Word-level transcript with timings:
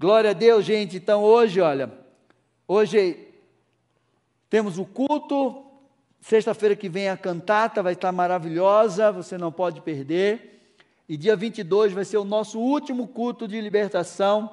Glória 0.00 0.30
a 0.30 0.32
Deus, 0.32 0.64
gente. 0.64 0.96
Então 0.96 1.22
hoje, 1.22 1.60
olha, 1.60 1.92
hoje 2.66 3.18
temos 4.48 4.78
o 4.78 4.86
culto. 4.86 5.62
Sexta-feira 6.22 6.74
que 6.74 6.88
vem 6.88 7.10
a 7.10 7.18
cantata 7.18 7.82
vai 7.82 7.92
estar 7.92 8.10
maravilhosa, 8.10 9.12
você 9.12 9.36
não 9.36 9.52
pode 9.52 9.82
perder. 9.82 10.72
E 11.06 11.18
dia 11.18 11.36
22 11.36 11.92
vai 11.92 12.06
ser 12.06 12.16
o 12.16 12.24
nosso 12.24 12.58
último 12.58 13.08
culto 13.08 13.46
de 13.46 13.60
libertação. 13.60 14.50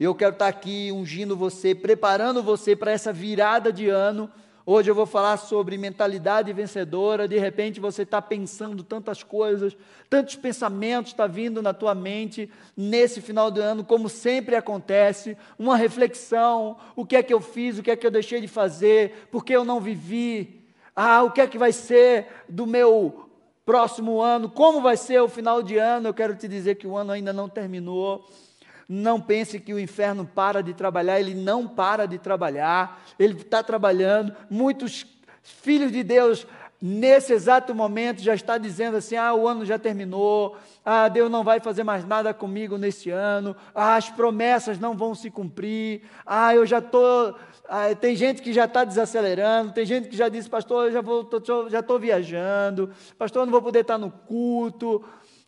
Eu 0.00 0.16
quero 0.16 0.32
estar 0.32 0.48
aqui 0.48 0.90
ungindo 0.90 1.36
você, 1.36 1.76
preparando 1.76 2.42
você 2.42 2.74
para 2.74 2.90
essa 2.90 3.12
virada 3.12 3.72
de 3.72 3.88
ano 3.88 4.28
Hoje 4.64 4.88
eu 4.88 4.94
vou 4.94 5.06
falar 5.06 5.38
sobre 5.38 5.76
mentalidade 5.76 6.52
vencedora. 6.52 7.26
De 7.26 7.36
repente 7.36 7.80
você 7.80 8.02
está 8.02 8.22
pensando 8.22 8.84
tantas 8.84 9.22
coisas, 9.22 9.76
tantos 10.08 10.36
pensamentos 10.36 11.10
estão 11.10 11.26
tá 11.26 11.32
vindo 11.32 11.60
na 11.60 11.74
tua 11.74 11.96
mente 11.96 12.48
nesse 12.76 13.20
final 13.20 13.50
do 13.50 13.60
ano, 13.60 13.84
como 13.84 14.08
sempre 14.08 14.54
acontece. 14.54 15.36
Uma 15.58 15.76
reflexão: 15.76 16.76
o 16.94 17.04
que 17.04 17.16
é 17.16 17.22
que 17.22 17.34
eu 17.34 17.40
fiz, 17.40 17.78
o 17.78 17.82
que 17.82 17.90
é 17.90 17.96
que 17.96 18.06
eu 18.06 18.10
deixei 18.10 18.40
de 18.40 18.46
fazer, 18.46 19.28
por 19.32 19.44
que 19.44 19.52
eu 19.52 19.64
não 19.64 19.80
vivi. 19.80 20.62
Ah, 20.94 21.22
o 21.22 21.32
que 21.32 21.40
é 21.40 21.46
que 21.46 21.58
vai 21.58 21.72
ser 21.72 22.28
do 22.48 22.66
meu 22.66 23.28
próximo 23.64 24.20
ano, 24.20 24.48
como 24.48 24.80
vai 24.80 24.96
ser 24.96 25.20
o 25.20 25.28
final 25.28 25.62
de 25.62 25.76
ano. 25.76 26.08
Eu 26.08 26.14
quero 26.14 26.36
te 26.36 26.46
dizer 26.46 26.76
que 26.76 26.86
o 26.86 26.96
ano 26.96 27.10
ainda 27.10 27.32
não 27.32 27.48
terminou. 27.48 28.24
Não 28.88 29.20
pense 29.20 29.58
que 29.60 29.72
o 29.72 29.78
inferno 29.78 30.26
para 30.26 30.62
de 30.62 30.74
trabalhar, 30.74 31.20
ele 31.20 31.34
não 31.34 31.66
para 31.66 32.06
de 32.06 32.18
trabalhar, 32.18 33.02
ele 33.18 33.34
está 33.34 33.62
trabalhando. 33.62 34.34
Muitos 34.50 35.06
filhos 35.42 35.90
de 35.90 36.02
Deus, 36.02 36.46
nesse 36.80 37.32
exato 37.32 37.74
momento, 37.74 38.20
já 38.20 38.34
está 38.34 38.58
dizendo 38.58 38.96
assim: 38.96 39.16
ah, 39.16 39.32
o 39.34 39.46
ano 39.46 39.64
já 39.64 39.78
terminou, 39.78 40.56
ah, 40.84 41.08
Deus 41.08 41.30
não 41.30 41.44
vai 41.44 41.60
fazer 41.60 41.84
mais 41.84 42.04
nada 42.04 42.34
comigo 42.34 42.76
nesse 42.76 43.10
ano, 43.10 43.54
ah, 43.74 43.94
as 43.94 44.10
promessas 44.10 44.78
não 44.78 44.96
vão 44.96 45.14
se 45.14 45.30
cumprir, 45.30 46.02
ah, 46.26 46.54
eu 46.54 46.66
já 46.66 46.78
estou. 46.78 47.36
Ah, 47.68 47.94
tem 47.94 48.16
gente 48.16 48.42
que 48.42 48.52
já 48.52 48.64
está 48.64 48.84
desacelerando, 48.84 49.72
tem 49.72 49.86
gente 49.86 50.08
que 50.08 50.16
já 50.16 50.28
disse, 50.28 50.50
pastor, 50.50 50.86
eu 50.86 50.92
já 50.92 51.02
tô, 51.02 51.68
já 51.70 51.78
estou 51.78 51.98
viajando, 51.98 52.90
pastor, 53.16 53.42
eu 53.42 53.46
não 53.46 53.52
vou 53.52 53.62
poder 53.62 53.80
estar 53.80 53.96
no 53.96 54.10
culto, 54.10 55.02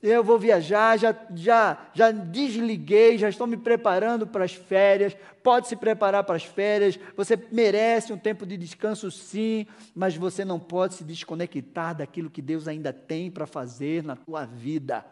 eu 0.07 0.23
vou 0.23 0.39
viajar, 0.39 0.99
já, 0.99 1.17
já, 1.35 1.79
já 1.95 2.11
desliguei, 2.11 3.17
já 3.17 3.27
estou 3.27 3.47
me 3.47 3.57
preparando 3.57 4.27
para 4.27 4.45
as 4.45 4.53
férias. 4.53 5.17
Pode 5.43 5.67
se 5.67 5.77
preparar 5.77 6.25
para 6.25 6.37
as 6.37 6.45
férias, 6.45 6.99
você 7.17 7.39
merece 7.51 8.13
um 8.13 8.19
tempo 8.19 8.45
de 8.45 8.57
descanso, 8.59 9.11
sim, 9.11 9.67
mas 9.95 10.15
você 10.15 10.45
não 10.45 10.61
pode 10.61 10.95
se 10.95 11.05
desconectar 11.05 11.95
daquilo 11.95 12.29
que 12.29 12.43
Deus 12.43 12.69
ainda 12.69 12.93
tem 12.93 13.31
para 13.31 13.47
fazer 13.47 14.05
na 14.05 14.15
tua 14.15 14.45
vida. 14.45 15.05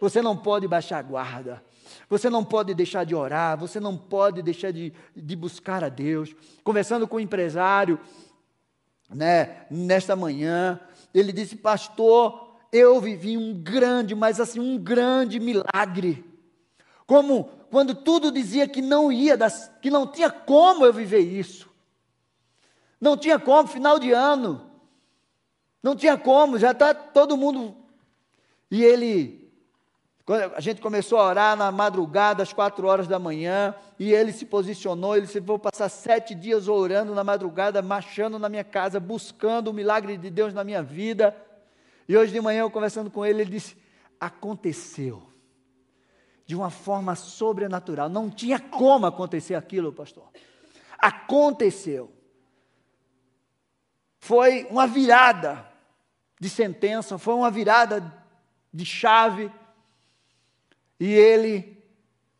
Você 0.00 0.22
não 0.22 0.36
pode 0.36 0.66
baixar 0.66 0.98
a 0.98 1.02
guarda. 1.02 1.62
Você 2.08 2.30
não 2.30 2.42
pode 2.42 2.72
deixar 2.72 3.04
de 3.04 3.14
orar, 3.14 3.58
você 3.58 3.78
não 3.78 3.96
pode 3.96 4.42
deixar 4.42 4.70
de, 4.70 4.92
de 5.14 5.36
buscar 5.36 5.84
a 5.84 5.90
Deus. 5.90 6.34
Conversando 6.64 7.06
com 7.06 7.16
o 7.16 7.18
um 7.18 7.22
empresário, 7.22 8.00
né, 9.10 9.66
nesta 9.70 10.16
manhã, 10.16 10.80
ele 11.12 11.30
disse, 11.30 11.56
pastor, 11.56 12.51
eu 12.72 12.98
vivi 13.00 13.36
um 13.36 13.52
grande, 13.52 14.14
mas 14.14 14.40
assim, 14.40 14.58
um 14.58 14.78
grande 14.78 15.38
milagre. 15.38 16.24
Como 17.06 17.44
quando 17.70 17.94
tudo 17.94 18.32
dizia 18.32 18.66
que 18.66 18.80
não 18.80 19.12
ia, 19.12 19.36
que 19.80 19.90
não 19.90 20.06
tinha 20.06 20.30
como 20.30 20.86
eu 20.86 20.92
viver 20.92 21.20
isso. 21.20 21.70
Não 22.98 23.16
tinha 23.16 23.38
como, 23.38 23.68
final 23.68 23.98
de 23.98 24.12
ano. 24.12 24.70
Não 25.82 25.94
tinha 25.94 26.16
como, 26.16 26.58
já 26.58 26.70
está 26.70 26.94
todo 26.94 27.36
mundo. 27.36 27.76
E 28.70 28.82
ele, 28.82 29.52
a 30.54 30.60
gente 30.60 30.80
começou 30.80 31.18
a 31.18 31.26
orar 31.26 31.56
na 31.56 31.70
madrugada, 31.70 32.42
às 32.42 32.52
quatro 32.52 32.86
horas 32.86 33.06
da 33.06 33.18
manhã, 33.18 33.74
e 33.98 34.14
ele 34.14 34.32
se 34.32 34.46
posicionou, 34.46 35.16
ele 35.16 35.26
disse, 35.26 35.40
vou 35.40 35.58
passar 35.58 35.88
sete 35.88 36.34
dias 36.34 36.68
orando 36.68 37.14
na 37.14 37.24
madrugada, 37.24 37.82
marchando 37.82 38.38
na 38.38 38.48
minha 38.48 38.64
casa, 38.64 39.00
buscando 39.00 39.68
o 39.68 39.74
milagre 39.74 40.16
de 40.16 40.30
Deus 40.30 40.54
na 40.54 40.64
minha 40.64 40.82
vida. 40.82 41.36
E 42.08 42.16
hoje 42.16 42.32
de 42.32 42.40
manhã, 42.40 42.60
eu 42.60 42.70
conversando 42.70 43.10
com 43.10 43.24
ele, 43.24 43.42
ele 43.42 43.50
disse: 43.50 43.76
aconteceu 44.18 45.22
de 46.44 46.54
uma 46.54 46.70
forma 46.70 47.14
sobrenatural. 47.14 48.08
Não 48.08 48.30
tinha 48.30 48.58
como 48.58 49.06
acontecer 49.06 49.54
aquilo, 49.54 49.92
pastor. 49.92 50.28
Aconteceu. 50.98 52.12
Foi 54.18 54.64
uma 54.70 54.86
virada 54.86 55.66
de 56.38 56.48
sentença, 56.48 57.18
foi 57.18 57.34
uma 57.34 57.50
virada 57.50 58.12
de 58.72 58.84
chave. 58.84 59.50
E 60.98 61.06
ele 61.06 61.82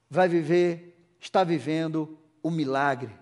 vai 0.08 0.28
viver, 0.28 1.16
está 1.18 1.42
vivendo 1.42 2.18
o 2.42 2.50
milagre. 2.50 3.16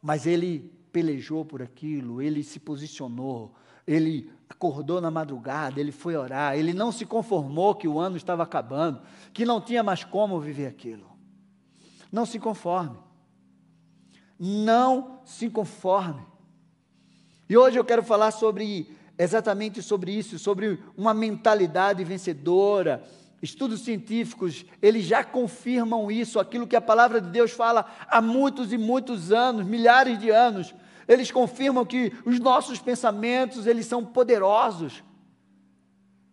Mas 0.00 0.26
ele 0.26 0.72
pelejou 0.92 1.44
por 1.44 1.62
aquilo, 1.62 2.22
ele 2.22 2.42
se 2.44 2.60
posicionou, 2.60 3.54
ele 3.86 4.32
acordou 4.48 5.00
na 5.00 5.10
madrugada, 5.10 5.80
ele 5.80 5.92
foi 5.92 6.16
orar, 6.16 6.56
ele 6.56 6.72
não 6.72 6.92
se 6.92 7.04
conformou 7.04 7.74
que 7.74 7.88
o 7.88 7.98
ano 7.98 8.16
estava 8.16 8.42
acabando, 8.42 9.00
que 9.32 9.44
não 9.44 9.60
tinha 9.60 9.82
mais 9.82 10.04
como 10.04 10.40
viver 10.40 10.66
aquilo. 10.66 11.10
Não 12.10 12.24
se 12.24 12.38
conforme. 12.38 12.96
Não 14.38 15.20
se 15.24 15.50
conforme. 15.50 16.24
E 17.48 17.56
hoje 17.56 17.78
eu 17.78 17.84
quero 17.84 18.02
falar 18.02 18.30
sobre 18.30 18.96
exatamente 19.18 19.82
sobre 19.82 20.12
isso, 20.12 20.38
sobre 20.38 20.78
uma 20.96 21.14
mentalidade 21.14 22.04
vencedora. 22.04 23.02
Estudos 23.42 23.80
científicos, 23.80 24.64
eles 24.80 25.04
já 25.04 25.22
confirmam 25.22 26.10
isso, 26.10 26.40
aquilo 26.40 26.66
que 26.66 26.76
a 26.76 26.80
palavra 26.80 27.20
de 27.20 27.30
Deus 27.30 27.52
fala 27.52 27.86
há 28.08 28.20
muitos 28.20 28.72
e 28.72 28.78
muitos 28.78 29.30
anos, 29.32 29.66
milhares 29.66 30.18
de 30.18 30.30
anos, 30.30 30.74
eles 31.08 31.30
confirmam 31.30 31.84
que 31.84 32.12
os 32.24 32.40
nossos 32.40 32.78
pensamentos, 32.78 33.66
eles 33.66 33.86
são 33.86 34.04
poderosos. 34.04 35.02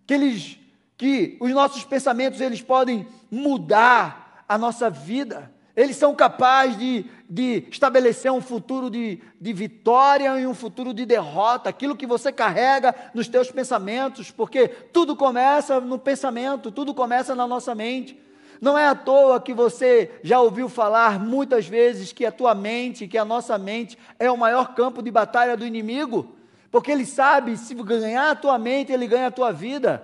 Que 0.06 0.14
eles 0.14 0.60
que 0.98 1.38
os 1.42 1.52
nossos 1.52 1.84
pensamentos 1.84 2.40
eles 2.40 2.62
podem 2.62 3.06
mudar 3.30 4.46
a 4.48 4.58
nossa 4.58 4.90
vida. 4.90 5.52
Eles 5.76 5.96
são 5.96 6.14
capazes 6.14 6.78
de, 6.78 7.06
de 7.28 7.68
estabelecer 7.72 8.32
um 8.32 8.40
futuro 8.40 8.90
de, 8.90 9.20
de 9.42 9.54
vitória 9.54 10.40
e 10.40 10.46
um 10.46 10.54
futuro 10.54 10.94
de 10.94 11.04
derrota, 11.04 11.68
aquilo 11.68 11.98
que 11.98 12.06
você 12.06 12.32
carrega 12.32 12.94
nos 13.14 13.28
teus 13.28 13.52
pensamentos, 13.52 14.30
porque 14.30 14.68
tudo 14.68 15.16
começa 15.16 15.82
no 15.82 15.98
pensamento, 15.98 16.72
tudo 16.72 16.94
começa 16.94 17.34
na 17.34 17.48
nossa 17.48 17.74
mente. 17.74 18.22
Não 18.64 18.78
é 18.78 18.88
à 18.88 18.96
toa 18.96 19.42
que 19.42 19.54
você 19.54 20.10
já 20.24 20.40
ouviu 20.40 20.70
falar 20.70 21.20
muitas 21.20 21.68
vezes 21.68 22.14
que 22.14 22.26
a 22.26 22.32
tua 22.32 22.56
mente, 22.56 23.10
que 23.10 23.18
a 23.18 23.26
nossa 23.26 23.58
mente 23.58 23.98
é 24.18 24.32
o 24.32 24.38
maior 24.38 24.74
campo 24.74 25.04
de 25.04 25.12
batalha 25.12 25.58
do 25.58 25.68
inimigo, 25.68 26.34
porque 26.72 26.90
ele 26.90 27.06
sabe 27.06 27.58
se 27.58 27.76
ganhar 27.76 28.32
a 28.32 28.36
tua 28.36 28.58
mente, 28.58 28.94
ele 28.94 29.06
ganha 29.06 29.28
a 29.28 29.32
tua 29.32 29.52
vida. 29.52 30.02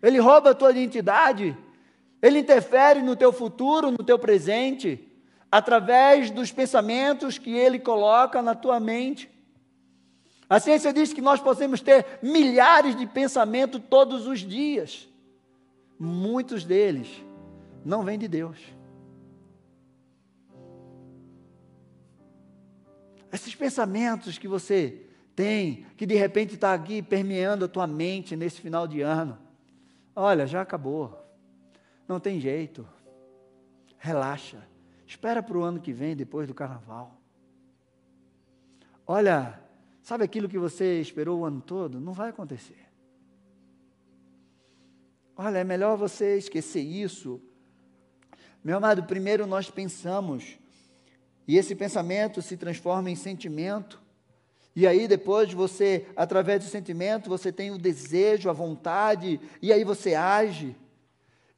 Ele 0.00 0.20
rouba 0.20 0.50
a 0.50 0.54
tua 0.54 0.70
identidade. 0.70 1.58
Ele 2.22 2.38
interfere 2.38 3.02
no 3.02 3.16
teu 3.16 3.32
futuro, 3.32 3.90
no 3.90 4.04
teu 4.04 4.20
presente, 4.20 5.08
através 5.50 6.30
dos 6.30 6.52
pensamentos 6.52 7.38
que 7.38 7.56
ele 7.56 7.80
coloca 7.80 8.40
na 8.40 8.54
tua 8.54 8.78
mente. 8.78 9.28
A 10.48 10.60
ciência 10.60 10.92
diz 10.92 11.12
que 11.12 11.20
nós 11.20 11.40
podemos 11.40 11.80
ter 11.80 12.20
milhares 12.22 12.94
de 12.94 13.04
pensamentos 13.04 13.82
todos 13.90 14.28
os 14.28 14.38
dias. 14.38 15.08
Muitos 15.98 16.62
deles 16.62 17.33
não 17.84 18.02
vem 18.02 18.18
de 18.18 18.26
Deus. 18.26 18.58
Esses 23.32 23.54
pensamentos 23.54 24.38
que 24.38 24.48
você 24.48 25.06
tem, 25.34 25.84
que 25.96 26.06
de 26.06 26.14
repente 26.14 26.54
está 26.54 26.72
aqui 26.72 27.02
permeando 27.02 27.64
a 27.64 27.68
tua 27.68 27.86
mente 27.86 28.36
nesse 28.36 28.60
final 28.60 28.86
de 28.86 29.00
ano, 29.00 29.36
olha, 30.14 30.46
já 30.46 30.60
acabou, 30.60 31.20
não 32.06 32.20
tem 32.20 32.40
jeito, 32.40 32.86
relaxa, 33.98 34.64
espera 35.06 35.42
para 35.42 35.58
o 35.58 35.62
ano 35.62 35.80
que 35.80 35.92
vem, 35.92 36.14
depois 36.14 36.46
do 36.46 36.54
carnaval. 36.54 37.20
Olha, 39.06 39.60
sabe 40.00 40.24
aquilo 40.24 40.48
que 40.48 40.58
você 40.58 41.00
esperou 41.00 41.40
o 41.40 41.44
ano 41.44 41.60
todo? 41.60 42.00
Não 42.00 42.12
vai 42.12 42.30
acontecer. 42.30 42.88
Olha, 45.36 45.58
é 45.58 45.64
melhor 45.64 45.96
você 45.96 46.38
esquecer 46.38 46.80
isso 46.80 47.42
meu 48.64 48.78
amado, 48.78 49.02
primeiro 49.02 49.46
nós 49.46 49.70
pensamos, 49.70 50.58
e 51.46 51.58
esse 51.58 51.74
pensamento 51.74 52.40
se 52.40 52.56
transforma 52.56 53.10
em 53.10 53.14
sentimento, 53.14 54.00
e 54.74 54.86
aí 54.86 55.06
depois 55.06 55.52
você, 55.52 56.06
através 56.16 56.64
do 56.64 56.70
sentimento, 56.70 57.28
você 57.28 57.52
tem 57.52 57.70
o 57.70 57.78
desejo, 57.78 58.48
a 58.48 58.54
vontade, 58.54 59.38
e 59.60 59.72
aí 59.72 59.84
você 59.84 60.14
age. 60.14 60.74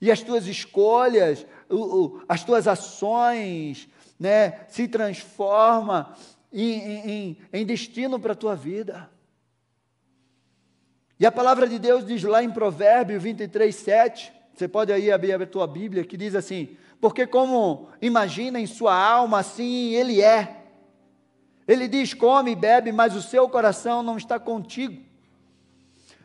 E 0.00 0.10
as 0.10 0.20
tuas 0.20 0.46
escolhas, 0.46 1.46
as 2.28 2.44
tuas 2.44 2.68
ações, 2.68 3.88
né, 4.18 4.66
se 4.68 4.86
transforma 4.86 6.14
em, 6.52 7.08
em, 7.08 7.38
em 7.52 7.64
destino 7.64 8.20
para 8.20 8.32
a 8.32 8.36
tua 8.36 8.54
vida. 8.54 9.08
E 11.18 11.24
a 11.24 11.32
palavra 11.32 11.66
de 11.66 11.78
Deus 11.78 12.04
diz 12.04 12.22
lá 12.24 12.42
em 12.42 12.50
Provérbio 12.50 13.18
23, 13.18 13.74
7, 13.74 14.32
você 14.54 14.68
pode 14.68 14.92
aí 14.92 15.10
abrir 15.10 15.32
a 15.32 15.46
tua 15.46 15.66
Bíblia, 15.66 16.04
que 16.04 16.16
diz 16.16 16.34
assim: 16.34 16.76
porque, 17.00 17.26
como 17.26 17.88
imagina 18.00 18.58
em 18.58 18.66
sua 18.66 18.94
alma, 18.94 19.40
assim 19.40 19.94
ele 19.94 20.22
é. 20.22 20.64
Ele 21.66 21.88
diz: 21.88 22.14
come 22.14 22.52
e 22.52 22.56
bebe, 22.56 22.92
mas 22.92 23.14
o 23.14 23.22
seu 23.22 23.48
coração 23.48 24.02
não 24.02 24.16
está 24.16 24.38
contigo. 24.38 25.02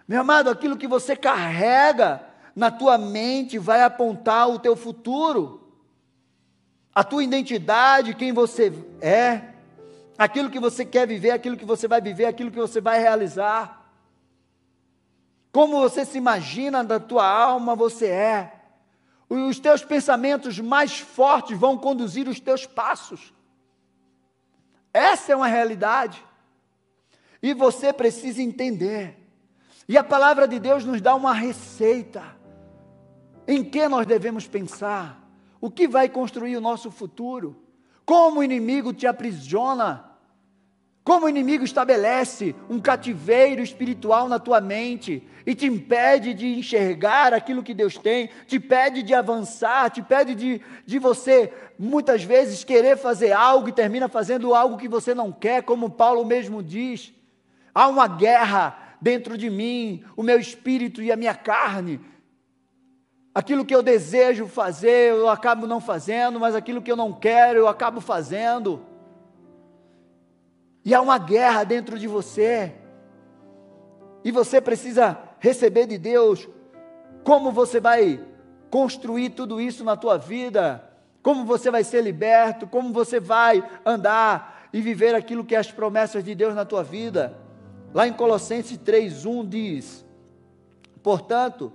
Meu 0.07 0.21
amado, 0.21 0.49
aquilo 0.49 0.77
que 0.77 0.87
você 0.87 1.15
carrega 1.15 2.25
na 2.55 2.69
tua 2.69 2.97
mente 2.97 3.57
vai 3.57 3.81
apontar 3.81 4.49
o 4.49 4.59
teu 4.59 4.75
futuro, 4.75 5.73
a 6.93 7.03
tua 7.03 7.23
identidade, 7.23 8.13
quem 8.13 8.33
você 8.33 8.73
é, 8.99 9.41
aquilo 10.17 10.49
que 10.49 10.59
você 10.59 10.85
quer 10.85 11.07
viver, 11.07 11.31
aquilo 11.31 11.57
que 11.57 11.65
você 11.65 11.87
vai 11.87 12.01
viver, 12.01 12.25
aquilo 12.25 12.51
que 12.51 12.59
você 12.59 12.81
vai 12.81 12.99
realizar. 12.99 13.89
Como 15.51 15.79
você 15.79 16.05
se 16.05 16.17
imagina 16.17 16.83
da 16.83 16.99
tua 16.99 17.27
alma, 17.27 17.75
você 17.75 18.07
é. 18.07 18.60
Os 19.33 19.61
teus 19.61 19.81
pensamentos 19.81 20.59
mais 20.59 20.99
fortes 20.99 21.57
vão 21.57 21.77
conduzir 21.77 22.27
os 22.27 22.37
teus 22.37 22.65
passos. 22.65 23.33
Essa 24.93 25.31
é 25.31 25.35
uma 25.37 25.47
realidade. 25.47 26.21
E 27.41 27.53
você 27.53 27.93
precisa 27.93 28.41
entender. 28.41 29.17
E 29.87 29.97
a 29.97 30.03
palavra 30.03 30.45
de 30.45 30.59
Deus 30.59 30.83
nos 30.83 30.99
dá 30.99 31.15
uma 31.15 31.33
receita. 31.33 32.21
Em 33.47 33.63
que 33.63 33.87
nós 33.87 34.05
devemos 34.05 34.49
pensar? 34.49 35.25
O 35.61 35.71
que 35.71 35.87
vai 35.87 36.09
construir 36.09 36.57
o 36.57 36.61
nosso 36.61 36.91
futuro? 36.91 37.55
Como 38.05 38.41
o 38.41 38.43
inimigo 38.43 38.91
te 38.91 39.07
aprisiona? 39.07 40.10
Como 41.03 41.25
o 41.25 41.29
inimigo 41.29 41.63
estabelece 41.63 42.55
um 42.69 42.79
cativeiro 42.79 43.63
espiritual 43.63 44.29
na 44.29 44.37
tua 44.37 44.61
mente 44.61 45.27
e 45.47 45.55
te 45.55 45.65
impede 45.65 46.31
de 46.33 46.59
enxergar 46.59 47.33
aquilo 47.33 47.63
que 47.63 47.73
Deus 47.73 47.97
tem, 47.97 48.29
te 48.45 48.59
pede 48.59 49.01
de 49.01 49.11
avançar, 49.11 49.89
te 49.89 49.99
pede 50.01 50.35
de, 50.35 50.61
de 50.85 50.99
você, 50.99 51.51
muitas 51.77 52.23
vezes, 52.23 52.63
querer 52.63 52.97
fazer 52.97 53.31
algo 53.31 53.67
e 53.67 53.71
termina 53.73 54.07
fazendo 54.07 54.53
algo 54.53 54.77
que 54.77 54.87
você 54.87 55.15
não 55.15 55.31
quer, 55.31 55.63
como 55.63 55.89
Paulo 55.89 56.23
mesmo 56.23 56.61
diz. 56.61 57.11
Há 57.73 57.87
uma 57.87 58.07
guerra 58.07 58.77
dentro 59.01 59.35
de 59.35 59.49
mim, 59.49 60.03
o 60.15 60.21
meu 60.21 60.39
espírito 60.39 61.01
e 61.01 61.11
a 61.11 61.15
minha 61.15 61.33
carne. 61.33 61.99
Aquilo 63.33 63.65
que 63.65 63.73
eu 63.73 63.81
desejo 63.81 64.45
fazer, 64.45 65.13
eu 65.13 65.29
acabo 65.29 65.65
não 65.65 65.81
fazendo, 65.81 66.39
mas 66.39 66.53
aquilo 66.53 66.81
que 66.81 66.91
eu 66.91 66.97
não 66.97 67.11
quero, 67.11 67.57
eu 67.57 67.67
acabo 67.67 67.99
fazendo. 67.99 68.90
E 70.83 70.93
há 70.93 71.01
uma 71.01 71.17
guerra 71.17 71.63
dentro 71.63 71.97
de 71.97 72.07
você. 72.07 72.73
E 74.23 74.31
você 74.31 74.59
precisa 74.59 75.17
receber 75.39 75.87
de 75.87 75.97
Deus 75.97 76.47
como 77.23 77.51
você 77.51 77.79
vai 77.79 78.19
construir 78.69 79.31
tudo 79.31 79.59
isso 79.59 79.83
na 79.83 79.95
tua 79.95 80.17
vida, 80.17 80.83
como 81.21 81.45
você 81.45 81.69
vai 81.69 81.83
ser 81.83 82.01
liberto, 82.01 82.65
como 82.65 82.93
você 82.93 83.19
vai 83.19 83.63
andar 83.85 84.69
e 84.73 84.81
viver 84.81 85.13
aquilo 85.13 85.43
que 85.43 85.55
é 85.55 85.59
as 85.59 85.71
promessas 85.71 86.23
de 86.23 86.33
Deus 86.33 86.55
na 86.55 86.65
tua 86.65 86.83
vida. 86.83 87.37
Lá 87.93 88.07
em 88.07 88.13
Colossenses 88.13 88.77
3:1 88.77 89.47
diz: 89.47 90.05
Portanto, 91.03 91.71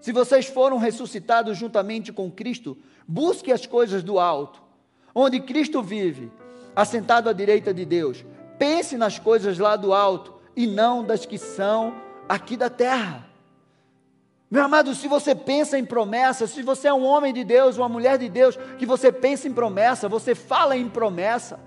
se 0.00 0.12
vocês 0.12 0.46
foram 0.46 0.78
ressuscitados 0.78 1.58
juntamente 1.58 2.12
com 2.12 2.30
Cristo, 2.30 2.78
busque 3.06 3.52
as 3.52 3.66
coisas 3.66 4.02
do 4.02 4.18
alto, 4.18 4.62
onde 5.14 5.40
Cristo 5.40 5.82
vive, 5.82 6.30
assentado 6.74 7.28
à 7.28 7.32
direita 7.32 7.74
de 7.74 7.84
Deus. 7.84 8.24
Pense 8.58 8.96
nas 8.96 9.18
coisas 9.18 9.58
lá 9.58 9.76
do 9.76 9.94
alto 9.94 10.34
e 10.56 10.66
não 10.66 11.04
das 11.04 11.24
que 11.24 11.38
são 11.38 11.94
aqui 12.28 12.56
da 12.56 12.68
terra. 12.68 13.26
Meu 14.50 14.64
amado, 14.64 14.94
se 14.94 15.06
você 15.06 15.34
pensa 15.34 15.78
em 15.78 15.84
promessa, 15.84 16.46
se 16.46 16.62
você 16.62 16.88
é 16.88 16.92
um 16.92 17.04
homem 17.04 17.34
de 17.34 17.44
Deus, 17.44 17.76
uma 17.76 17.88
mulher 17.88 18.16
de 18.18 18.28
Deus, 18.28 18.58
que 18.78 18.86
você 18.86 19.12
pensa 19.12 19.46
em 19.46 19.52
promessa, 19.52 20.08
você 20.08 20.34
fala 20.34 20.76
em 20.76 20.88
promessa, 20.88 21.60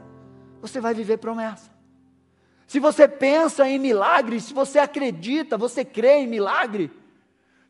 você 0.59 0.81
vai 0.81 0.93
viver 0.93 1.17
promessa. 1.17 1.69
Se 2.65 2.79
você 2.79 3.07
pensa 3.07 3.67
em 3.67 3.77
milagre, 3.77 4.39
se 4.39 4.53
você 4.53 4.79
acredita, 4.79 5.57
você 5.57 5.85
crê 5.85 6.19
em 6.19 6.27
milagre, 6.27 6.91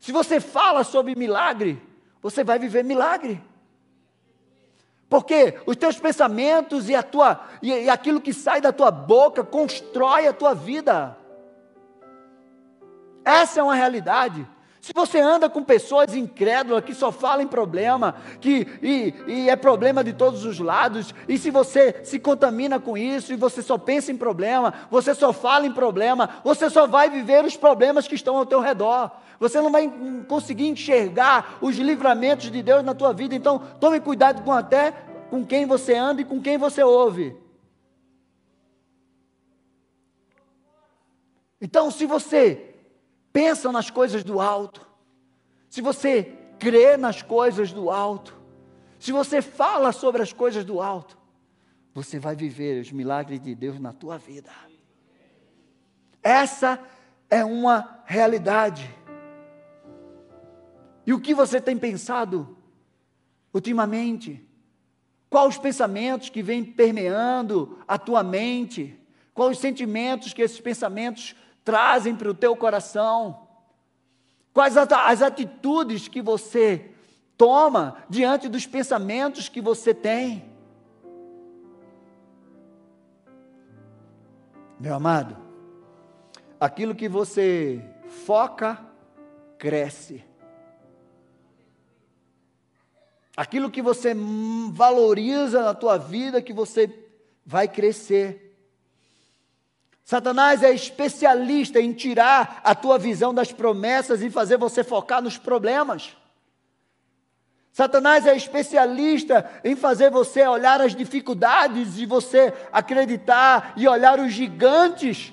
se 0.00 0.12
você 0.12 0.40
fala 0.40 0.82
sobre 0.82 1.14
milagre, 1.14 1.80
você 2.22 2.42
vai 2.42 2.58
viver 2.58 2.82
milagre. 2.82 3.42
Porque 5.12 5.60
os 5.66 5.76
teus 5.76 5.98
pensamentos 5.98 6.88
e, 6.88 6.94
a 6.94 7.02
tua, 7.02 7.38
e, 7.60 7.70
e 7.70 7.90
aquilo 7.90 8.18
que 8.18 8.32
sai 8.32 8.62
da 8.62 8.72
tua 8.72 8.90
boca 8.90 9.44
constrói 9.44 10.26
a 10.26 10.32
tua 10.32 10.54
vida. 10.54 11.14
Essa 13.22 13.60
é 13.60 13.62
uma 13.62 13.74
realidade. 13.74 14.48
Se 14.82 14.92
você 14.92 15.20
anda 15.20 15.48
com 15.48 15.62
pessoas 15.62 16.12
incrédulas 16.12 16.84
que 16.84 16.92
só 16.92 17.12
falam 17.12 17.42
em 17.42 17.46
problema, 17.46 18.16
que 18.40 18.66
e, 18.82 19.14
e, 19.28 19.48
é 19.48 19.54
problema 19.54 20.02
de 20.02 20.12
todos 20.12 20.44
os 20.44 20.58
lados, 20.58 21.14
e 21.28 21.38
se 21.38 21.52
você 21.52 22.00
se 22.02 22.18
contamina 22.18 22.80
com 22.80 22.98
isso 22.98 23.32
e 23.32 23.36
você 23.36 23.62
só 23.62 23.78
pensa 23.78 24.10
em 24.10 24.16
problema, 24.16 24.74
você 24.90 25.14
só 25.14 25.32
fala 25.32 25.68
em 25.68 25.72
problema, 25.72 26.30
você 26.42 26.68
só 26.68 26.84
vai 26.84 27.08
viver 27.08 27.44
os 27.44 27.56
problemas 27.56 28.08
que 28.08 28.16
estão 28.16 28.36
ao 28.36 28.44
teu 28.44 28.58
redor. 28.58 29.12
Você 29.38 29.60
não 29.60 29.70
vai 29.70 29.88
conseguir 30.26 30.66
enxergar 30.66 31.58
os 31.60 31.76
livramentos 31.76 32.50
de 32.50 32.60
Deus 32.60 32.82
na 32.82 32.92
tua 32.92 33.12
vida. 33.12 33.36
Então, 33.36 33.60
tome 33.78 34.00
cuidado 34.00 34.42
com 34.42 34.50
até 34.50 34.90
com 35.30 35.46
quem 35.46 35.64
você 35.64 35.94
anda 35.94 36.22
e 36.22 36.24
com 36.24 36.42
quem 36.42 36.58
você 36.58 36.82
ouve. 36.82 37.36
Então, 41.60 41.88
se 41.88 42.04
você 42.04 42.71
pensa 43.32 43.72
nas 43.72 43.90
coisas 43.90 44.22
do 44.22 44.40
alto, 44.40 44.86
se 45.68 45.80
você 45.80 46.24
crê 46.58 46.96
nas 46.96 47.22
coisas 47.22 47.72
do 47.72 47.90
alto, 47.90 48.36
se 48.98 49.10
você 49.10 49.40
fala 49.42 49.90
sobre 49.90 50.22
as 50.22 50.32
coisas 50.32 50.64
do 50.64 50.80
alto, 50.80 51.18
você 51.94 52.18
vai 52.18 52.36
viver 52.36 52.80
os 52.80 52.92
milagres 52.92 53.40
de 53.40 53.54
Deus 53.54 53.80
na 53.80 53.92
tua 53.92 54.16
vida. 54.18 54.50
Essa 56.22 56.80
é 57.28 57.44
uma 57.44 58.02
realidade. 58.06 58.88
E 61.06 61.12
o 61.12 61.20
que 61.20 61.34
você 61.34 61.60
tem 61.60 61.76
pensado 61.76 62.56
ultimamente? 63.52 64.46
Quais 65.28 65.56
os 65.56 65.58
pensamentos 65.58 66.28
que 66.28 66.42
vêm 66.42 66.62
permeando 66.62 67.78
a 67.88 67.98
tua 67.98 68.22
mente? 68.22 68.98
Quais 69.34 69.52
os 69.52 69.58
sentimentos 69.58 70.32
que 70.32 70.42
esses 70.42 70.60
pensamentos 70.60 71.34
trazem 71.64 72.14
para 72.14 72.30
o 72.30 72.34
teu 72.34 72.56
coração? 72.56 73.48
Quais 74.52 74.76
as 74.76 75.22
atitudes 75.22 76.08
que 76.08 76.20
você 76.20 76.90
toma 77.36 77.96
diante 78.08 78.48
dos 78.48 78.66
pensamentos 78.66 79.48
que 79.48 79.60
você 79.60 79.94
tem? 79.94 80.50
Meu 84.78 84.94
amado, 84.94 85.36
aquilo 86.58 86.94
que 86.94 87.08
você 87.08 87.80
foca, 88.26 88.84
cresce. 89.56 90.24
Aquilo 93.36 93.70
que 93.70 93.80
você 93.80 94.12
valoriza 94.72 95.62
na 95.62 95.72
tua 95.72 95.96
vida, 95.96 96.42
que 96.42 96.52
você 96.52 96.92
vai 97.46 97.68
crescer. 97.68 98.41
Satanás 100.04 100.62
é 100.62 100.72
especialista 100.72 101.80
em 101.80 101.92
tirar 101.92 102.60
a 102.64 102.74
tua 102.74 102.98
visão 102.98 103.32
das 103.32 103.52
promessas 103.52 104.20
e 104.22 104.30
fazer 104.30 104.56
você 104.58 104.82
focar 104.82 105.22
nos 105.22 105.38
problemas. 105.38 106.16
Satanás 107.72 108.26
é 108.26 108.36
especialista 108.36 109.48
em 109.64 109.74
fazer 109.74 110.10
você 110.10 110.46
olhar 110.46 110.80
as 110.80 110.94
dificuldades 110.94 111.98
e 111.98 112.04
você 112.04 112.52
acreditar 112.70 113.72
e 113.76 113.88
olhar 113.88 114.20
os 114.20 114.32
gigantes, 114.32 115.32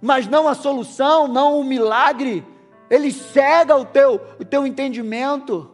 mas 0.00 0.28
não 0.28 0.46
a 0.46 0.54
solução, 0.54 1.26
não 1.26 1.58
o 1.58 1.64
milagre. 1.64 2.46
Ele 2.88 3.10
cega 3.10 3.74
o 3.74 3.84
teu, 3.84 4.20
o 4.38 4.44
teu 4.44 4.66
entendimento 4.66 5.68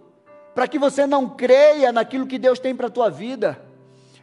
para 0.54 0.66
que 0.66 0.78
você 0.78 1.06
não 1.06 1.28
creia 1.28 1.92
naquilo 1.92 2.26
que 2.26 2.38
Deus 2.38 2.58
tem 2.58 2.74
para 2.74 2.86
a 2.86 2.90
tua 2.90 3.10
vida. 3.10 3.65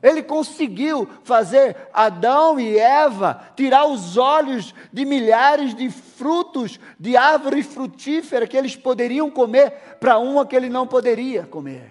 Ele 0.04 0.22
conseguiu 0.22 1.08
fazer 1.24 1.78
Adão 1.94 2.60
e 2.60 2.78
Eva 2.78 3.42
tirar 3.56 3.86
os 3.86 4.18
olhos 4.18 4.76
de 4.92 5.06
milhares 5.06 5.74
de 5.74 5.90
frutos 5.90 6.78
de 7.00 7.16
árvore 7.16 7.64
frutífera 7.64 8.46
que 8.46 8.58
eles 8.58 8.76
poderiam 8.76 9.32
comer 9.32 9.98
para 10.02 10.20
uma 10.20 10.46
que 10.46 10.58
ele 10.58 10.68
não 10.68 10.86
poderia 10.86 11.44
comer. 11.44 11.90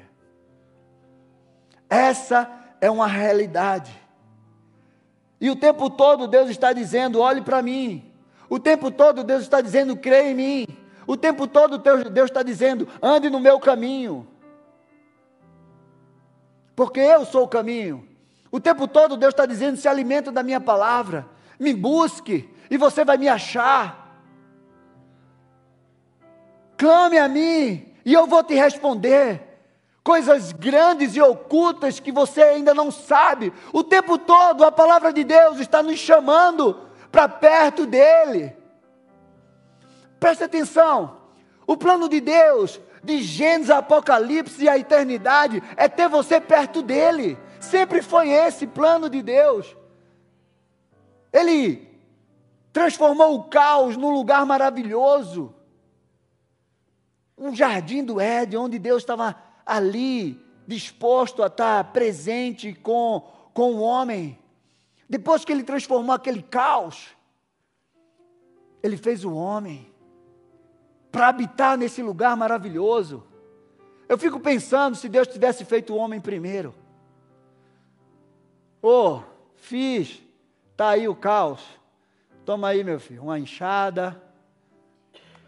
Essa 1.88 2.50
é 2.82 2.90
uma 2.90 3.06
realidade. 3.06 3.98
E 5.40 5.48
o 5.48 5.56
tempo 5.56 5.88
todo 5.88 6.28
Deus 6.28 6.50
está 6.50 6.74
dizendo: 6.74 7.18
olhe 7.18 7.40
para 7.40 7.62
mim. 7.62 8.12
O 8.46 8.58
tempo 8.58 8.90
todo 8.90 9.24
Deus 9.24 9.42
está 9.42 9.62
dizendo: 9.62 9.96
creia 9.96 10.30
em 10.30 10.34
mim. 10.34 10.66
O 11.06 11.16
tempo 11.16 11.46
todo 11.46 11.78
Deus 11.78 12.30
está 12.30 12.42
dizendo: 12.42 12.86
ande 13.00 13.30
no 13.30 13.40
meu 13.40 13.58
caminho 13.58 14.28
porque 16.82 16.98
eu 16.98 17.24
sou 17.24 17.44
o 17.44 17.48
caminho. 17.48 18.04
O 18.50 18.58
tempo 18.58 18.88
todo 18.88 19.16
Deus 19.16 19.32
está 19.32 19.46
dizendo: 19.46 19.76
se 19.76 19.86
alimenta 19.86 20.32
da 20.32 20.42
minha 20.42 20.60
palavra, 20.60 21.28
me 21.60 21.72
busque 21.72 22.52
e 22.68 22.76
você 22.76 23.04
vai 23.04 23.16
me 23.16 23.28
achar. 23.28 24.20
Clame 26.76 27.18
a 27.18 27.28
mim 27.28 27.94
e 28.04 28.12
eu 28.12 28.26
vou 28.26 28.42
te 28.42 28.54
responder. 28.54 29.48
coisas 30.02 30.50
grandes 30.50 31.14
e 31.14 31.20
ocultas 31.20 32.00
que 32.00 32.10
você 32.10 32.42
ainda 32.42 32.74
não 32.74 32.90
sabe. 32.90 33.52
O 33.72 33.84
tempo 33.84 34.18
todo 34.18 34.64
a 34.64 34.72
palavra 34.72 35.12
de 35.12 35.22
Deus 35.22 35.60
está 35.60 35.84
nos 35.84 36.00
chamando 36.00 36.80
para 37.12 37.28
perto 37.28 37.86
dele. 37.86 38.56
Preste 40.18 40.42
atenção. 40.42 41.18
O 41.64 41.76
plano 41.76 42.08
de 42.08 42.20
Deus, 42.20 42.80
de 43.02 43.20
Gênesis 43.22 43.70
Apocalipse 43.70 44.64
e 44.64 44.68
a 44.68 44.78
eternidade, 44.78 45.62
é 45.76 45.88
ter 45.88 46.08
você 46.08 46.40
perto 46.40 46.82
dele. 46.82 47.36
Sempre 47.60 48.00
foi 48.00 48.30
esse 48.30 48.66
plano 48.66 49.10
de 49.10 49.22
Deus. 49.22 49.76
Ele 51.32 51.88
transformou 52.72 53.34
o 53.34 53.44
caos 53.44 53.96
num 53.96 54.10
lugar 54.10 54.46
maravilhoso. 54.46 55.54
Um 57.36 57.54
jardim 57.54 58.04
do 58.04 58.20
Éden, 58.20 58.58
onde 58.58 58.78
Deus 58.78 59.02
estava 59.02 59.36
ali, 59.66 60.40
disposto 60.66 61.42
a 61.42 61.48
estar 61.48 61.92
presente 61.92 62.72
com, 62.74 63.26
com 63.52 63.74
o 63.74 63.80
homem. 63.80 64.38
Depois 65.08 65.44
que 65.44 65.50
ele 65.50 65.64
transformou 65.64 66.14
aquele 66.14 66.42
caos, 66.42 67.16
ele 68.82 68.96
fez 68.96 69.24
o 69.24 69.34
homem 69.34 69.91
para 71.12 71.28
habitar 71.28 71.76
nesse 71.76 72.02
lugar 72.02 72.34
maravilhoso. 72.36 73.22
Eu 74.08 74.16
fico 74.16 74.40
pensando 74.40 74.96
se 74.96 75.08
Deus 75.08 75.28
tivesse 75.28 75.64
feito 75.64 75.92
o 75.92 75.96
homem 75.96 76.20
primeiro. 76.20 76.74
Oh, 78.80 79.20
fiz, 79.54 80.22
tá 80.76 80.88
aí 80.88 81.06
o 81.06 81.14
caos. 81.14 81.62
Toma 82.44 82.68
aí, 82.68 82.82
meu 82.82 82.98
filho, 82.98 83.22
uma 83.22 83.38
enxada. 83.38 84.20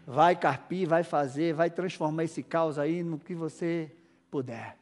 Vai 0.07 0.35
carpir, 0.35 0.87
vai 0.87 1.03
fazer, 1.03 1.53
vai 1.53 1.69
transformar 1.69 2.23
esse 2.23 2.43
caos 2.43 2.77
aí 2.77 3.03
no 3.03 3.17
que 3.17 3.33
você 3.33 3.91
puder. 4.29 4.77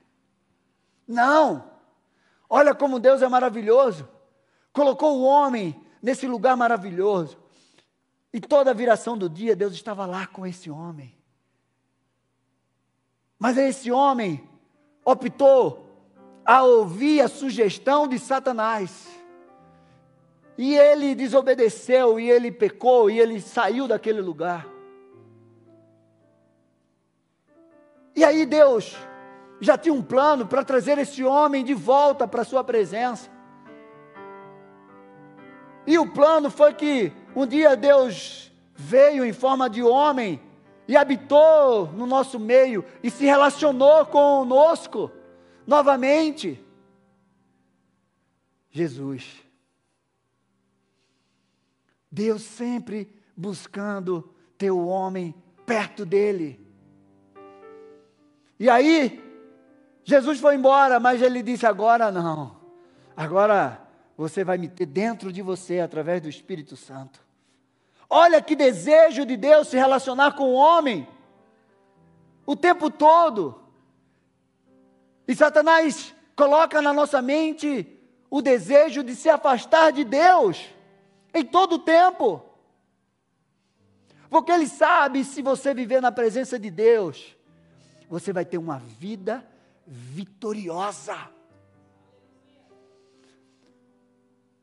Não! 1.07 1.71
Olha 2.49 2.75
como 2.75 2.99
Deus 2.99 3.21
é 3.21 3.27
maravilhoso. 3.27 4.07
Colocou 4.73 5.17
o 5.17 5.23
homem 5.23 5.81
nesse 6.01 6.27
lugar 6.27 6.57
maravilhoso. 6.57 7.37
E 8.33 8.41
toda 8.41 8.71
a 8.71 8.73
viração 8.73 9.15
do 9.15 9.29
dia, 9.29 9.55
Deus 9.55 9.73
estava 9.73 10.07
lá 10.07 10.25
com 10.25 10.45
esse 10.45 10.71
homem. 10.71 11.15
Mas 13.37 13.57
esse 13.57 13.91
homem 13.91 14.43
optou 15.05 15.87
a 16.43 16.63
ouvir 16.63 17.21
a 17.21 17.27
sugestão 17.27 18.07
de 18.07 18.17
Satanás. 18.17 19.07
E 20.57 20.75
ele 20.75 21.13
desobedeceu, 21.13 22.19
e 22.19 22.29
ele 22.29 22.51
pecou, 22.51 23.09
e 23.09 23.19
ele 23.19 23.39
saiu 23.39 23.87
daquele 23.87 24.21
lugar. 24.21 24.67
E 28.15 28.23
aí 28.23 28.45
Deus 28.45 28.95
já 29.59 29.77
tinha 29.77 29.93
um 29.93 30.01
plano 30.01 30.47
para 30.47 30.63
trazer 30.63 30.97
esse 30.97 31.23
homem 31.23 31.63
de 31.63 31.73
volta 31.73 32.27
para 32.27 32.41
a 32.41 32.45
sua 32.45 32.63
presença. 32.63 33.29
E 35.85 35.97
o 35.99 36.11
plano 36.11 36.49
foi 36.49 36.73
que 36.73 37.11
um 37.35 37.45
dia 37.45 37.75
Deus 37.75 38.51
veio 38.75 39.25
em 39.25 39.33
forma 39.33 39.69
de 39.69 39.81
homem 39.83 40.41
e 40.87 40.97
habitou 40.97 41.87
no 41.87 42.05
nosso 42.05 42.39
meio 42.39 42.83
e 43.01 43.09
se 43.09 43.25
relacionou 43.25 44.05
conosco 44.05 45.11
novamente. 45.65 46.63
Jesus. 48.69 49.43
Deus 52.11 52.41
sempre 52.41 53.11
buscando 53.35 54.33
ter 54.57 54.71
o 54.71 54.85
homem 54.85 55.33
perto 55.65 56.05
dele. 56.05 56.59
E 58.59 58.69
aí, 58.69 59.21
Jesus 60.03 60.39
foi 60.39 60.55
embora, 60.55 60.99
mas 60.99 61.21
ele 61.21 61.41
disse: 61.41 61.65
agora 61.65 62.11
não. 62.11 62.57
Agora 63.15 63.82
você 64.23 64.41
vai 64.41 64.57
me 64.57 64.69
ter 64.69 64.85
dentro 64.85 65.33
de 65.33 65.41
você 65.41 65.81
através 65.81 66.21
do 66.21 66.29
Espírito 66.29 66.77
Santo. 66.77 67.19
Olha 68.09 68.41
que 68.41 68.55
desejo 68.55 69.25
de 69.25 69.35
Deus 69.35 69.67
se 69.67 69.75
relacionar 69.75 70.31
com 70.31 70.45
o 70.45 70.53
homem 70.53 71.05
o 72.45 72.55
tempo 72.55 72.89
todo. 72.89 73.61
E 75.27 75.35
Satanás 75.35 76.15
coloca 76.37 76.81
na 76.81 76.93
nossa 76.93 77.21
mente 77.21 77.85
o 78.29 78.41
desejo 78.41 79.03
de 79.03 79.13
se 79.13 79.29
afastar 79.29 79.91
de 79.91 80.05
Deus 80.05 80.69
em 81.33 81.43
todo 81.43 81.73
o 81.73 81.79
tempo. 81.79 82.41
Porque 84.29 84.53
ele 84.53 84.67
sabe 84.67 85.25
se 85.25 85.41
você 85.41 85.73
viver 85.73 86.01
na 86.01 86.13
presença 86.13 86.57
de 86.57 86.71
Deus, 86.71 87.35
você 88.09 88.31
vai 88.31 88.45
ter 88.45 88.57
uma 88.57 88.79
vida 88.79 89.45
vitoriosa. 89.85 91.32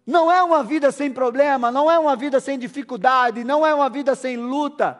Não 0.07 0.31
é 0.31 0.43
uma 0.43 0.65
vida 0.65 0.91
sem 0.91 1.13
problema, 1.13 1.71
não 1.71 1.91
é 1.91 1.99
uma 1.99 2.17
vida 2.17 2.41
sem 2.41 2.59
dificuldade, 2.59 3.45
não 3.45 3.67
é 3.67 3.75
uma 3.75 3.89
vida 3.89 4.15
sem 4.15 4.37
luta. 4.37 4.99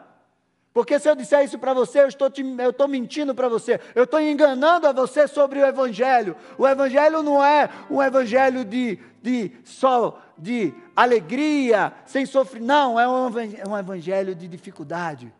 Porque 0.73 0.97
se 0.99 1.09
eu 1.09 1.15
disser 1.15 1.43
isso 1.43 1.59
para 1.59 1.73
você, 1.73 1.99
eu 1.99 2.07
estou, 2.07 2.29
te, 2.29 2.41
eu 2.41 2.69
estou 2.69 2.87
mentindo 2.87 3.35
para 3.35 3.49
você, 3.49 3.79
eu 3.93 4.05
estou 4.05 4.21
enganando 4.21 4.87
a 4.87 4.93
você 4.93 5.27
sobre 5.27 5.59
o 5.59 5.65
Evangelho. 5.65 6.35
O 6.57 6.65
Evangelho 6.65 7.21
não 7.21 7.43
é 7.43 7.69
um 7.89 8.01
Evangelho 8.01 8.63
de, 8.63 8.97
de 9.21 9.51
só 9.65 10.17
de 10.37 10.73
alegria, 10.95 11.93
sem 12.05 12.25
sofrer, 12.25 12.61
não, 12.61 12.99
é 12.99 13.07
um, 13.07 13.27
é 13.39 13.67
um 13.67 13.77
Evangelho 13.77 14.33
de 14.33 14.47
dificuldade. 14.47 15.31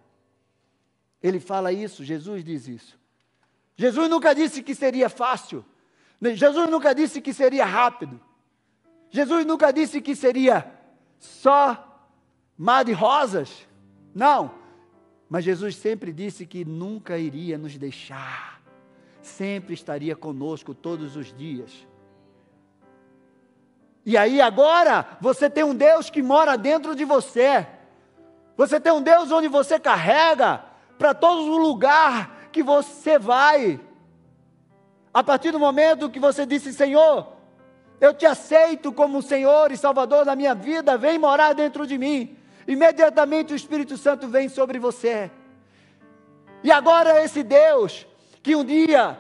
Ele 1.24 1.40
fala 1.40 1.72
isso, 1.72 2.04
Jesus 2.04 2.44
diz 2.44 2.68
isso. 2.68 3.00
Jesus 3.78 4.10
nunca 4.10 4.36
disse 4.36 4.62
que 4.62 4.76
seria 4.76 5.08
fácil, 5.08 5.66
Jesus 6.22 6.70
nunca 6.70 6.94
disse 6.94 7.22
que 7.22 7.34
seria 7.34 7.66
rápido, 7.66 8.20
Jesus 9.12 9.46
nunca 9.46 9.72
disse 9.72 10.02
que 10.02 10.16
seria 10.16 10.66
só 11.20 12.08
mar 12.58 12.84
de 12.86 12.94
rosas, 12.94 13.68
não. 14.16 14.52
Mas 15.30 15.44
Jesus 15.44 15.76
sempre 15.76 16.14
disse 16.14 16.46
que 16.46 16.64
nunca 16.64 17.18
iria 17.18 17.58
nos 17.58 17.78
deixar, 17.78 18.62
sempre 19.22 19.74
estaria 19.74 20.16
conosco 20.16 20.74
todos 20.74 21.18
os 21.18 21.34
dias. 21.34 21.86
E 24.06 24.18
aí 24.18 24.42
agora 24.42 25.18
você 25.20 25.50
tem 25.50 25.64
um 25.64 25.76
Deus 25.76 26.10
que 26.10 26.24
mora 26.24 26.58
dentro 26.58 26.96
de 26.96 27.04
você. 27.04 27.68
Você 28.56 28.80
tem 28.80 28.94
um 28.94 29.02
Deus 29.02 29.30
onde 29.32 29.48
você 29.50 29.78
carrega 29.78 30.64
para 30.98 31.14
todo 31.14 31.58
lugar 31.58 32.48
que 32.52 32.64
você 32.64 33.20
vai. 33.20 33.80
A 35.14 35.22
partir 35.22 35.52
do 35.52 35.60
momento 35.60 36.10
que 36.10 36.20
você 36.20 36.46
disse, 36.46 36.74
Senhor, 36.74 37.41
eu 38.02 38.14
te 38.14 38.26
aceito 38.26 38.92
como 38.92 39.22
Senhor 39.22 39.72
e 39.72 39.78
Salvador 39.78 40.26
da 40.26 40.36
minha 40.36 40.54
vida, 40.54 40.98
vem 40.98 41.18
morar 41.18 41.54
dentro 41.54 41.88
de 41.88 41.98
mim 41.98 42.36
imediatamente 42.68 43.54
o 43.54 43.56
Espírito 43.56 43.98
Santo 43.98 44.28
vem 44.28 44.50
sobre 44.50 44.80
você. 44.80 45.32
E 46.64 46.72
agora 46.72 47.24
esse 47.24 47.44
Deus, 47.44 48.06
que 48.42 48.56
um 48.56 48.64
dia 48.64 49.18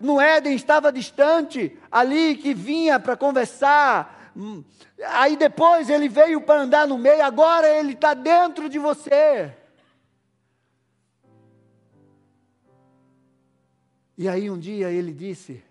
no 0.00 0.20
Éden 0.20 0.54
estava 0.54 0.92
distante, 0.92 1.76
ali 1.90 2.36
que 2.36 2.52
vinha 2.52 2.98
para 2.98 3.16
conversar, 3.16 4.32
hum, 4.36 4.62
aí 5.04 5.36
depois 5.36 5.88
ele 5.88 6.08
veio 6.08 6.40
para 6.40 6.62
andar 6.62 6.86
no 6.86 6.98
meio, 6.98 7.24
agora 7.24 7.68
ele 7.68 7.92
está 7.92 8.14
dentro 8.14 8.68
de 8.68 8.78
você. 8.78 9.54
E 14.18 14.28
aí 14.28 14.50
um 14.50 14.58
dia 14.58 14.90
ele 14.90 15.12
disse 15.12 15.62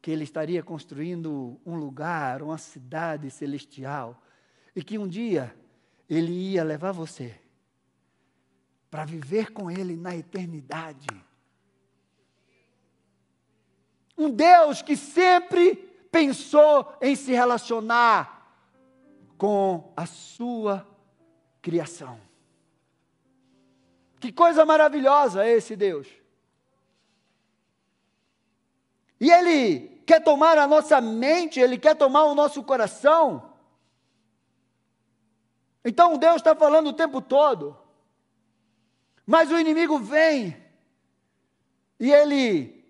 que 0.00 0.10
ele 0.10 0.24
estaria 0.24 0.62
construindo 0.62 1.60
um 1.66 1.76
lugar, 1.76 2.42
uma 2.42 2.58
cidade 2.58 3.30
celestial 3.30 4.22
e 4.74 4.82
que 4.82 4.98
um 4.98 5.08
dia 5.08 5.54
ele 6.08 6.32
ia 6.32 6.62
levar 6.62 6.92
você 6.92 7.38
para 8.90 9.04
viver 9.04 9.52
com 9.52 9.70
ele 9.70 9.96
na 9.96 10.16
eternidade. 10.16 11.08
Um 14.16 14.30
Deus 14.30 14.82
que 14.82 14.96
sempre 14.96 15.76
pensou 16.10 16.96
em 17.00 17.14
se 17.14 17.32
relacionar 17.32 18.38
com 19.36 19.92
a 19.96 20.06
sua 20.06 20.86
criação. 21.62 22.20
Que 24.18 24.32
coisa 24.32 24.64
maravilhosa 24.64 25.44
é 25.44 25.52
esse 25.52 25.76
Deus. 25.76 26.08
E 29.20 29.30
Ele 29.30 30.02
quer 30.06 30.22
tomar 30.22 30.58
a 30.58 30.66
nossa 30.66 31.00
mente, 31.00 31.60
Ele 31.60 31.78
quer 31.78 31.94
tomar 31.94 32.24
o 32.24 32.34
nosso 32.34 32.62
coração 32.62 33.48
então 35.88 36.18
Deus 36.18 36.36
está 36.36 36.54
falando 36.54 36.88
o 36.88 36.92
tempo 36.92 37.20
todo. 37.22 37.74
Mas 39.24 39.50
o 39.50 39.58
inimigo 39.58 39.98
vem 39.98 40.54
e 41.98 42.12
ele 42.12 42.84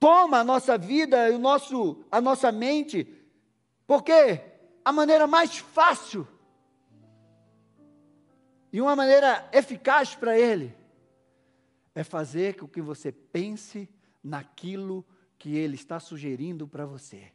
toma 0.00 0.38
a 0.38 0.44
nossa 0.44 0.76
vida 0.76 1.30
e 1.30 1.34
o 1.34 1.38
nosso, 1.38 2.04
a 2.10 2.20
nossa 2.20 2.50
mente, 2.50 3.06
porque 3.86 4.40
a 4.84 4.90
maneira 4.90 5.28
mais 5.28 5.58
fácil 5.58 6.26
e 8.72 8.80
uma 8.80 8.96
maneira 8.96 9.48
eficaz 9.52 10.14
para 10.14 10.36
ele 10.36 10.74
é 11.94 12.02
fazer 12.02 12.56
com 12.56 12.66
que 12.66 12.80
você 12.80 13.12
pense 13.12 13.88
naquilo 14.24 15.04
que 15.42 15.56
ele 15.56 15.74
está 15.74 15.98
sugerindo 15.98 16.68
para 16.68 16.86
você 16.86 17.32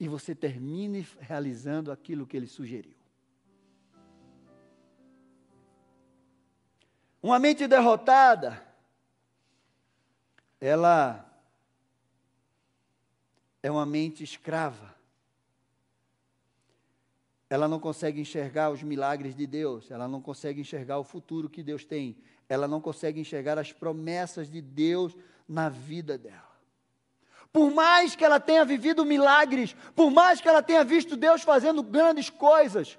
e 0.00 0.08
você 0.08 0.34
termine 0.34 1.06
realizando 1.20 1.92
aquilo 1.92 2.26
que 2.26 2.36
ele 2.36 2.48
sugeriu. 2.48 2.96
Uma 7.22 7.38
mente 7.38 7.68
derrotada, 7.68 8.60
ela 10.60 11.24
é 13.62 13.70
uma 13.70 13.86
mente 13.86 14.24
escrava. 14.24 14.92
Ela 17.48 17.68
não 17.68 17.78
consegue 17.78 18.20
enxergar 18.20 18.70
os 18.70 18.82
milagres 18.82 19.36
de 19.36 19.46
Deus, 19.46 19.88
ela 19.92 20.08
não 20.08 20.20
consegue 20.20 20.60
enxergar 20.60 20.98
o 20.98 21.04
futuro 21.04 21.48
que 21.48 21.62
Deus 21.62 21.84
tem, 21.84 22.16
ela 22.48 22.66
não 22.66 22.80
consegue 22.80 23.20
enxergar 23.20 23.56
as 23.56 23.72
promessas 23.72 24.50
de 24.50 24.60
Deus 24.60 25.16
na 25.48 25.68
vida 25.68 26.18
dela. 26.18 26.45
Por 27.56 27.72
mais 27.72 28.14
que 28.14 28.22
ela 28.22 28.38
tenha 28.38 28.66
vivido 28.66 29.02
milagres, 29.02 29.74
por 29.94 30.10
mais 30.10 30.42
que 30.42 30.46
ela 30.46 30.62
tenha 30.62 30.84
visto 30.84 31.16
Deus 31.16 31.40
fazendo 31.40 31.82
grandes 31.82 32.28
coisas, 32.28 32.98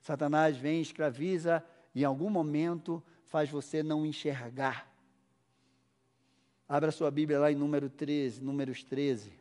Satanás 0.00 0.56
vem, 0.56 0.80
escraviza 0.80 1.64
e 1.92 2.02
em 2.02 2.04
algum 2.04 2.30
momento 2.30 3.02
faz 3.26 3.50
você 3.50 3.82
não 3.82 4.06
enxergar. 4.06 4.88
Abra 6.68 6.92
sua 6.92 7.10
Bíblia 7.10 7.40
lá 7.40 7.50
em 7.50 7.56
número 7.56 7.90
13, 7.90 8.40
números 8.40 8.84
13. 8.84 9.32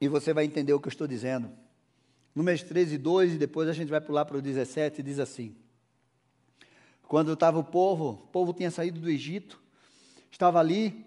E 0.00 0.06
você 0.06 0.32
vai 0.32 0.44
entender 0.44 0.74
o 0.74 0.78
que 0.78 0.86
eu 0.86 0.92
estou 0.92 1.08
dizendo. 1.08 1.50
Números 2.36 2.62
13, 2.62 2.96
2, 2.96 3.32
e 3.32 3.36
depois 3.36 3.68
a 3.68 3.72
gente 3.72 3.88
vai 3.88 4.00
pular 4.00 4.24
para 4.26 4.38
o 4.38 4.40
17, 4.40 5.00
e 5.00 5.02
diz 5.02 5.18
assim: 5.18 5.56
Quando 7.10 7.32
estava 7.32 7.58
o 7.58 7.64
povo, 7.64 8.10
o 8.10 8.28
povo 8.28 8.52
tinha 8.52 8.70
saído 8.70 9.00
do 9.00 9.10
Egito, 9.10 9.60
estava 10.30 10.60
ali, 10.60 11.04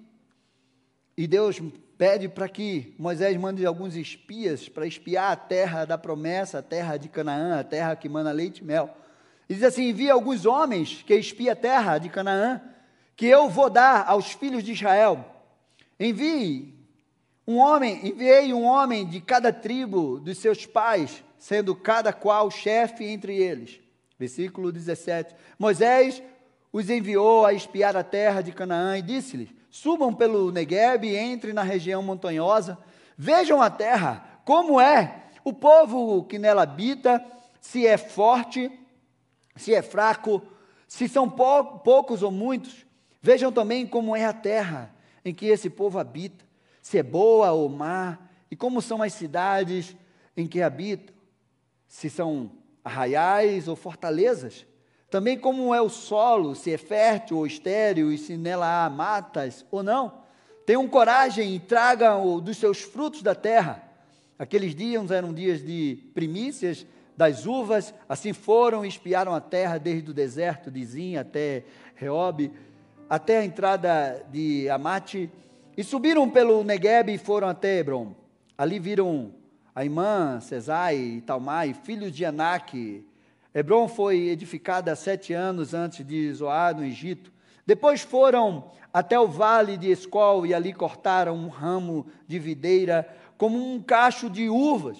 e 1.15 1.25
Deus 1.25 1.61
pede 1.97 2.27
para 2.27 2.49
que 2.49 2.93
Moisés 2.99 3.37
mande 3.37 3.65
alguns 3.65 3.95
espias 3.95 4.67
para 4.67 4.85
espiar 4.85 5.31
a 5.31 5.35
terra 5.37 5.85
da 5.85 5.97
promessa, 5.97 6.59
a 6.59 6.61
terra 6.61 6.97
de 6.97 7.07
Canaã, 7.07 7.57
a 7.57 7.63
terra 7.63 7.95
que 7.95 8.09
mana 8.09 8.33
leite 8.33 8.57
e 8.57 8.65
mel. 8.65 8.93
E 9.47 9.53
diz 9.53 9.63
assim: 9.63 9.87
envia 9.87 10.11
alguns 10.11 10.45
homens 10.45 11.01
que 11.07 11.15
espia 11.15 11.53
a 11.53 11.55
terra 11.55 11.97
de 11.97 12.09
Canaã, 12.09 12.61
que 13.15 13.27
eu 13.27 13.47
vou 13.47 13.69
dar 13.69 14.05
aos 14.05 14.33
filhos 14.33 14.61
de 14.61 14.73
Israel. 14.73 15.25
Envie 15.97 16.85
um 17.47 17.59
homem, 17.59 18.09
enviei 18.09 18.53
um 18.53 18.65
homem 18.65 19.07
de 19.07 19.21
cada 19.21 19.53
tribo 19.53 20.19
dos 20.19 20.37
seus 20.37 20.65
pais, 20.65 21.23
sendo 21.39 21.73
cada 21.73 22.11
qual 22.11 22.51
chefe 22.51 23.05
entre 23.05 23.37
eles. 23.37 23.82
Versículo 24.23 24.71
17. 24.71 25.35
Moisés 25.59 26.23
os 26.71 26.89
enviou 26.89 27.45
a 27.45 27.51
espiar 27.51 27.97
a 27.97 28.03
terra 28.05 28.39
de 28.39 28.53
Canaã 28.53 28.97
e 28.97 29.01
disse-lhes: 29.01 29.49
Subam 29.69 30.13
pelo 30.13 30.49
Negueb 30.49 31.05
e 31.05 31.17
entrem 31.17 31.53
na 31.53 31.61
região 31.61 32.01
montanhosa, 32.01 32.77
vejam 33.17 33.61
a 33.61 33.69
terra, 33.69 34.41
como 34.45 34.79
é 34.79 35.23
o 35.43 35.51
povo 35.51 36.23
que 36.23 36.39
nela 36.39 36.63
habita, 36.63 37.21
se 37.59 37.85
é 37.85 37.97
forte, 37.97 38.71
se 39.57 39.75
é 39.75 39.81
fraco, 39.81 40.41
se 40.87 41.09
são 41.09 41.29
pou, 41.29 41.79
poucos 41.79 42.23
ou 42.23 42.31
muitos. 42.31 42.85
Vejam 43.21 43.51
também 43.51 43.85
como 43.85 44.15
é 44.15 44.23
a 44.23 44.31
terra 44.31 44.89
em 45.25 45.33
que 45.33 45.47
esse 45.47 45.69
povo 45.69 45.99
habita 45.99 46.45
se 46.81 46.97
é 46.97 47.03
boa 47.03 47.51
ou 47.51 47.69
má, 47.69 48.19
e 48.51 48.57
como 48.57 48.81
são 48.81 49.01
as 49.01 49.13
cidades 49.13 49.95
em 50.35 50.45
que 50.45 50.61
habitam, 50.61 51.15
se 51.87 52.09
são 52.09 52.51
arraiais 52.83 53.67
ou 53.67 53.75
fortalezas. 53.75 54.65
Também 55.09 55.37
como 55.37 55.73
é 55.73 55.81
o 55.81 55.89
solo, 55.89 56.55
se 56.55 56.73
é 56.73 56.77
fértil 56.77 57.37
ou 57.37 57.45
estéril, 57.45 58.11
e 58.11 58.17
se 58.17 58.35
nela 58.35 58.85
há 58.85 58.89
matas 58.89 59.65
ou 59.69 59.83
não. 59.83 60.23
Tenham 60.65 60.87
coragem 60.87 61.55
e 61.55 61.59
tragam 61.59 62.39
dos 62.39 62.57
seus 62.57 62.81
frutos 62.81 63.21
da 63.21 63.35
terra. 63.35 63.83
Aqueles 64.39 64.73
dias 64.73 65.11
eram 65.11 65.33
dias 65.33 65.63
de 65.63 65.99
primícias 66.13 66.85
das 67.15 67.45
uvas, 67.45 67.93
assim 68.09 68.33
foram 68.33 68.83
e 68.83 68.87
espiaram 68.87 69.35
a 69.35 69.39
terra 69.39 69.77
desde 69.77 70.09
o 70.09 70.13
deserto 70.13 70.71
de 70.71 70.83
Zin 70.83 71.15
até 71.15 71.63
Reob, 71.95 72.51
até 73.09 73.37
a 73.37 73.45
entrada 73.45 74.25
de 74.31 74.67
Amate, 74.69 75.29
e 75.77 75.83
subiram 75.83 76.29
pelo 76.29 76.63
Negueb 76.63 77.13
e 77.13 77.17
foram 77.17 77.47
até 77.47 77.79
Hebron. 77.79 78.15
Ali 78.57 78.79
viram 78.79 79.31
Aimã, 79.75 80.39
Cesai 80.39 80.97
e 80.97 81.21
Talmai, 81.21 81.73
filhos 81.73 82.11
de 82.11 82.23
Anak. 82.23 83.03
Hebron 83.55 83.87
foi 83.87 84.27
edificada 84.27 84.95
sete 84.95 85.33
anos 85.33 85.73
antes 85.73 86.05
de 86.05 86.31
Zoar, 86.31 86.75
no 86.75 86.85
Egito. 86.85 87.31
Depois 87.65 88.01
foram 88.01 88.69
até 88.93 89.19
o 89.19 89.27
vale 89.27 89.75
de 89.75 89.89
Escol 89.89 90.45
e 90.45 90.53
ali 90.53 90.73
cortaram 90.73 91.35
um 91.35 91.47
ramo 91.47 92.05
de 92.27 92.37
videira 92.37 93.07
como 93.35 93.57
um 93.57 93.81
cacho 93.81 94.29
de 94.29 94.47
uvas, 94.47 94.97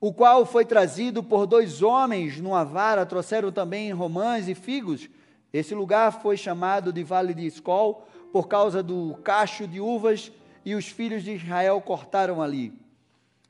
o 0.00 0.12
qual 0.12 0.46
foi 0.46 0.64
trazido 0.64 1.22
por 1.22 1.46
dois 1.46 1.82
homens 1.82 2.40
numa 2.40 2.64
vara, 2.64 3.04
trouxeram 3.04 3.52
também 3.52 3.92
romãs 3.92 4.48
e 4.48 4.54
figos. 4.54 5.10
Esse 5.52 5.74
lugar 5.74 6.22
foi 6.22 6.36
chamado 6.36 6.92
de 6.92 7.04
Vale 7.04 7.34
de 7.34 7.46
Escol, 7.46 8.06
por 8.32 8.48
causa 8.48 8.82
do 8.82 9.18
cacho 9.22 9.66
de 9.66 9.80
uvas 9.80 10.32
e 10.64 10.74
os 10.74 10.86
filhos 10.88 11.22
de 11.22 11.32
Israel 11.32 11.80
cortaram 11.80 12.40
ali. 12.40 12.87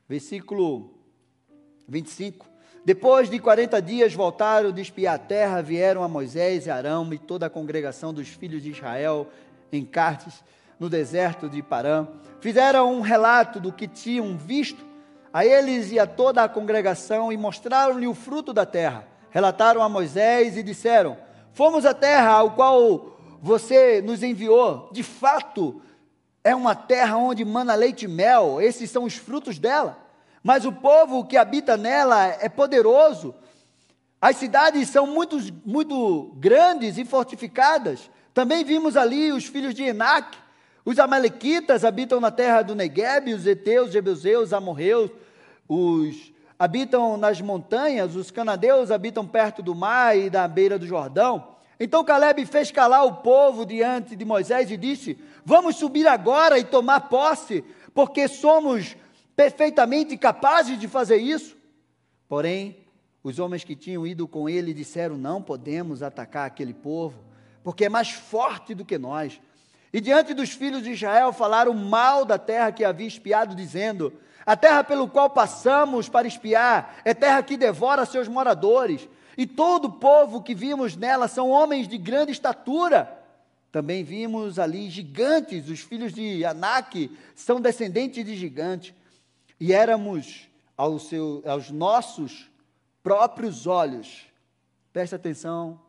Versículo 0.09 0.89
25. 1.87 2.47
Depois 2.83 3.29
de 3.29 3.37
40 3.37 3.79
dias 3.79 4.11
voltaram 4.11 4.71
de 4.71 4.81
espiar 4.81 5.13
a 5.13 5.19
terra, 5.19 5.61
vieram 5.61 6.03
a 6.03 6.07
Moisés 6.07 6.65
e 6.65 6.71
Arão 6.71 7.13
e 7.13 7.19
toda 7.19 7.45
a 7.45 7.49
congregação 7.49 8.11
dos 8.11 8.27
filhos 8.27 8.63
de 8.63 8.71
Israel 8.71 9.27
em 9.71 9.85
Cartes, 9.85 10.43
no 10.79 10.89
deserto 10.89 11.47
de 11.47 11.61
Parã. 11.61 12.07
Fizeram 12.41 12.91
um 12.91 13.01
relato 13.01 13.59
do 13.59 13.71
que 13.71 13.87
tinham 13.87 14.35
visto 14.35 14.83
a 15.31 15.45
eles 15.45 15.91
e 15.91 15.99
a 15.99 16.07
toda 16.07 16.43
a 16.43 16.49
congregação 16.49 17.31
e 17.31 17.37
mostraram-lhe 17.37 18.07
o 18.07 18.15
fruto 18.15 18.51
da 18.51 18.65
terra. 18.65 19.07
Relataram 19.29 19.83
a 19.83 19.89
Moisés 19.89 20.57
e 20.57 20.63
disseram: 20.63 21.17
Fomos 21.53 21.85
à 21.85 21.93
terra 21.93 22.31
ao 22.31 22.55
qual 22.55 23.19
você 23.39 24.01
nos 24.01 24.23
enviou, 24.23 24.89
de 24.91 25.03
fato, 25.03 25.79
é 26.49 26.55
uma 26.55 26.73
terra 26.73 27.15
onde 27.15 27.45
mana 27.45 27.75
leite 27.75 28.05
e 28.05 28.07
mel, 28.07 28.59
esses 28.59 28.89
são 28.89 29.03
os 29.03 29.15
frutos 29.15 29.59
dela. 29.59 29.97
Mas 30.41 30.65
o 30.65 30.71
povo 30.71 31.23
que 31.23 31.37
habita 31.37 31.77
nela 31.77 32.25
é 32.25 32.49
poderoso. 32.49 33.35
As 34.19 34.37
cidades 34.37 34.89
são 34.89 35.05
muito, 35.05 35.37
muito 35.63 36.33
grandes 36.37 36.97
e 36.97 37.05
fortificadas. 37.05 38.09
Também 38.33 38.63
vimos 38.63 38.97
ali 38.97 39.31
os 39.31 39.45
filhos 39.45 39.75
de 39.75 39.83
Enac. 39.83 40.35
Os 40.83 40.97
amalequitas 40.97 41.85
habitam 41.85 42.19
na 42.19 42.31
terra 42.31 42.63
do 42.63 42.73
Negueb, 42.73 43.31
os 43.31 43.45
heteus, 43.45 43.91
jebuseus, 43.91 44.51
amorreus, 44.51 45.11
os 45.67 46.33
habitam 46.57 47.15
nas 47.15 47.39
montanhas, 47.39 48.15
os 48.15 48.31
canadeus 48.31 48.89
habitam 48.89 49.25
perto 49.27 49.61
do 49.61 49.75
mar 49.75 50.17
e 50.17 50.31
da 50.31 50.47
beira 50.47 50.79
do 50.79 50.87
Jordão. 50.87 51.58
Então 51.79 52.03
Caleb 52.03 52.45
fez 52.45 52.71
calar 52.71 53.05
o 53.05 53.17
povo 53.17 53.65
diante 53.65 54.15
de 54.15 54.25
Moisés 54.25 54.69
e 54.69 54.75
disse: 54.75 55.17
Vamos 55.45 55.77
subir 55.77 56.07
agora 56.07 56.59
e 56.59 56.63
tomar 56.63 57.01
posse, 57.01 57.63
porque 57.93 58.27
somos 58.27 58.97
perfeitamente 59.35 60.17
capazes 60.17 60.77
de 60.77 60.87
fazer 60.87 61.17
isso. 61.17 61.55
Porém, 62.27 62.85
os 63.23 63.39
homens 63.39 63.63
que 63.63 63.75
tinham 63.75 64.05
ido 64.05 64.27
com 64.27 64.49
ele 64.49 64.73
disseram: 64.73 65.17
Não 65.17 65.41
podemos 65.41 66.03
atacar 66.03 66.45
aquele 66.45 66.73
povo, 66.73 67.23
porque 67.63 67.85
é 67.85 67.89
mais 67.89 68.11
forte 68.11 68.75
do 68.75 68.83
que 68.83 68.97
nós. 68.97 69.39
E 69.93 70.01
diante 70.01 70.33
dos 70.33 70.51
filhos 70.51 70.83
de 70.83 70.91
Israel 70.91 71.31
falaram 71.31 71.73
mal 71.73 72.25
da 72.25 72.37
terra 72.37 72.73
que 72.73 72.83
havia 72.83 73.07
espiado, 73.07 73.55
dizendo: 73.55 74.11
A 74.45 74.57
terra 74.57 74.83
pelo 74.83 75.07
qual 75.07 75.29
passamos 75.29 76.09
para 76.09 76.27
espiar 76.27 76.97
é 77.05 77.13
terra 77.13 77.41
que 77.41 77.55
devora 77.55 78.05
seus 78.05 78.27
moradores 78.27 79.07
e 79.37 79.45
todo 79.47 79.85
o 79.85 79.91
povo 79.93 80.41
que 80.41 80.53
vimos 80.53 80.95
nela 80.95 81.27
são 81.27 81.49
homens 81.49 81.87
de 81.87 81.97
grande 81.97 82.31
estatura. 82.31 83.17
Também 83.71 84.03
vimos 84.03 84.57
ali 84.57 84.89
gigantes, 84.89 85.69
os 85.69 85.79
filhos 85.81 86.13
de 86.13 86.43
Anak 86.43 87.15
são 87.35 87.61
descendentes 87.61 88.25
de 88.25 88.35
gigantes. 88.35 88.93
E 89.59 89.73
éramos 89.73 90.47
aos, 90.75 91.07
seu, 91.07 91.43
aos 91.45 91.69
nossos 91.69 92.49
próprios 93.03 93.67
olhos, 93.67 94.25
presta 94.91 95.17
atenção 95.17 95.79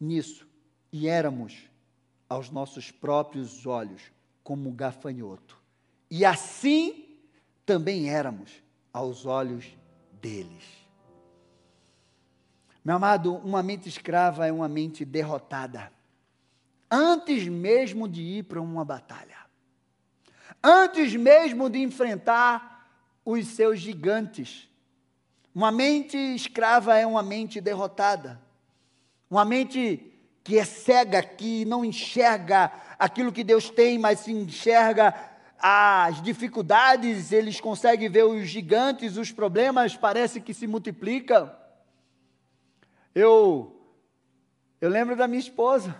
nisso, 0.00 0.46
e 0.92 1.08
éramos 1.08 1.68
aos 2.28 2.50
nossos 2.50 2.90
próprios 2.90 3.66
olhos 3.66 4.02
como 4.42 4.70
gafanhoto. 4.72 5.58
E 6.10 6.24
assim 6.24 7.04
também 7.66 8.08
éramos 8.08 8.50
aos 8.92 9.26
olhos 9.26 9.66
deles. 10.20 10.79
Meu 12.84 12.96
amado, 12.96 13.34
uma 13.36 13.62
mente 13.62 13.88
escrava 13.88 14.46
é 14.46 14.52
uma 14.52 14.68
mente 14.68 15.04
derrotada. 15.04 15.92
Antes 16.90 17.46
mesmo 17.46 18.08
de 18.08 18.22
ir 18.22 18.44
para 18.44 18.60
uma 18.60 18.84
batalha, 18.84 19.36
antes 20.62 21.14
mesmo 21.14 21.70
de 21.70 21.78
enfrentar 21.80 22.88
os 23.24 23.46
seus 23.48 23.78
gigantes, 23.78 24.68
Uma 25.54 25.72
mente 25.72 26.16
escrava 26.16 26.96
é 26.96 27.04
uma 27.04 27.22
mente 27.22 27.60
derrotada. 27.60 28.40
Uma 29.28 29.44
mente 29.44 30.12
que 30.44 30.58
é 30.58 30.64
cega, 30.64 31.22
que 31.22 31.64
não 31.64 31.84
enxerga 31.84 32.72
aquilo 32.98 33.32
que 33.32 33.44
Deus 33.44 33.68
tem, 33.68 33.98
mas 33.98 34.20
se 34.20 34.32
enxerga 34.32 35.14
as 35.58 36.22
dificuldades, 36.22 37.32
eles 37.32 37.60
conseguem 37.60 38.08
ver 38.08 38.24
os 38.24 38.48
gigantes, 38.48 39.16
os 39.16 39.30
problemas 39.30 39.96
parece 39.96 40.40
que 40.40 40.54
se 40.54 40.66
multiplicam. 40.66 41.50
Eu 43.14 43.80
eu 44.80 44.88
lembro 44.88 45.14
da 45.14 45.28
minha 45.28 45.40
esposa. 45.40 45.94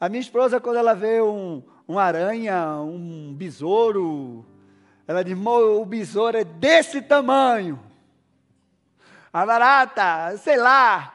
A 0.00 0.08
minha 0.08 0.20
esposa, 0.20 0.60
quando 0.60 0.76
ela 0.76 0.94
vê 0.94 1.22
um, 1.22 1.62
um 1.88 1.96
aranha, 1.96 2.76
um 2.80 3.32
besouro, 3.32 4.44
ela 5.06 5.22
diz: 5.22 5.38
o 5.38 5.84
besouro 5.84 6.36
é 6.36 6.44
desse 6.44 7.00
tamanho. 7.00 7.80
A 9.32 9.46
barata, 9.46 10.36
sei 10.38 10.56
lá. 10.56 11.12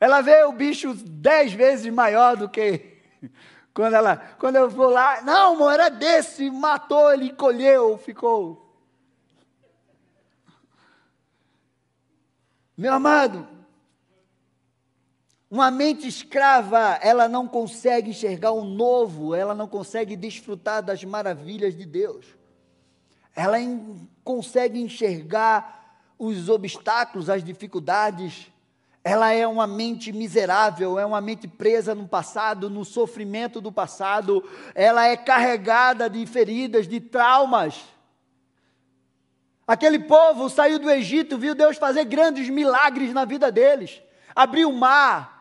Ela 0.00 0.20
vê 0.20 0.42
o 0.44 0.52
bicho 0.52 0.94
dez 0.94 1.52
vezes 1.52 1.92
maior 1.92 2.36
do 2.36 2.48
que 2.48 2.98
quando 3.74 3.94
ela, 3.94 4.16
quando 4.38 4.56
eu 4.56 4.68
vou 4.68 4.90
lá, 4.90 5.22
não, 5.22 5.54
amor, 5.54 5.72
era 5.72 5.88
desse, 5.88 6.50
matou, 6.50 7.12
ele 7.12 7.32
colheu, 7.32 7.96
ficou. 7.98 8.64
Meu 12.76 12.92
amado, 12.94 13.57
uma 15.50 15.70
mente 15.70 16.06
escrava, 16.06 16.98
ela 17.00 17.26
não 17.26 17.48
consegue 17.48 18.10
enxergar 18.10 18.52
o 18.52 18.64
novo, 18.64 19.34
ela 19.34 19.54
não 19.54 19.66
consegue 19.66 20.14
desfrutar 20.14 20.82
das 20.82 21.02
maravilhas 21.04 21.74
de 21.74 21.86
Deus. 21.86 22.26
Ela 23.34 23.56
consegue 24.22 24.78
enxergar 24.78 26.02
os 26.18 26.50
obstáculos, 26.50 27.30
as 27.30 27.42
dificuldades. 27.42 28.52
Ela 29.02 29.32
é 29.32 29.46
uma 29.46 29.66
mente 29.66 30.12
miserável, 30.12 30.98
é 30.98 31.06
uma 31.06 31.20
mente 31.20 31.48
presa 31.48 31.94
no 31.94 32.06
passado, 32.06 32.68
no 32.68 32.84
sofrimento 32.84 33.58
do 33.58 33.72
passado. 33.72 34.44
Ela 34.74 35.06
é 35.06 35.16
carregada 35.16 36.10
de 36.10 36.26
feridas, 36.26 36.86
de 36.86 37.00
traumas. 37.00 37.80
Aquele 39.66 40.00
povo 40.00 40.50
saiu 40.50 40.78
do 40.78 40.90
Egito, 40.90 41.38
viu 41.38 41.54
Deus 41.54 41.78
fazer 41.78 42.04
grandes 42.04 42.50
milagres 42.50 43.14
na 43.14 43.24
vida 43.24 43.50
deles. 43.50 44.02
Abriu 44.34 44.70
o 44.70 44.76
mar, 44.76 45.37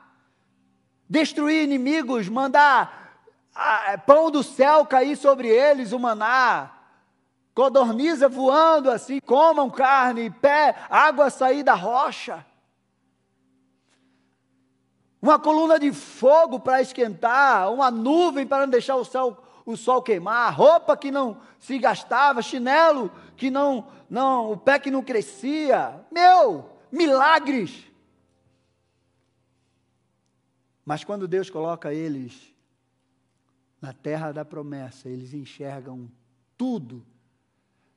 destruir 1.09 1.63
inimigos, 1.63 2.27
mandar 2.29 3.19
ah, 3.55 3.97
pão 4.05 4.29
do 4.29 4.43
céu 4.43 4.85
cair 4.85 5.15
sobre 5.15 5.47
eles, 5.47 5.91
o 5.91 5.99
maná, 5.99 6.71
codorniza 7.55 8.29
voando 8.29 8.91
assim, 8.91 9.19
comam 9.19 9.69
carne, 9.69 10.29
pé, 10.29 10.75
água 10.89 11.29
sair 11.29 11.63
da 11.63 11.73
rocha. 11.73 12.45
Uma 15.19 15.39
coluna 15.39 15.79
de 15.79 15.91
fogo 15.91 16.59
para 16.59 16.81
esquentar, 16.81 17.71
uma 17.71 17.89
nuvem 17.89 18.45
para 18.45 18.65
não 18.65 18.69
deixar 18.69 18.95
o, 18.95 19.03
céu, 19.03 19.35
o 19.65 19.75
sol 19.75 20.01
queimar, 20.01 20.53
roupa 20.53 20.95
que 20.95 21.09
não 21.09 21.37
se 21.59 21.79
gastava, 21.79 22.41
chinelo 22.41 23.11
que 23.35 23.49
não, 23.49 23.87
não, 24.09 24.51
o 24.51 24.57
pé 24.57 24.79
que 24.79 24.91
não 24.91 25.01
crescia. 25.01 26.05
Meu, 26.11 26.69
milagres. 26.91 27.85
Mas 30.87 31.03
quando 31.03 31.27
Deus 31.27 31.49
coloca 31.49 31.93
eles 31.93 32.55
na 33.81 33.91
terra 33.91 34.31
da 34.31 34.45
promessa, 34.45 35.09
eles 35.09 35.33
enxergam 35.33 36.09
tudo 36.57 37.05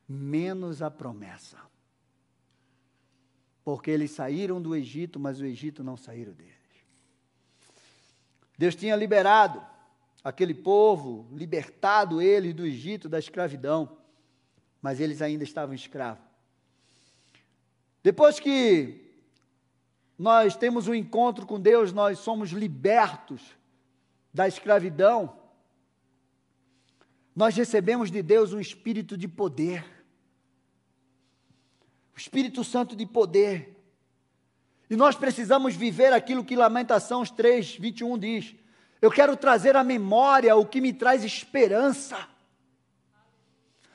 menos 0.09 0.83
a 0.83 0.91
promessa. 0.91 1.57
Porque 3.63 3.93
eles 3.93 4.11
saíram 4.11 4.61
do 4.61 4.75
Egito, 4.75 5.21
mas 5.21 5.41
o 5.41 5.45
Egito 5.45 5.85
não 5.85 5.97
saíram 5.97 6.33
deles. 6.33 6.57
Deus 8.59 8.75
tinha 8.75 8.97
liberado 8.97 9.65
aquele 10.25 10.53
povo, 10.53 11.29
libertado 11.33 12.21
eles 12.21 12.53
do 12.53 12.67
Egito, 12.67 13.09
da 13.09 13.21
escravidão, 13.21 13.99
mas 14.83 14.99
eles 14.99 15.23
ainda 15.23 15.45
estavam 15.45 15.77
escravos. 15.77 16.25
Depois 18.03 18.41
que 18.41 19.10
nós 20.21 20.55
temos 20.55 20.87
um 20.87 20.95
encontro 20.95 21.47
com 21.47 21.59
Deus, 21.59 21.95
nós 21.95 22.19
somos 22.19 22.51
libertos 22.51 23.41
da 24.35 24.47
escravidão, 24.47 25.35
nós 27.35 27.57
recebemos 27.57 28.11
de 28.11 28.23
Deus 28.23 28.53
um 28.53 28.61
espírito 28.61 29.17
de 29.17 29.27
poder, 29.27 29.83
o 32.15 32.19
Espírito 32.19 32.63
Santo 32.63 32.95
de 32.95 33.07
poder. 33.07 33.83
E 34.91 34.95
nós 34.95 35.17
precisamos 35.17 35.75
viver 35.75 36.13
aquilo 36.13 36.45
que 36.45 36.55
Lamentações 36.55 37.31
3, 37.31 37.77
21 37.77 38.19
diz. 38.19 38.55
Eu 39.01 39.11
quero 39.11 39.35
trazer 39.39 39.75
à 39.75 39.83
memória 39.83 40.55
o 40.55 40.67
que 40.67 40.83
me 40.83 40.93
traz 40.93 41.25
esperança. 41.25 42.29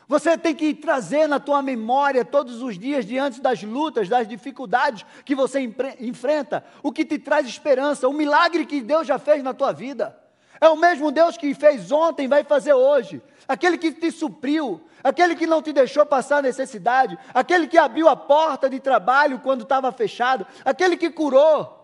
Você 0.07 0.37
tem 0.37 0.53
que 0.53 0.73
trazer 0.73 1.27
na 1.27 1.39
tua 1.39 1.61
memória 1.61 2.23
todos 2.23 2.61
os 2.61 2.77
dias, 2.77 3.05
diante 3.05 3.41
das 3.41 3.63
lutas, 3.63 4.07
das 4.07 4.27
dificuldades 4.27 5.05
que 5.23 5.33
você 5.33 5.59
enfrenta, 5.99 6.63
o 6.83 6.91
que 6.91 7.03
te 7.03 7.17
traz 7.17 7.47
esperança, 7.47 8.07
o 8.07 8.13
milagre 8.13 8.65
que 8.65 8.81
Deus 8.81 9.07
já 9.07 9.17
fez 9.17 9.41
na 9.41 9.53
tua 9.53 9.71
vida. 9.71 10.15
É 10.61 10.69
o 10.69 10.77
mesmo 10.77 11.11
Deus 11.11 11.37
que 11.37 11.53
fez 11.53 11.91
ontem, 11.91 12.27
vai 12.27 12.43
fazer 12.43 12.73
hoje. 12.73 13.21
Aquele 13.47 13.77
que 13.77 13.91
te 13.91 14.11
supriu, 14.11 14.81
aquele 15.03 15.35
que 15.35 15.47
não 15.47 15.61
te 15.61 15.73
deixou 15.73 16.05
passar 16.05 16.41
necessidade, 16.41 17.17
aquele 17.33 17.67
que 17.67 17.77
abriu 17.77 18.07
a 18.07 18.15
porta 18.15 18.69
de 18.69 18.79
trabalho 18.79 19.39
quando 19.39 19.63
estava 19.63 19.91
fechado, 19.91 20.45
aquele 20.63 20.95
que 20.97 21.09
curou. 21.09 21.81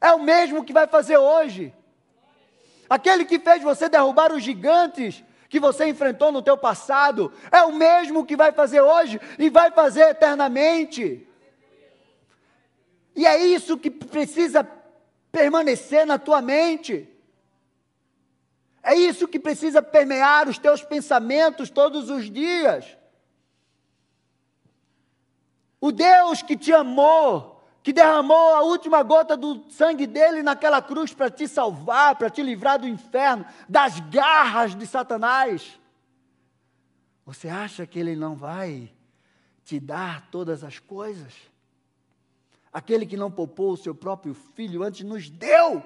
É 0.00 0.12
o 0.12 0.20
mesmo 0.20 0.64
que 0.64 0.72
vai 0.72 0.86
fazer 0.86 1.16
hoje. 1.16 1.74
Aquele 2.88 3.24
que 3.24 3.38
fez 3.38 3.62
você 3.62 3.88
derrubar 3.88 4.32
os 4.32 4.42
gigantes 4.42 5.24
que 5.52 5.60
você 5.60 5.86
enfrentou 5.86 6.32
no 6.32 6.40
teu 6.40 6.56
passado, 6.56 7.30
é 7.50 7.62
o 7.62 7.74
mesmo 7.74 8.24
que 8.24 8.34
vai 8.34 8.52
fazer 8.52 8.80
hoje 8.80 9.20
e 9.38 9.50
vai 9.50 9.70
fazer 9.70 10.08
eternamente. 10.08 11.28
E 13.14 13.26
é 13.26 13.36
isso 13.36 13.76
que 13.76 13.90
precisa 13.90 14.66
permanecer 15.30 16.06
na 16.06 16.18
tua 16.18 16.40
mente. 16.40 17.06
É 18.82 18.94
isso 18.94 19.28
que 19.28 19.38
precisa 19.38 19.82
permear 19.82 20.48
os 20.48 20.56
teus 20.56 20.82
pensamentos 20.82 21.68
todos 21.68 22.08
os 22.08 22.30
dias. 22.30 22.96
O 25.78 25.92
Deus 25.92 26.40
que 26.40 26.56
te 26.56 26.72
amou, 26.72 27.51
que 27.82 27.92
derramou 27.92 28.54
a 28.54 28.62
última 28.62 29.02
gota 29.02 29.36
do 29.36 29.64
sangue 29.70 30.06
dele 30.06 30.42
naquela 30.42 30.80
cruz 30.80 31.12
para 31.12 31.28
te 31.28 31.48
salvar, 31.48 32.14
para 32.14 32.30
te 32.30 32.42
livrar 32.42 32.78
do 32.78 32.86
inferno, 32.86 33.44
das 33.68 33.98
garras 33.98 34.74
de 34.74 34.86
Satanás. 34.86 35.78
Você 37.26 37.48
acha 37.48 37.84
que 37.84 37.98
ele 37.98 38.14
não 38.14 38.36
vai 38.36 38.90
te 39.64 39.80
dar 39.80 40.28
todas 40.30 40.62
as 40.62 40.78
coisas? 40.78 41.34
Aquele 42.72 43.04
que 43.04 43.16
não 43.16 43.30
poupou 43.30 43.72
o 43.72 43.76
seu 43.76 43.94
próprio 43.94 44.32
filho 44.32 44.82
antes 44.82 45.04
nos 45.04 45.28
deu. 45.28 45.82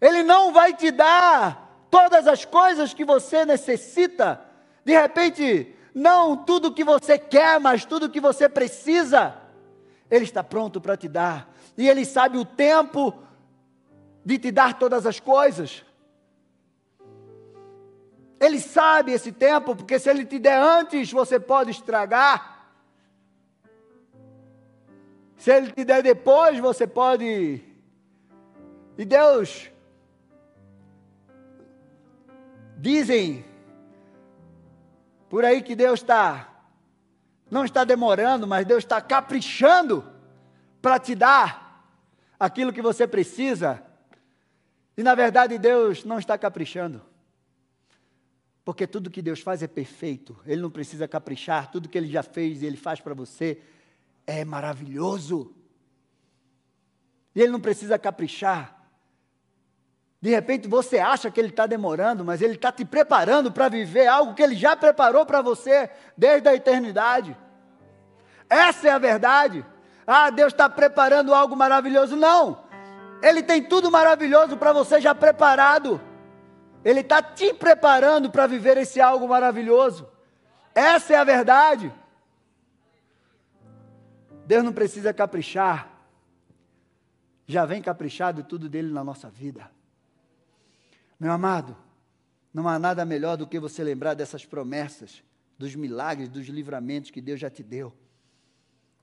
Ele 0.00 0.22
não 0.22 0.52
vai 0.52 0.74
te 0.74 0.90
dar 0.90 1.86
todas 1.90 2.26
as 2.26 2.44
coisas 2.44 2.92
que 2.92 3.04
você 3.04 3.44
necessita. 3.44 4.40
De 4.84 4.92
repente, 4.92 5.74
não 5.94 6.36
tudo 6.36 6.72
que 6.72 6.84
você 6.84 7.18
quer, 7.18 7.58
mas 7.58 7.84
tudo 7.84 8.10
que 8.10 8.20
você 8.20 8.48
precisa. 8.48 9.39
Ele 10.10 10.24
está 10.24 10.42
pronto 10.42 10.80
para 10.80 10.96
te 10.96 11.08
dar. 11.08 11.48
E 11.78 11.88
Ele 11.88 12.04
sabe 12.04 12.36
o 12.36 12.44
tempo 12.44 13.14
de 14.24 14.38
te 14.38 14.50
dar 14.50 14.78
todas 14.78 15.06
as 15.06 15.20
coisas. 15.20 15.84
Ele 18.40 18.58
sabe 18.58 19.12
esse 19.12 19.30
tempo, 19.30 19.76
porque 19.76 19.98
se 19.98 20.10
Ele 20.10 20.24
te 20.24 20.38
der 20.38 20.60
antes, 20.60 21.12
você 21.12 21.38
pode 21.38 21.70
estragar. 21.70 22.72
Se 25.36 25.52
Ele 25.52 25.70
te 25.70 25.84
der 25.84 26.02
depois, 26.02 26.58
você 26.58 26.86
pode. 26.86 27.62
E 28.98 29.04
Deus. 29.04 29.70
Dizem 32.76 33.44
por 35.28 35.44
aí 35.44 35.62
que 35.62 35.76
Deus 35.76 36.00
está 36.00 36.49
não 37.50 37.64
está 37.64 37.84
demorando, 37.84 38.46
mas 38.46 38.66
Deus 38.66 38.84
está 38.84 39.00
caprichando 39.00 40.04
para 40.80 40.98
te 40.98 41.14
dar 41.14 41.84
aquilo 42.38 42.72
que 42.72 42.80
você 42.80 43.06
precisa. 43.06 43.82
E 44.96 45.02
na 45.02 45.14
verdade 45.14 45.58
Deus 45.58 46.04
não 46.04 46.18
está 46.18 46.38
caprichando. 46.38 47.02
Porque 48.64 48.86
tudo 48.86 49.10
que 49.10 49.22
Deus 49.22 49.40
faz 49.40 49.62
é 49.62 49.66
perfeito. 49.66 50.38
Ele 50.46 50.62
não 50.62 50.70
precisa 50.70 51.08
caprichar. 51.08 51.70
Tudo 51.70 51.88
que 51.88 51.98
Ele 51.98 52.08
já 52.08 52.22
fez 52.22 52.62
e 52.62 52.66
Ele 52.66 52.76
faz 52.76 53.00
para 53.00 53.14
você 53.14 53.60
é 54.26 54.44
maravilhoso. 54.44 55.54
E 57.34 57.40
Ele 57.40 57.50
não 57.50 57.60
precisa 57.60 57.98
caprichar. 57.98 58.79
De 60.20 60.28
repente 60.28 60.68
você 60.68 60.98
acha 60.98 61.30
que 61.30 61.40
ele 61.40 61.48
está 61.48 61.66
demorando, 61.66 62.24
mas 62.24 62.42
ele 62.42 62.54
está 62.54 62.70
te 62.70 62.84
preparando 62.84 63.50
para 63.50 63.68
viver 63.68 64.06
algo 64.06 64.34
que 64.34 64.42
ele 64.42 64.54
já 64.54 64.76
preparou 64.76 65.24
para 65.24 65.40
você 65.40 65.88
desde 66.16 66.46
a 66.46 66.54
eternidade. 66.54 67.36
Essa 68.48 68.88
é 68.88 68.90
a 68.90 68.98
verdade. 68.98 69.64
Ah, 70.06 70.28
Deus 70.28 70.52
está 70.52 70.68
preparando 70.68 71.32
algo 71.32 71.56
maravilhoso. 71.56 72.16
Não. 72.16 72.64
Ele 73.22 73.42
tem 73.42 73.62
tudo 73.62 73.90
maravilhoso 73.90 74.56
para 74.58 74.72
você 74.72 75.00
já 75.00 75.14
preparado. 75.14 76.00
Ele 76.84 77.00
está 77.00 77.22
te 77.22 77.54
preparando 77.54 78.30
para 78.30 78.46
viver 78.46 78.76
esse 78.76 79.00
algo 79.00 79.26
maravilhoso. 79.26 80.08
Essa 80.74 81.14
é 81.14 81.16
a 81.16 81.24
verdade. 81.24 81.92
Deus 84.46 84.64
não 84.64 84.72
precisa 84.72 85.14
caprichar. 85.14 85.88
Já 87.46 87.64
vem 87.64 87.80
caprichado 87.80 88.42
tudo 88.42 88.68
dele 88.68 88.92
na 88.92 89.04
nossa 89.04 89.30
vida. 89.30 89.70
Meu 91.20 91.30
amado, 91.30 91.76
não 92.52 92.66
há 92.66 92.78
nada 92.78 93.04
melhor 93.04 93.36
do 93.36 93.46
que 93.46 93.60
você 93.60 93.84
lembrar 93.84 94.14
dessas 94.14 94.46
promessas, 94.46 95.22
dos 95.58 95.76
milagres, 95.76 96.30
dos 96.30 96.46
livramentos 96.46 97.10
que 97.10 97.20
Deus 97.20 97.38
já 97.38 97.50
te 97.50 97.62
deu. 97.62 97.92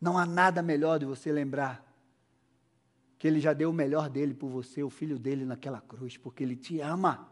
Não 0.01 0.17
há 0.17 0.25
nada 0.25 0.63
melhor 0.63 0.97
de 0.97 1.05
você 1.05 1.31
lembrar 1.31 1.85
que 3.19 3.27
Ele 3.27 3.39
já 3.39 3.53
deu 3.53 3.69
o 3.69 3.73
melhor 3.73 4.09
dele 4.09 4.33
por 4.33 4.49
você, 4.49 4.81
o 4.81 4.89
filho 4.89 5.19
dele 5.19 5.45
naquela 5.45 5.79
cruz, 5.79 6.17
porque 6.17 6.43
Ele 6.43 6.55
te 6.55 6.81
ama. 6.81 7.29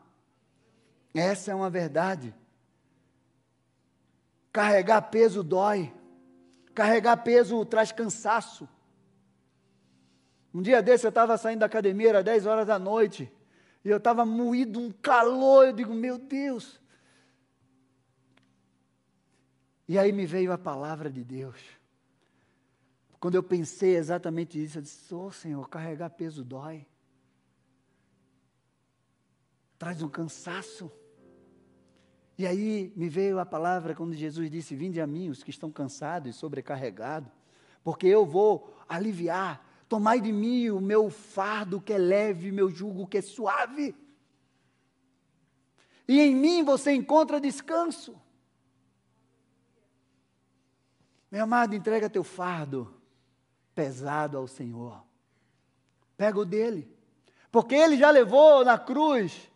Essa 1.13 1.52
é 1.52 1.56
uma 1.56 1.69
verdade. 1.69 2.34
Carregar 4.52 5.02
peso 5.02 5.43
dói. 5.43 5.91
Carregar 6.76 7.17
peso 7.17 7.63
traz 7.65 7.91
cansaço. 7.91 8.69
Um 10.54 10.62
dia 10.62 10.82
desse 10.82 11.06
eu 11.06 11.10
estava 11.10 11.38
saindo 11.38 11.60
da 11.60 11.65
academia, 11.65 12.10
era 12.10 12.24
10 12.24 12.45
horas 12.45 12.67
da 12.67 12.80
noite, 12.80 13.32
e 13.86 13.89
eu 13.89 13.98
estava 13.98 14.26
moído, 14.26 14.80
um 14.80 14.91
calor, 14.91 15.67
eu 15.67 15.74
digo, 15.74 15.93
meu 15.93 16.17
Deus. 16.17 16.82
E 19.88 20.00
aí 20.00 20.12
me 20.12 20.26
veio 20.26 20.52
a 20.52 20.58
palavra 20.58 21.08
de 21.08 21.24
Deus. 21.24 21.62
Quando 23.19 23.36
eu 23.36 23.43
pensei 23.43 23.95
exatamente 23.95 24.62
isso, 24.62 24.80
eu 24.80 24.82
disse, 24.82 25.13
oh 25.13 25.32
Senhor, 25.32 25.69
carregar 25.69 26.10
peso 26.10 26.43
dói. 26.43 26.88
Traz 29.78 30.02
um 30.02 30.10
cansaço. 30.10 30.91
E 32.39 32.48
aí 32.48 32.91
me 32.95 33.08
veio 33.08 33.38
a 33.38 33.45
palavra 33.45 33.93
quando 33.93 34.13
Jesus 34.13 34.50
disse: 34.50 34.76
Vinde 34.76 35.00
a 35.00 35.08
mim 35.08 35.30
os 35.30 35.43
que 35.43 35.50
estão 35.50 35.71
cansados 35.71 36.36
e 36.36 36.38
sobrecarregados, 36.38 37.32
porque 37.84 38.08
eu 38.08 38.26
vou 38.26 38.76
aliviar. 38.89 39.63
Tomai 39.88 40.19
de 40.19 40.32
mim 40.32 40.69
o 40.69 40.82
meu 40.82 41.10
fardo 41.10 41.80
que 41.80 41.93
é 41.93 41.98
leve, 41.98 42.52
meu 42.52 42.69
jugo 42.69 43.08
que 43.08 43.17
é 43.17 43.21
suave. 43.21 43.95
E 46.08 46.19
em 46.19 46.36
mim 46.36 46.63
você 46.63 46.91
encontra 46.91 47.39
descanso. 47.39 48.19
Meu 51.32 51.43
amado, 51.43 51.76
entrega 51.76 52.10
teu 52.10 52.24
fardo 52.24 52.93
pesado 53.74 54.38
ao 54.38 54.48
Senhor. 54.48 55.04
Pega 56.15 56.39
o 56.39 56.45
dele. 56.45 56.91
Porque 57.52 57.76
ele 57.76 57.98
já 57.98 58.10
levou 58.10 58.63
na 58.63 58.78
cruz 58.78 59.50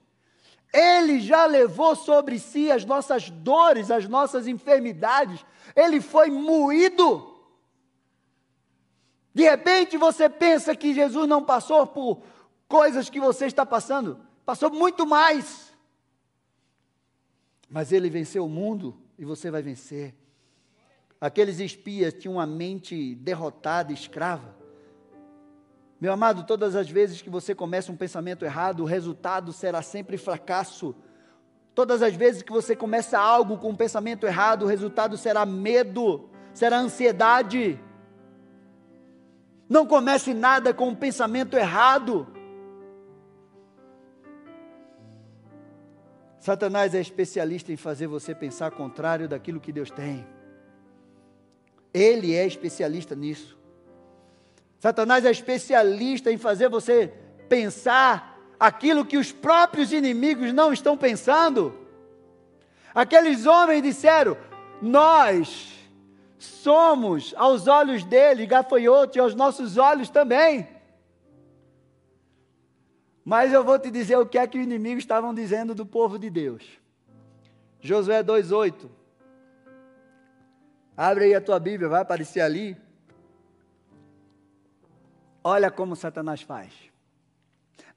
ele 0.74 1.20
já 1.20 1.46
levou 1.46 1.96
sobre 1.96 2.38
si 2.40 2.72
as 2.72 2.86
nossas 2.86 3.30
dores, 3.30 3.90
as 3.90 4.08
nossas 4.08 4.48
enfermidades. 4.48 5.44
Ele 5.76 6.00
foi 6.00 6.30
moído. 6.30 7.39
De 9.34 9.44
repente 9.44 9.98
você 9.98 10.28
pensa 10.30 10.76
que 10.76 10.94
Jesus 10.94 11.28
não 11.28 11.44
passou 11.44 11.86
por 11.86 12.22
coisas 12.68 13.10
que 13.10 13.20
você 13.20 13.46
está 13.46 13.66
passando. 13.66 14.20
Passou 14.46 14.72
muito 14.72 15.06
mais. 15.06 15.74
Mas 17.70 17.92
ele 17.92 18.10
venceu 18.10 18.46
o 18.46 18.50
mundo 18.50 18.98
e 19.18 19.26
você 19.26 19.52
vai 19.52 19.62
vencer. 19.62 20.16
Aqueles 21.22 21.60
espias 21.60 22.14
tinham 22.14 22.36
uma 22.36 22.48
mente 22.48 23.14
derrotada, 23.16 23.92
escrava. 23.92 24.56
Meu 26.00 26.14
amado, 26.14 26.46
todas 26.46 26.78
as 26.78 26.90
vezes 26.90 27.22
que 27.22 27.30
você 27.30 27.54
começa 27.54 27.92
um 27.92 27.98
pensamento 27.98 28.46
errado, 28.46 28.82
o 28.82 28.86
resultado 28.86 29.52
será 29.52 29.82
sempre 29.82 30.18
fracasso. 30.18 30.96
Todas 31.76 32.02
as 32.02 32.16
vezes 32.16 32.42
que 32.42 32.54
você 32.54 32.74
começa 32.74 33.20
algo 33.20 33.58
com 33.58 33.70
um 33.70 33.76
pensamento 33.76 34.26
errado, 34.26 34.64
o 34.64 34.68
resultado 34.68 35.18
será 35.18 35.46
medo, 35.46 36.30
será 36.54 36.80
ansiedade. 36.80 37.78
Não 39.70 39.86
comece 39.86 40.34
nada 40.34 40.74
com 40.74 40.90
um 40.90 40.96
pensamento 40.96 41.56
errado. 41.56 42.28
Satanás 46.40 46.96
é 46.96 47.00
especialista 47.00 47.72
em 47.72 47.78
fazer 47.78 48.08
você 48.08 48.34
pensar 48.34 48.72
contrário 48.72 49.30
daquilo 49.30 49.60
que 49.60 49.72
Deus 49.72 49.92
tem. 49.92 50.26
Ele 51.94 52.34
é 52.34 52.48
especialista 52.48 53.16
nisso. 53.16 53.60
Satanás 54.80 55.26
é 55.26 55.30
especialista 55.30 56.32
em 56.32 56.38
fazer 56.38 56.70
você 56.70 57.14
pensar 57.48 58.40
aquilo 58.60 59.06
que 59.06 59.18
os 59.18 59.32
próprios 59.32 59.94
inimigos 59.94 60.52
não 60.52 60.74
estão 60.74 60.98
pensando. 60.98 61.76
Aqueles 62.96 63.46
homens 63.46 63.84
disseram: 63.84 64.36
Nós 64.82 65.79
somos, 66.40 67.34
aos 67.36 67.68
olhos 67.68 68.04
dele, 68.04 68.46
gafanhoto, 68.46 69.18
e 69.18 69.22
aos 69.22 69.36
nossos 69.36 69.78
olhos 69.78 70.10
também. 70.10 70.68
Mas 73.24 73.52
eu 73.52 73.64
vou 73.64 73.78
te 73.78 73.92
dizer 73.92 74.18
o 74.18 74.26
que 74.26 74.38
é 74.38 74.48
que 74.48 74.58
os 74.58 74.64
inimigos 74.64 75.04
estavam 75.04 75.34
dizendo 75.34 75.76
do 75.76 75.86
povo 75.86 76.18
de 76.18 76.30
Deus. 76.30 76.64
Josué 77.82 78.24
2,8. 78.24 78.90
Abre 80.96 81.26
aí 81.26 81.36
a 81.36 81.42
tua 81.42 81.60
Bíblia, 81.60 81.90
vai 81.90 82.02
aparecer 82.02 82.42
ali. 82.42 82.76
Olha 85.44 85.70
como 85.70 85.96
Satanás 85.96 86.42
faz. 86.42 86.74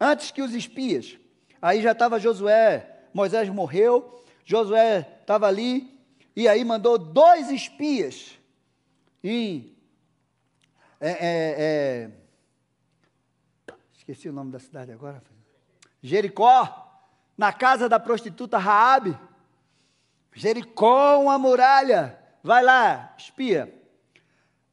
Antes 0.00 0.32
que 0.32 0.42
os 0.42 0.52
espias, 0.52 1.16
aí 1.60 1.80
já 1.80 1.92
estava 1.92 2.18
Josué, 2.18 3.04
Moisés 3.14 3.48
morreu, 3.48 4.20
Josué 4.44 5.08
estava 5.20 5.46
ali, 5.46 5.91
e 6.34 6.48
aí 6.48 6.64
mandou 6.64 6.98
dois 6.98 7.50
espias 7.50 8.38
em. 9.22 9.76
É, 11.00 11.10
é, 11.10 11.54
é, 11.58 12.10
esqueci 13.96 14.28
o 14.28 14.32
nome 14.32 14.50
da 14.50 14.58
cidade 14.58 14.92
agora. 14.92 15.22
Jericó, 16.02 16.90
na 17.36 17.52
casa 17.52 17.88
da 17.88 17.98
prostituta 17.98 18.58
Raabe. 18.58 19.18
Jericó, 20.32 21.20
uma 21.20 21.38
muralha. 21.38 22.18
Vai 22.42 22.62
lá, 22.62 23.14
espia. 23.16 23.72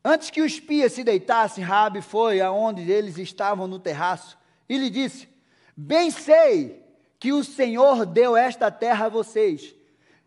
Antes 0.04 0.30
que 0.30 0.42
o 0.42 0.46
espia 0.46 0.90
se 0.90 1.04
deitasse, 1.04 1.62
Rabi 1.62 2.02
foi 2.02 2.40
aonde 2.40 2.90
eles 2.90 3.18
estavam 3.18 3.68
no 3.68 3.80
terraço 3.80 4.38
e 4.68 4.78
lhe 4.78 4.90
disse: 4.90 5.28
Bem 5.76 6.10
sei 6.10 6.84
que 7.20 7.34
o 7.34 7.44
Senhor 7.44 8.06
deu 8.06 8.36
esta 8.38 8.72
terra 8.72 9.08
a 9.08 9.10
vocês, 9.10 9.76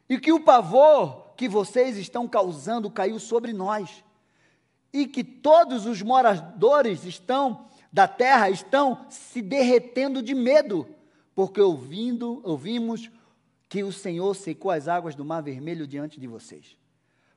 e 0.09 0.21
que 0.21 0.31
o 0.31 0.40
pavor 0.40 1.21
que 1.37 1.49
vocês 1.49 1.97
estão 1.97 2.29
causando 2.29 2.90
caiu 2.90 3.18
sobre 3.18 3.53
nós, 3.53 4.05
e 4.92 5.07
que 5.07 5.25
todos 5.25 5.87
os 5.87 6.03
moradores 6.03 7.05
estão 7.05 7.66
da 7.92 8.09
terra 8.09 8.49
estão 8.49 9.07
se 9.11 9.42
derretendo 9.42 10.23
de 10.23 10.35
medo, 10.35 10.87
porque 11.35 11.61
ouvindo, 11.61 12.40
ouvimos 12.42 13.11
que 13.68 13.83
o 13.83 13.92
Senhor 13.92 14.35
secou 14.35 14.71
as 14.71 14.88
águas 14.88 15.14
do 15.14 15.25
Mar 15.25 15.42
Vermelho 15.42 15.87
diante 15.87 16.18
de 16.18 16.27
vocês. 16.27 16.77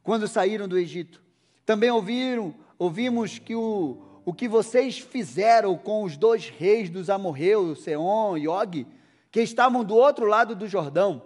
Quando 0.02 0.28
saíram 0.28 0.68
do 0.68 0.78
Egito, 0.78 1.22
também 1.66 1.90
ouviram, 1.90 2.54
ouvimos 2.78 3.40
que 3.40 3.56
o, 3.56 3.98
o 4.24 4.34
que 4.34 4.48
vocês 4.48 5.00
fizeram 5.00 5.78
com 5.78 6.04
os 6.04 6.16
dois 6.16 6.50
reis 6.50 6.90
dos 6.90 7.10
amorreus, 7.10 7.84
Seon 7.84 8.38
e 8.38 8.48
Og, 8.48 8.86
que 9.32 9.42
estavam 9.42 9.84
do 9.84 9.96
outro 9.96 10.26
lado 10.26 10.56
do 10.56 10.68
Jordão, 10.68 11.22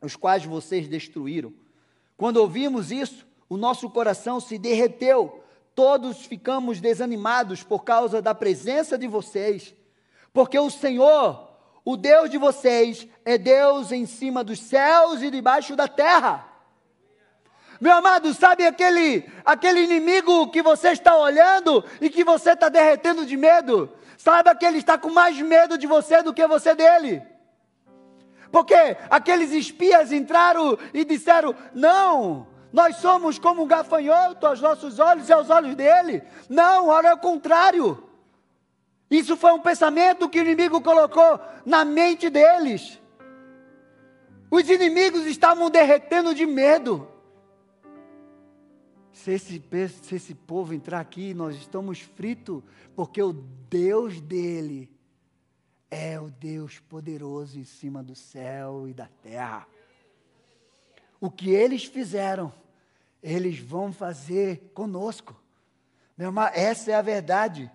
os 0.00 0.14
quais 0.14 0.44
vocês 0.44 0.86
destruíram. 0.86 1.52
Quando 2.16 2.38
ouvimos 2.38 2.90
isso, 2.90 3.26
o 3.48 3.56
nosso 3.56 3.88
coração 3.90 4.40
se 4.40 4.58
derreteu, 4.58 5.42
todos 5.74 6.24
ficamos 6.24 6.80
desanimados 6.80 7.62
por 7.62 7.84
causa 7.84 8.22
da 8.22 8.34
presença 8.34 8.96
de 8.96 9.06
vocês, 9.06 9.74
porque 10.32 10.58
o 10.58 10.70
Senhor, 10.70 11.48
o 11.84 11.96
Deus 11.96 12.30
de 12.30 12.38
vocês, 12.38 13.06
é 13.24 13.36
Deus 13.36 13.92
em 13.92 14.06
cima 14.06 14.42
dos 14.42 14.58
céus 14.58 15.22
e 15.22 15.30
debaixo 15.30 15.76
da 15.76 15.86
terra. 15.86 16.46
Meu 17.78 17.92
amado, 17.92 18.32
sabe 18.32 18.66
aquele, 18.66 19.30
aquele 19.44 19.80
inimigo 19.80 20.50
que 20.50 20.62
você 20.62 20.88
está 20.88 21.16
olhando 21.16 21.84
e 22.00 22.08
que 22.08 22.24
você 22.24 22.52
está 22.52 22.70
derretendo 22.70 23.26
de 23.26 23.36
medo? 23.36 23.92
Saiba 24.16 24.54
que 24.54 24.64
ele 24.64 24.78
está 24.78 24.96
com 24.96 25.10
mais 25.10 25.38
medo 25.40 25.76
de 25.76 25.86
você 25.86 26.22
do 26.22 26.32
que 26.32 26.46
você 26.46 26.74
dele. 26.74 27.22
Porque 28.56 28.96
aqueles 29.10 29.52
espias 29.52 30.10
entraram 30.10 30.78
e 30.94 31.04
disseram: 31.04 31.54
Não, 31.74 32.46
nós 32.72 32.96
somos 32.96 33.38
como 33.38 33.62
um 33.62 33.66
gafanhoto 33.66 34.46
aos 34.46 34.62
nossos 34.62 34.98
olhos 34.98 35.28
e 35.28 35.32
aos 35.34 35.50
olhos 35.50 35.74
dele. 35.74 36.22
Não, 36.48 36.88
ora 36.88 37.08
é 37.08 37.12
o 37.12 37.18
contrário. 37.18 38.02
Isso 39.10 39.36
foi 39.36 39.52
um 39.52 39.60
pensamento 39.60 40.26
que 40.26 40.38
o 40.38 40.42
inimigo 40.42 40.80
colocou 40.80 41.38
na 41.66 41.84
mente 41.84 42.30
deles. 42.30 42.98
Os 44.50 44.66
inimigos 44.70 45.26
estavam 45.26 45.68
derretendo 45.68 46.34
de 46.34 46.46
medo. 46.46 47.06
Se 49.12 49.32
esse, 49.32 49.62
se 50.02 50.14
esse 50.14 50.34
povo 50.34 50.72
entrar 50.72 51.00
aqui, 51.00 51.34
nós 51.34 51.56
estamos 51.56 52.00
fritos, 52.00 52.62
porque 52.94 53.22
o 53.22 53.34
Deus 53.34 54.18
dele 54.18 54.95
é 55.90 56.18
o 56.20 56.30
Deus 56.30 56.78
poderoso 56.78 57.58
em 57.58 57.64
cima 57.64 58.02
do 58.02 58.14
céu 58.14 58.88
e 58.88 58.92
da 58.92 59.08
terra. 59.22 59.66
O 61.20 61.30
que 61.30 61.50
eles 61.50 61.84
fizeram, 61.84 62.52
eles 63.22 63.58
vão 63.58 63.92
fazer 63.92 64.70
conosco. 64.74 65.34
Meu 66.16 66.28
irmão, 66.28 66.48
essa 66.52 66.90
é 66.90 66.94
a 66.94 67.02
verdade. 67.02 67.70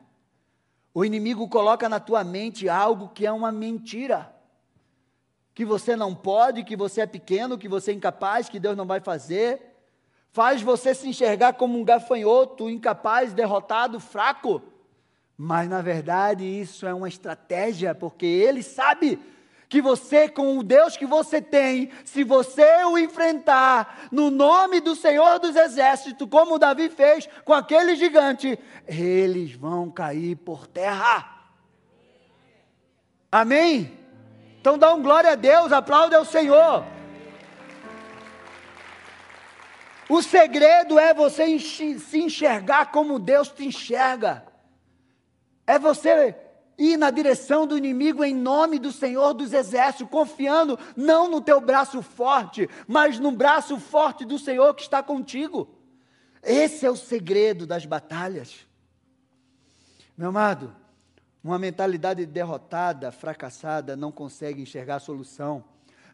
O 0.93 1.06
inimigo 1.06 1.47
coloca 1.47 1.88
na 1.88 2.00
tua 2.00 2.24
mente 2.24 2.67
algo 2.67 3.10
que 3.10 3.26
é 3.26 3.32
uma 3.32 3.52
mentira. 3.52 4.34
Que 5.54 5.65
você 5.65 5.95
não 5.95 6.13
pode, 6.13 6.63
que 6.63 6.76
você 6.76 7.02
é 7.02 7.06
pequeno, 7.06 7.58
que 7.58 7.67
você 7.67 7.91
é 7.91 7.93
incapaz, 7.93 8.50
que 8.50 8.60
Deus 8.60 8.76
não 8.76 8.86
vai 8.86 9.00
fazer. 9.00 9.62
Faz 10.32 10.62
você 10.62 10.93
se 10.93 11.08
enxergar 11.08 11.54
como 11.54 11.78
um 11.78 11.84
gafanhoto, 11.84 12.69
incapaz, 12.69 13.34
derrotado, 13.34 14.00
fraco. 14.00 14.62
Mas 15.37 15.69
na 15.69 15.81
verdade 15.81 16.43
isso 16.43 16.85
é 16.85 16.93
uma 16.93 17.07
estratégia, 17.07 17.95
porque 17.95 18.25
ele 18.25 18.61
sabe 18.61 19.19
que 19.71 19.81
você, 19.81 20.27
com 20.27 20.57
o 20.57 20.63
Deus 20.63 20.97
que 20.97 21.05
você 21.05 21.41
tem, 21.41 21.89
se 22.03 22.25
você 22.25 22.83
o 22.83 22.97
enfrentar 22.97 24.09
no 24.11 24.29
nome 24.29 24.81
do 24.81 24.97
Senhor 24.97 25.39
dos 25.39 25.55
Exércitos, 25.55 26.27
como 26.29 26.59
Davi 26.59 26.89
fez 26.89 27.29
com 27.45 27.53
aquele 27.53 27.95
gigante, 27.95 28.59
eles 28.85 29.53
vão 29.53 29.89
cair 29.89 30.35
por 30.35 30.67
terra. 30.67 31.47
Amém? 33.31 33.97
Então 34.59 34.77
dá 34.77 34.93
um 34.93 35.01
glória 35.01 35.31
a 35.31 35.35
Deus, 35.35 35.71
aplaude 35.71 36.15
ao 36.15 36.25
Senhor. 36.25 36.85
O 40.09 40.21
segredo 40.21 40.99
é 40.99 41.13
você 41.13 41.57
se 41.57 42.19
enxergar 42.19 42.91
como 42.91 43.17
Deus 43.17 43.47
te 43.47 43.65
enxerga. 43.65 44.50
É 45.71 45.79
você 45.79 46.36
ir 46.77 46.97
na 46.97 47.10
direção 47.10 47.65
do 47.65 47.77
inimigo 47.77 48.25
em 48.25 48.36
nome 48.36 48.77
do 48.77 48.91
Senhor 48.91 49.34
dos 49.34 49.53
Exércitos, 49.53 50.10
confiando 50.12 50.77
não 50.97 51.31
no 51.31 51.39
teu 51.39 51.62
braço 51.62 52.01
forte, 52.01 52.69
mas 52.86 53.17
no 53.19 53.31
braço 53.31 53.79
forte 53.79 54.25
do 54.25 54.38
Senhor 54.38 54.73
que 54.73 54.81
está 54.81 55.01
contigo. 55.01 55.69
Esse 56.43 56.86
é 56.86 56.91
o 56.91 56.97
segredo 56.97 57.65
das 57.65 57.86
batalhas. 57.86 58.67
Meu 60.17 60.27
amado, 60.27 60.75
uma 61.41 61.57
mentalidade 61.57 62.25
derrotada, 62.25 63.10
fracassada, 63.10 63.95
não 63.95 64.12
consegue 64.12 64.62
enxergar 64.62 64.97
a 64.97 64.99
solução, 64.99 65.63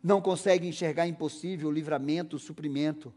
não 0.04 0.22
consegue 0.22 0.68
enxergar 0.68 1.08
impossível, 1.08 1.70
o 1.70 1.74
livramento, 1.74 2.38
suprimento. 2.38 3.12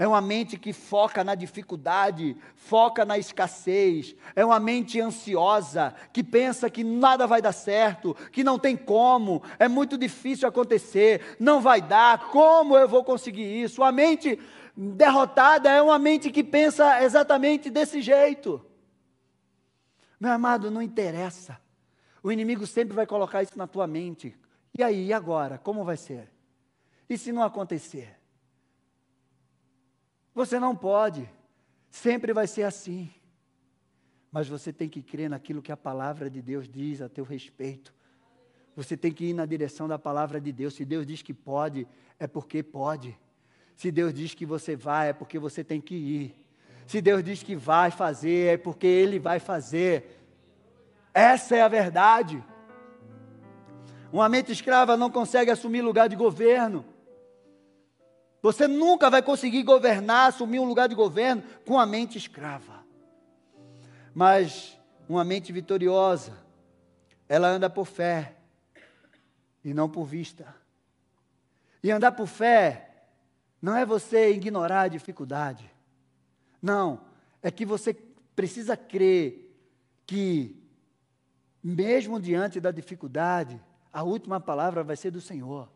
É 0.00 0.06
uma 0.06 0.20
mente 0.20 0.56
que 0.56 0.72
foca 0.72 1.24
na 1.24 1.34
dificuldade, 1.34 2.36
foca 2.54 3.04
na 3.04 3.18
escassez. 3.18 4.14
É 4.36 4.44
uma 4.44 4.60
mente 4.60 5.00
ansiosa, 5.00 5.92
que 6.12 6.22
pensa 6.22 6.70
que 6.70 6.84
nada 6.84 7.26
vai 7.26 7.42
dar 7.42 7.50
certo, 7.52 8.14
que 8.30 8.44
não 8.44 8.60
tem 8.60 8.76
como, 8.76 9.42
é 9.58 9.66
muito 9.66 9.98
difícil 9.98 10.48
acontecer, 10.48 11.36
não 11.40 11.60
vai 11.60 11.82
dar, 11.82 12.28
como 12.30 12.76
eu 12.78 12.86
vou 12.86 13.02
conseguir 13.02 13.60
isso? 13.60 13.82
A 13.82 13.90
mente 13.90 14.38
derrotada 14.76 15.68
é 15.68 15.82
uma 15.82 15.98
mente 15.98 16.30
que 16.30 16.44
pensa 16.44 17.02
exatamente 17.02 17.68
desse 17.68 18.00
jeito. 18.00 18.64
Meu 20.20 20.30
amado, 20.30 20.70
não 20.70 20.80
interessa. 20.80 21.60
O 22.22 22.30
inimigo 22.30 22.68
sempre 22.68 22.94
vai 22.94 23.06
colocar 23.06 23.42
isso 23.42 23.58
na 23.58 23.66
tua 23.66 23.88
mente. 23.88 24.36
E 24.78 24.82
aí, 24.82 25.06
e 25.06 25.12
agora? 25.12 25.58
Como 25.58 25.84
vai 25.84 25.96
ser? 25.96 26.30
E 27.10 27.18
se 27.18 27.32
não 27.32 27.42
acontecer? 27.42 28.17
Você 30.38 30.60
não 30.60 30.72
pode. 30.76 31.28
Sempre 31.90 32.32
vai 32.32 32.46
ser 32.46 32.62
assim. 32.62 33.10
Mas 34.30 34.48
você 34.48 34.72
tem 34.72 34.88
que 34.88 35.02
crer 35.02 35.28
naquilo 35.28 35.60
que 35.60 35.72
a 35.72 35.76
palavra 35.76 36.30
de 36.30 36.40
Deus 36.40 36.68
diz 36.68 37.02
a 37.02 37.08
teu 37.08 37.24
respeito. 37.24 37.92
Você 38.76 38.96
tem 38.96 39.10
que 39.10 39.24
ir 39.24 39.32
na 39.32 39.44
direção 39.44 39.88
da 39.88 39.98
palavra 39.98 40.40
de 40.40 40.52
Deus. 40.52 40.74
Se 40.74 40.84
Deus 40.84 41.04
diz 41.04 41.22
que 41.22 41.34
pode, 41.34 41.88
é 42.20 42.28
porque 42.28 42.62
pode. 42.62 43.18
Se 43.74 43.90
Deus 43.90 44.14
diz 44.14 44.32
que 44.32 44.46
você 44.46 44.76
vai, 44.76 45.08
é 45.08 45.12
porque 45.12 45.40
você 45.40 45.64
tem 45.64 45.80
que 45.80 45.96
ir. 45.96 46.36
Se 46.86 47.00
Deus 47.00 47.24
diz 47.24 47.42
que 47.42 47.56
vai 47.56 47.90
fazer, 47.90 48.54
é 48.54 48.56
porque 48.56 48.86
Ele 48.86 49.18
vai 49.18 49.40
fazer. 49.40 50.22
Essa 51.12 51.56
é 51.56 51.62
a 51.62 51.68
verdade. 51.68 52.44
Uma 54.12 54.28
mente 54.28 54.52
escrava 54.52 54.96
não 54.96 55.10
consegue 55.10 55.50
assumir 55.50 55.82
lugar 55.82 56.08
de 56.08 56.14
governo. 56.14 56.84
Você 58.40 58.68
nunca 58.68 59.10
vai 59.10 59.22
conseguir 59.22 59.62
governar, 59.62 60.28
assumir 60.28 60.60
um 60.60 60.64
lugar 60.64 60.88
de 60.88 60.94
governo 60.94 61.42
com 61.66 61.78
a 61.78 61.86
mente 61.86 62.16
escrava. 62.16 62.84
Mas 64.14 64.78
uma 65.08 65.24
mente 65.24 65.52
vitoriosa, 65.52 66.32
ela 67.28 67.48
anda 67.48 67.68
por 67.68 67.86
fé 67.86 68.36
e 69.64 69.74
não 69.74 69.88
por 69.88 70.04
vista. 70.04 70.54
E 71.82 71.90
andar 71.90 72.12
por 72.12 72.26
fé 72.26 72.90
não 73.60 73.76
é 73.76 73.84
você 73.84 74.30
ignorar 74.30 74.82
a 74.82 74.88
dificuldade. 74.88 75.70
Não, 76.60 77.00
é 77.42 77.50
que 77.50 77.64
você 77.64 77.94
precisa 78.34 78.76
crer 78.76 79.56
que, 80.06 80.56
mesmo 81.62 82.20
diante 82.20 82.60
da 82.60 82.70
dificuldade, 82.70 83.60
a 83.92 84.02
última 84.02 84.40
palavra 84.40 84.82
vai 84.82 84.96
ser 84.96 85.10
do 85.10 85.20
Senhor. 85.20 85.68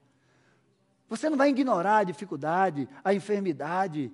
Você 1.12 1.29
não 1.29 1.37
vai 1.37 1.51
ignorar 1.51 1.98
a 1.98 2.05
dificuldade, 2.05 2.88
a 3.05 3.12
enfermidade, 3.12 4.11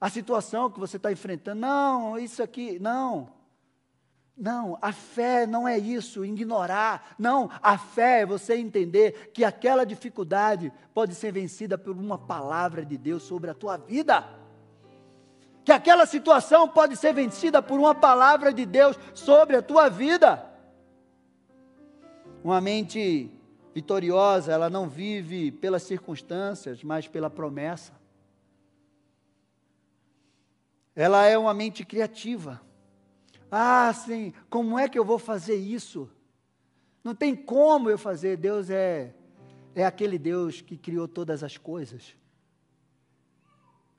a 0.00 0.10
situação 0.10 0.68
que 0.68 0.80
você 0.80 0.96
está 0.96 1.12
enfrentando. 1.12 1.60
Não, 1.60 2.18
isso 2.18 2.42
aqui, 2.42 2.80
não. 2.80 3.28
Não, 4.36 4.76
a 4.82 4.90
fé 4.90 5.46
não 5.46 5.68
é 5.68 5.78
isso, 5.78 6.24
ignorar. 6.24 7.14
Não, 7.16 7.48
a 7.62 7.78
fé 7.78 8.22
é 8.22 8.26
você 8.26 8.56
entender 8.56 9.30
que 9.32 9.44
aquela 9.44 9.86
dificuldade 9.86 10.72
pode 10.92 11.14
ser 11.14 11.30
vencida 11.30 11.78
por 11.78 11.96
uma 11.96 12.18
palavra 12.18 12.84
de 12.84 12.98
Deus 12.98 13.22
sobre 13.22 13.48
a 13.48 13.54
tua 13.54 13.76
vida. 13.76 14.24
Que 15.64 15.70
aquela 15.70 16.06
situação 16.06 16.68
pode 16.68 16.96
ser 16.96 17.14
vencida 17.14 17.62
por 17.62 17.78
uma 17.78 17.94
palavra 17.94 18.52
de 18.52 18.66
Deus 18.66 18.98
sobre 19.14 19.54
a 19.54 19.62
tua 19.62 19.88
vida. 19.88 20.44
Uma 22.42 22.60
mente 22.60 23.30
vitoriosa, 23.74 24.52
ela 24.52 24.70
não 24.70 24.88
vive 24.88 25.50
pelas 25.50 25.82
circunstâncias, 25.82 26.84
mas 26.84 27.08
pela 27.08 27.28
promessa. 27.28 27.92
Ela 30.94 31.26
é 31.26 31.36
uma 31.36 31.52
mente 31.52 31.84
criativa. 31.84 32.62
Ah, 33.50 33.92
sim, 33.92 34.32
como 34.48 34.78
é 34.78 34.88
que 34.88 34.98
eu 34.98 35.04
vou 35.04 35.18
fazer 35.18 35.56
isso? 35.56 36.08
Não 37.02 37.14
tem 37.14 37.34
como 37.34 37.90
eu 37.90 37.98
fazer. 37.98 38.36
Deus 38.36 38.70
é 38.70 39.14
é 39.74 39.84
aquele 39.84 40.18
Deus 40.18 40.60
que 40.60 40.76
criou 40.76 41.08
todas 41.08 41.42
as 41.42 41.56
coisas. 41.56 42.16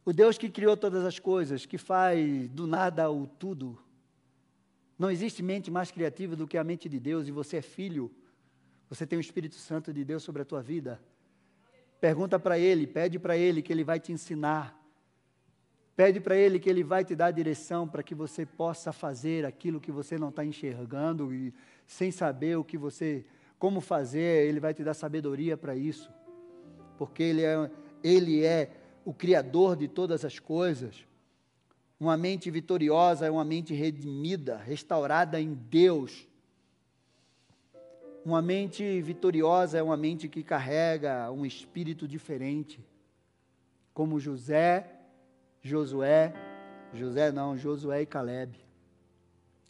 O 0.06 0.14
Deus 0.14 0.38
que 0.38 0.50
criou 0.50 0.78
todas 0.78 1.04
as 1.04 1.20
coisas, 1.20 1.66
que 1.66 1.78
faz 1.78 2.48
do 2.50 2.66
nada 2.66 3.12
o 3.12 3.28
tudo. 3.28 3.78
Não 4.98 5.12
existe 5.12 5.44
mente 5.44 5.70
mais 5.70 5.92
criativa 5.92 6.36
do 6.36 6.48
que 6.48 6.58
a 6.58 6.64
mente 6.64 6.88
de 6.88 7.00
Deus, 7.00 7.28
e 7.28 7.32
você 7.32 7.58
é 7.58 7.62
filho 7.62 8.10
você 8.90 9.06
tem 9.06 9.18
o 9.18 9.22
Espírito 9.22 9.56
Santo 9.56 9.92
de 9.94 10.04
Deus 10.04 10.24
sobre 10.24 10.42
a 10.42 10.46
tua 10.46 10.62
vida? 10.62 11.02
Pergunta 12.00 12.40
para 12.40 12.60
Ele, 12.60 12.86
pede 12.86 13.18
para 13.18 13.38
Ele 13.38 13.62
que 13.62 13.74
Ele 13.74 13.84
vai 13.84 14.00
te 14.00 14.12
ensinar. 14.12 14.80
Pede 15.96 16.20
para 16.20 16.36
Ele 16.36 16.60
que 16.60 16.70
Ele 16.70 16.84
vai 16.84 17.06
te 17.06 17.16
dar 17.16 17.32
direção 17.32 17.88
para 17.88 18.04
que 18.04 18.14
você 18.14 18.46
possa 18.46 18.92
fazer 18.92 19.46
aquilo 19.46 19.80
que 19.80 19.92
você 19.92 20.18
não 20.18 20.30
está 20.30 20.44
enxergando 20.44 21.34
e 21.34 21.54
sem 21.88 22.12
saber 22.12 22.58
o 22.58 22.64
que 22.64 22.78
você, 22.78 23.26
como 23.58 23.80
fazer, 23.80 24.48
Ele 24.48 24.60
vai 24.60 24.74
te 24.74 24.84
dar 24.84 24.94
sabedoria 24.94 25.56
para 25.56 25.76
isso. 25.76 26.12
Porque 26.98 27.24
Ele 27.24 27.44
é, 27.44 27.72
Ele 28.04 28.44
é 28.44 28.72
o 29.06 29.14
Criador 29.14 29.76
de 29.78 29.88
todas 29.88 30.26
as 30.26 30.38
coisas. 30.38 31.08
Uma 31.98 32.18
mente 32.18 32.52
vitoriosa 32.52 33.26
é 33.26 33.32
uma 33.32 33.46
mente 33.46 33.74
redimida, 33.74 34.58
restaurada 34.58 35.40
em 35.40 35.54
Deus. 35.54 36.28
Uma 38.26 38.42
mente 38.42 39.00
vitoriosa 39.02 39.78
é 39.78 39.84
uma 39.84 39.96
mente 39.96 40.28
que 40.28 40.42
carrega 40.42 41.32
um 41.32 41.46
espírito 41.46 42.08
diferente, 42.08 42.84
como 43.94 44.20
José, 44.20 44.84
Josué, 45.62 46.34
José 46.92 47.32
não, 47.32 47.56
Josué 47.56 48.02
e 48.02 48.06
Caleb. 48.08 48.58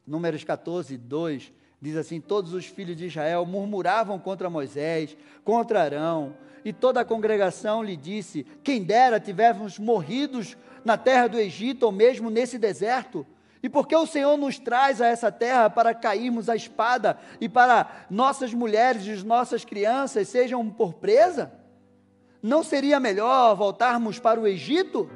Números 0.08 0.46
14, 0.46 0.98
2 0.98 1.52
diz 1.82 1.98
assim: 1.98 2.22
Todos 2.22 2.54
os 2.54 2.66
filhos 2.66 2.96
de 2.96 3.08
Israel 3.08 3.46
murmuravam 3.46 4.18
contra 4.18 4.50
Moisés, 4.50 5.18
contra 5.44 5.84
Arão, 5.84 6.34
e 6.64 6.72
toda 6.72 7.02
a 7.02 7.06
congregação 7.06 7.84
lhe 7.84 7.98
disse: 7.98 8.46
Quem 8.64 8.82
dera 8.82 9.20
tivéssemos 9.20 9.78
morridos 9.78 10.56
na 10.86 10.98
terra 10.98 11.28
do 11.28 11.38
Egito 11.38 11.84
ou 11.84 11.92
mesmo 11.92 12.30
nesse 12.30 12.58
deserto 12.58 13.28
e 13.66 13.70
porque 13.70 13.96
o 13.96 14.06
Senhor 14.06 14.38
nos 14.38 14.60
traz 14.60 15.02
a 15.02 15.08
essa 15.08 15.32
terra 15.32 15.72
para 15.72 15.92
cairmos 15.92 16.50
a 16.50 16.56
espada 16.56 17.18
e 17.42 17.50
para 17.50 18.06
nossas 18.12 18.54
mulheres 18.54 19.08
e 19.08 19.26
nossas 19.26 19.66
crianças 19.66 20.28
sejam 20.28 20.70
por 20.70 20.94
presa? 20.94 21.52
Não 22.44 22.64
seria 22.64 23.00
melhor 23.00 23.56
voltarmos 23.56 24.20
para 24.20 24.40
o 24.40 24.46
Egito? 24.46 25.10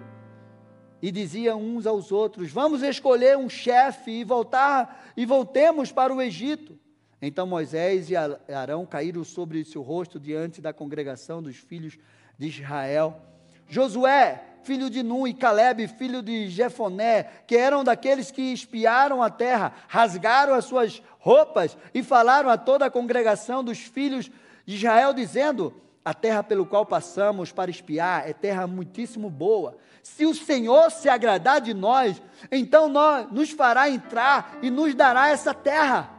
e 1.02 1.12
diziam 1.12 1.62
uns 1.62 1.86
aos 1.86 2.12
outros: 2.12 2.52
Vamos 2.52 2.82
escolher 2.82 3.38
um 3.38 3.48
chefe 3.48 4.10
e 4.10 4.24
voltar 4.24 5.14
e 5.16 5.28
voltemos 5.28 5.92
para 5.92 6.12
o 6.12 6.20
Egito. 6.20 6.78
Então 7.22 7.46
Moisés 7.46 8.10
e 8.10 8.16
Arão 8.16 8.84
caíram 8.84 9.24
sobre 9.24 9.64
seu 9.64 9.84
rosto 9.84 10.20
diante 10.20 10.60
da 10.60 10.74
congregação 10.74 11.42
dos 11.42 11.56
filhos 11.56 12.00
de 12.38 12.48
Israel. 12.48 13.22
Josué, 13.70 14.44
filho 14.64 14.90
de 14.90 15.04
Nun, 15.04 15.28
e 15.28 15.34
Caleb, 15.34 15.88
filho 15.88 16.22
de 16.22 16.50
Jefoné, 16.50 17.24
que 17.48 17.56
eram 17.56 17.84
daqueles 17.84 18.32
que 18.32 18.42
espiaram 18.54 19.22
a 19.22 19.30
terra, 19.30 19.74
rasgaram 19.88 20.54
as 20.54 20.66
suas 20.66 21.02
roupas 21.20 21.78
e 21.94 22.04
falaram 22.04 22.50
a 22.50 22.58
toda 22.58 22.86
a 22.86 22.92
congregação 22.92 23.64
dos 23.64 23.80
filhos 23.80 24.30
de 24.66 24.76
Israel, 24.76 25.14
dizendo: 25.14 25.74
A 26.04 26.14
terra 26.14 26.44
pelo 26.44 26.66
qual 26.66 26.86
passamos 26.86 27.52
para 27.52 27.72
espiar 27.72 28.28
é 28.28 28.34
terra 28.34 28.66
muitíssimo 28.66 29.30
boa. 29.30 29.78
Se 30.02 30.26
o 30.26 30.34
Senhor 30.34 30.90
se 30.90 31.08
agradar 31.08 31.62
de 31.62 31.74
nós, 31.74 32.22
então 32.52 32.90
nós, 32.90 33.32
nos 33.32 33.52
fará 33.52 33.90
entrar 33.90 34.58
e 34.62 34.72
nos 34.72 34.96
dará 34.96 35.30
essa 35.30 35.54
terra, 35.54 36.10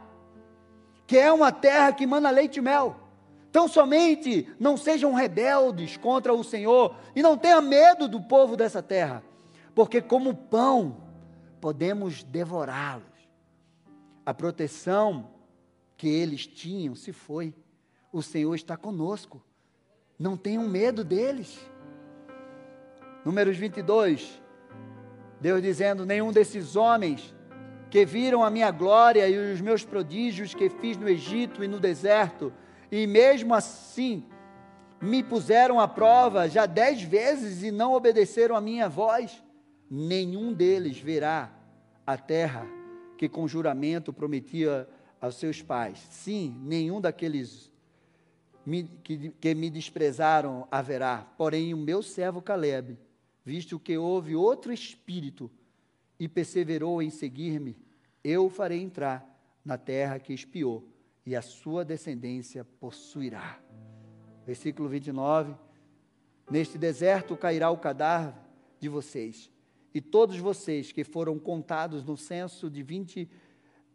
que 1.05 1.17
é 1.17 1.31
uma 1.31 1.51
terra 1.51 1.91
que 1.91 2.07
manda 2.07 2.29
leite 2.29 2.57
e 2.57 2.61
mel. 2.61 3.00
Então 3.51 3.67
somente 3.67 4.47
não 4.57 4.77
sejam 4.77 5.13
rebeldes 5.13 5.97
contra 5.97 6.33
o 6.33 6.41
Senhor 6.41 6.95
e 7.13 7.21
não 7.21 7.37
tenha 7.37 7.61
medo 7.61 8.07
do 8.07 8.21
povo 8.21 8.55
dessa 8.55 8.81
terra, 8.81 9.21
porque 9.75 10.01
como 10.01 10.33
pão 10.33 11.03
podemos 11.59 12.23
devorá-los. 12.23 13.03
A 14.25 14.33
proteção 14.33 15.29
que 15.97 16.07
eles 16.07 16.47
tinham 16.47 16.95
se 16.95 17.11
foi. 17.11 17.53
O 18.11 18.21
Senhor 18.21 18.55
está 18.55 18.77
conosco. 18.77 19.43
Não 20.17 20.37
tenham 20.37 20.67
medo 20.69 21.03
deles. 21.03 21.59
Números 23.25 23.57
22. 23.57 24.41
Deus 25.41 25.61
dizendo: 25.61 26.05
Nenhum 26.05 26.31
desses 26.31 26.77
homens 26.77 27.35
que 27.89 28.05
viram 28.05 28.45
a 28.45 28.49
minha 28.49 28.71
glória 28.71 29.27
e 29.27 29.53
os 29.53 29.59
meus 29.59 29.83
prodígios 29.83 30.53
que 30.53 30.69
fiz 30.69 30.95
no 30.95 31.09
Egito 31.09 31.61
e 31.61 31.67
no 31.67 31.81
deserto, 31.81 32.53
e 32.91 33.07
mesmo 33.07 33.53
assim 33.53 34.25
me 35.01 35.23
puseram 35.23 35.79
à 35.79 35.87
prova 35.87 36.49
já 36.49 36.65
dez 36.65 37.01
vezes 37.01 37.63
e 37.63 37.71
não 37.71 37.93
obedeceram 37.93 38.55
a 38.55 38.61
minha 38.61 38.89
voz, 38.89 39.41
nenhum 39.89 40.53
deles 40.53 40.99
verá 40.99 41.51
a 42.05 42.17
terra 42.17 42.67
que 43.17 43.29
com 43.29 43.47
juramento 43.47 44.11
prometia 44.11 44.87
aos 45.19 45.35
seus 45.35 45.61
pais. 45.61 45.99
Sim, 46.09 46.59
nenhum 46.63 46.99
daqueles 46.99 47.71
que, 49.03 49.29
que 49.39 49.55
me 49.55 49.69
desprezaram 49.69 50.67
haverá. 50.69 51.25
Porém, 51.37 51.73
o 51.73 51.77
meu 51.77 52.03
servo 52.03 52.41
Caleb, 52.41 52.97
visto 53.45 53.79
que 53.79 53.97
houve 53.97 54.35
outro 54.35 54.73
espírito 54.73 55.49
e 56.19 56.27
perseverou 56.27 57.01
em 57.01 57.09
seguir-me, 57.09 57.77
eu 58.23 58.49
farei 58.49 58.81
entrar 58.81 59.27
na 59.63 59.77
terra 59.77 60.19
que 60.19 60.33
espiou 60.33 60.90
e 61.25 61.35
a 61.35 61.41
sua 61.41 61.85
descendência 61.85 62.63
possuirá. 62.63 63.59
Versículo 64.45 64.89
29. 64.89 65.53
Neste 66.49 66.77
deserto 66.77 67.37
cairá 67.37 67.69
o 67.69 67.77
cadáver 67.77 68.33
de 68.79 68.89
vocês, 68.89 69.51
e 69.93 70.01
todos 70.01 70.37
vocês 70.37 70.91
que 70.91 71.03
foram 71.03 71.37
contados 71.37 72.03
no 72.03 72.17
censo 72.17 72.69
de 72.69 72.81
20 72.81 73.29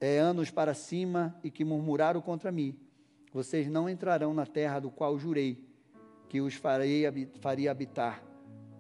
é, 0.00 0.18
anos 0.18 0.50
para 0.50 0.74
cima 0.74 1.38
e 1.42 1.50
que 1.50 1.64
murmuraram 1.64 2.20
contra 2.20 2.52
mim, 2.52 2.78
vocês 3.32 3.68
não 3.68 3.88
entrarão 3.88 4.32
na 4.32 4.46
terra 4.46 4.78
do 4.78 4.90
qual 4.90 5.18
jurei 5.18 5.66
que 6.28 6.40
os 6.40 6.54
farei, 6.54 7.04
faria 7.40 7.70
habitar, 7.70 8.22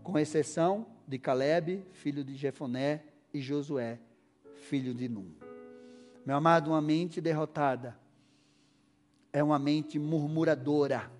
com 0.02 0.18
exceção 0.18 0.86
de 1.06 1.18
Caleb, 1.18 1.84
filho 1.92 2.24
de 2.24 2.34
Jefoné, 2.34 3.02
e 3.32 3.40
Josué, 3.40 3.98
filho 4.54 4.94
de 4.94 5.08
Num. 5.08 5.30
Meu 6.24 6.36
amado, 6.36 6.70
uma 6.70 6.80
mente 6.80 7.20
derrotada 7.20 7.96
é 9.32 9.42
uma 9.42 9.58
mente 9.58 9.98
murmuradora, 9.98 11.10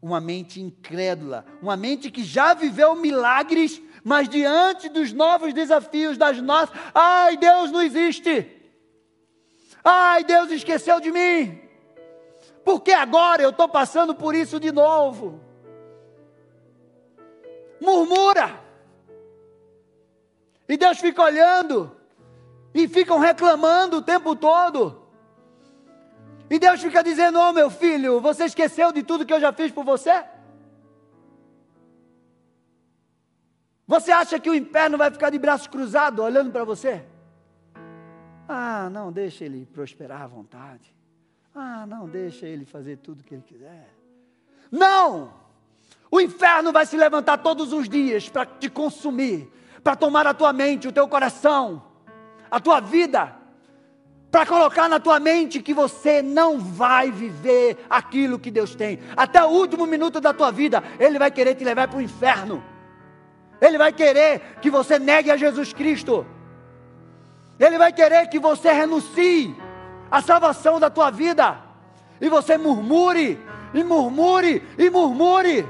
uma 0.00 0.20
mente 0.20 0.60
incrédula, 0.60 1.44
uma 1.60 1.76
mente 1.76 2.10
que 2.10 2.22
já 2.22 2.54
viveu 2.54 2.94
milagres, 2.94 3.80
mas 4.04 4.28
diante 4.28 4.88
dos 4.88 5.12
novos 5.12 5.52
desafios 5.52 6.16
das 6.16 6.40
nossas, 6.40 6.76
ai, 6.94 7.36
Deus 7.36 7.70
não 7.70 7.82
existe. 7.82 8.58
Ai, 9.82 10.24
Deus 10.24 10.50
esqueceu 10.50 11.00
de 11.00 11.10
mim. 11.10 11.60
Porque 12.64 12.92
agora 12.92 13.42
eu 13.42 13.50
estou 13.50 13.68
passando 13.68 14.14
por 14.14 14.34
isso 14.34 14.60
de 14.60 14.70
novo. 14.70 15.40
Murmura. 17.80 18.60
E 20.68 20.76
Deus 20.76 20.98
fica 20.98 21.22
olhando. 21.22 21.96
E 22.74 22.86
ficam 22.86 23.18
reclamando 23.18 23.96
o 23.96 24.02
tempo 24.02 24.36
todo. 24.36 24.97
E 26.50 26.58
Deus 26.58 26.80
fica 26.80 27.02
dizendo: 27.02 27.38
Ô 27.38 27.48
oh, 27.48 27.52
meu 27.52 27.70
filho, 27.70 28.20
você 28.20 28.44
esqueceu 28.44 28.92
de 28.92 29.02
tudo 29.02 29.26
que 29.26 29.32
eu 29.32 29.40
já 29.40 29.52
fiz 29.52 29.70
por 29.70 29.84
você? 29.84 30.24
Você 33.86 34.10
acha 34.10 34.38
que 34.38 34.50
o 34.50 34.54
inferno 34.54 34.98
vai 34.98 35.10
ficar 35.10 35.30
de 35.30 35.38
braços 35.38 35.66
cruzados 35.66 36.22
olhando 36.22 36.50
para 36.50 36.64
você? 36.64 37.04
Ah, 38.46 38.88
não, 38.90 39.10
deixa 39.10 39.44
ele 39.44 39.66
prosperar 39.66 40.22
à 40.22 40.26
vontade. 40.26 40.94
Ah, 41.54 41.86
não, 41.86 42.08
deixa 42.08 42.46
ele 42.46 42.64
fazer 42.64 42.98
tudo 42.98 43.20
o 43.20 43.24
que 43.24 43.34
ele 43.34 43.42
quiser. 43.42 43.88
Não! 44.70 45.32
O 46.10 46.20
inferno 46.20 46.72
vai 46.72 46.86
se 46.86 46.96
levantar 46.96 47.38
todos 47.38 47.72
os 47.72 47.88
dias 47.88 48.28
para 48.28 48.46
te 48.46 48.70
consumir, 48.70 49.50
para 49.82 49.96
tomar 49.96 50.26
a 50.26 50.34
tua 50.34 50.52
mente, 50.52 50.88
o 50.88 50.92
teu 50.92 51.06
coração, 51.08 51.82
a 52.50 52.58
tua 52.60 52.80
vida 52.80 53.37
para 54.30 54.44
colocar 54.44 54.88
na 54.88 55.00
tua 55.00 55.18
mente 55.18 55.62
que 55.62 55.72
você 55.72 56.20
não 56.20 56.58
vai 56.58 57.10
viver 57.10 57.78
aquilo 57.88 58.38
que 58.38 58.50
Deus 58.50 58.74
tem. 58.74 58.98
Até 59.16 59.42
o 59.42 59.48
último 59.48 59.86
minuto 59.86 60.20
da 60.20 60.34
tua 60.34 60.50
vida, 60.50 60.82
Ele 60.98 61.18
vai 61.18 61.30
querer 61.30 61.54
te 61.54 61.64
levar 61.64 61.88
para 61.88 61.98
o 61.98 62.02
inferno. 62.02 62.62
Ele 63.60 63.78
vai 63.78 63.92
querer 63.92 64.58
que 64.60 64.70
você 64.70 64.98
negue 64.98 65.30
a 65.30 65.36
Jesus 65.36 65.72
Cristo. 65.72 66.26
Ele 67.58 67.78
vai 67.78 67.92
querer 67.92 68.28
que 68.28 68.38
você 68.38 68.70
renuncie 68.70 69.56
à 70.10 70.20
salvação 70.20 70.78
da 70.78 70.90
tua 70.90 71.10
vida. 71.10 71.58
E 72.20 72.28
você 72.28 72.58
murmure, 72.58 73.40
e 73.72 73.82
murmure, 73.82 74.62
e 74.76 74.90
murmure. 74.90 75.66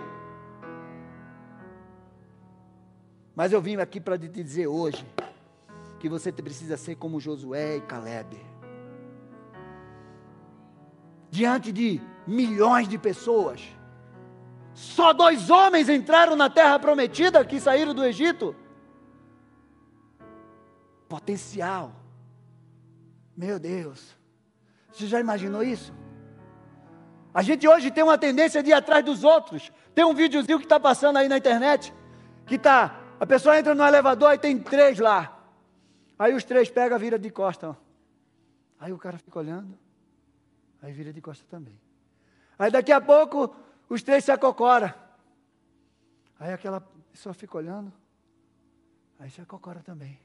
Mas 3.36 3.52
eu 3.52 3.60
vim 3.60 3.76
aqui 3.76 4.00
para 4.00 4.18
te 4.18 4.26
dizer 4.26 4.66
hoje 4.66 5.06
que 5.98 6.08
você 6.08 6.30
precisa 6.30 6.76
ser 6.76 6.94
como 6.96 7.20
Josué 7.20 7.76
e 7.76 7.80
Caleb 7.80 8.38
diante 11.30 11.72
de 11.72 12.00
milhões 12.26 12.88
de 12.88 12.98
pessoas. 12.98 13.62
Só 14.74 15.12
dois 15.12 15.50
homens 15.50 15.88
entraram 15.88 16.36
na 16.36 16.48
terra 16.48 16.78
prometida 16.78 17.44
que 17.44 17.60
saíram 17.60 17.94
do 17.94 18.04
Egito. 18.04 18.54
Potencial. 21.08 21.92
Meu 23.36 23.58
Deus. 23.58 24.16
Você 24.92 25.06
já 25.06 25.20
imaginou 25.20 25.62
isso? 25.62 25.92
A 27.32 27.42
gente 27.42 27.68
hoje 27.68 27.90
tem 27.90 28.02
uma 28.02 28.18
tendência 28.18 28.62
de 28.62 28.70
ir 28.70 28.72
atrás 28.72 29.04
dos 29.04 29.24
outros. 29.24 29.70
Tem 29.94 30.04
um 30.04 30.14
videozinho 30.14 30.58
que 30.58 30.64
está 30.64 30.80
passando 30.80 31.18
aí 31.18 31.28
na 31.28 31.38
internet, 31.38 31.94
que 32.46 32.54
está, 32.54 33.00
a 33.18 33.26
pessoa 33.26 33.58
entra 33.58 33.74
no 33.74 33.84
elevador 33.84 34.32
e 34.32 34.38
tem 34.38 34.58
três 34.58 34.98
lá. 34.98 35.37
Aí 36.18 36.34
os 36.34 36.42
três 36.42 36.68
pegam, 36.68 36.98
vira 36.98 37.18
de 37.18 37.30
costa. 37.30 37.76
Aí 38.80 38.92
o 38.92 38.98
cara 38.98 39.18
fica 39.18 39.38
olhando. 39.38 39.78
Aí 40.82 40.92
vira 40.92 41.12
de 41.12 41.20
costa 41.20 41.44
também. 41.48 41.78
Aí 42.58 42.70
daqui 42.70 42.90
a 42.90 43.00
pouco 43.00 43.54
os 43.88 44.02
três 44.02 44.24
se 44.24 44.32
acocora. 44.32 44.96
Aí 46.40 46.52
aquela 46.52 46.80
pessoa 47.12 47.32
fica 47.32 47.56
olhando. 47.56 47.92
Aí 49.18 49.30
se 49.30 49.40
acocora 49.40 49.80
também. 49.80 50.18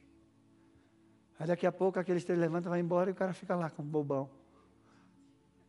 Aí 1.39 1.47
daqui 1.47 1.67
a 1.67 1.71
pouco 1.71 1.99
aqueles 1.99 2.23
três 2.23 2.39
levantam, 2.39 2.71
vai 2.71 2.79
embora 2.79 3.09
e 3.09 3.13
o 3.13 3.15
cara 3.15 3.33
fica 3.33 3.55
lá 3.55 3.69
com 3.69 3.83
bobão. 3.83 4.29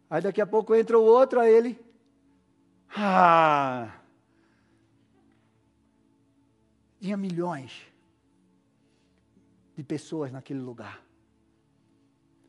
Aí 0.08 0.22
daqui 0.22 0.40
a 0.40 0.46
pouco 0.46 0.74
entra 0.74 0.98
o 0.98 1.02
outro, 1.02 1.40
a 1.40 1.48
ele. 1.48 1.78
Ah! 2.96 4.00
Tinha 7.00 7.16
milhões 7.16 7.93
de 9.76 9.82
pessoas 9.82 10.30
naquele 10.30 10.60
lugar. 10.60 11.04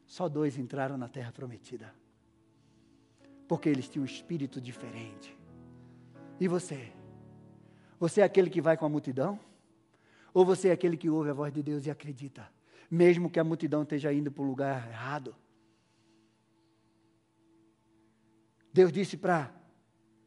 Só 0.05 0.29
dois 0.29 0.57
entraram 0.57 0.97
na 0.97 1.07
terra 1.07 1.31
prometida 1.31 1.93
porque 3.47 3.69
eles 3.69 3.87
tinham 3.87 4.03
um 4.03 4.05
espírito 4.05 4.59
diferente. 4.59 5.37
E 6.39 6.47
você? 6.47 6.91
Você 7.99 8.21
é 8.21 8.23
aquele 8.23 8.49
que 8.49 8.61
vai 8.61 8.75
com 8.75 8.85
a 8.85 8.89
multidão? 8.89 9.39
Ou 10.33 10.45
você 10.45 10.69
é 10.69 10.71
aquele 10.71 10.97
que 10.97 11.09
ouve 11.09 11.29
a 11.29 11.33
voz 11.33 11.53
de 11.53 11.63
Deus 11.63 11.85
e 11.85 11.91
acredita, 11.91 12.49
mesmo 12.91 13.29
que 13.29 13.39
a 13.39 13.43
multidão 13.43 13.83
esteja 13.83 14.11
indo 14.11 14.31
para 14.31 14.43
o 14.43 14.47
lugar 14.47 14.87
errado? 14.89 15.35
Deus 18.73 18.91
disse 18.91 19.15
para 19.15 19.53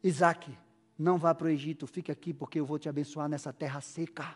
Isaac: 0.03 0.57
Não 0.97 1.17
vá 1.17 1.35
para 1.35 1.45
o 1.45 1.49
Egito, 1.49 1.85
fique 1.85 2.11
aqui, 2.11 2.33
porque 2.33 2.59
eu 2.59 2.65
vou 2.65 2.79
te 2.79 2.89
abençoar 2.89 3.29
nessa 3.29 3.53
terra 3.53 3.81
seca. 3.81 4.35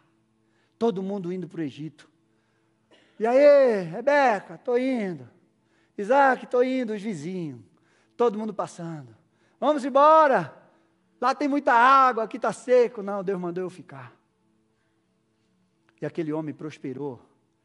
Todo 0.78 1.02
mundo 1.02 1.34
indo 1.34 1.48
para 1.48 1.62
o 1.62 1.64
Egito. 1.64 2.12
E 3.20 3.28
aí, 3.28 3.84
Rebeca, 3.84 4.56
estou 4.56 4.78
indo. 4.78 5.30
Isaac, 5.98 6.46
estou 6.46 6.64
indo, 6.64 6.94
os 6.94 7.02
vizinhos. 7.02 7.62
Todo 8.18 8.38
mundo 8.38 8.54
passando. 8.54 9.16
Vamos 9.60 9.86
embora. 9.86 10.54
Lá 11.22 11.34
tem 11.34 11.48
muita 11.48 11.74
água, 11.74 12.24
aqui 12.24 12.38
está 12.38 12.52
seco. 12.52 13.02
Não, 13.02 13.24
Deus 13.24 13.40
mandou 13.40 13.64
eu 13.64 13.70
ficar. 13.70 14.14
E 16.02 16.06
aquele 16.06 16.34
homem 16.34 16.54
prosperou, 16.54 17.22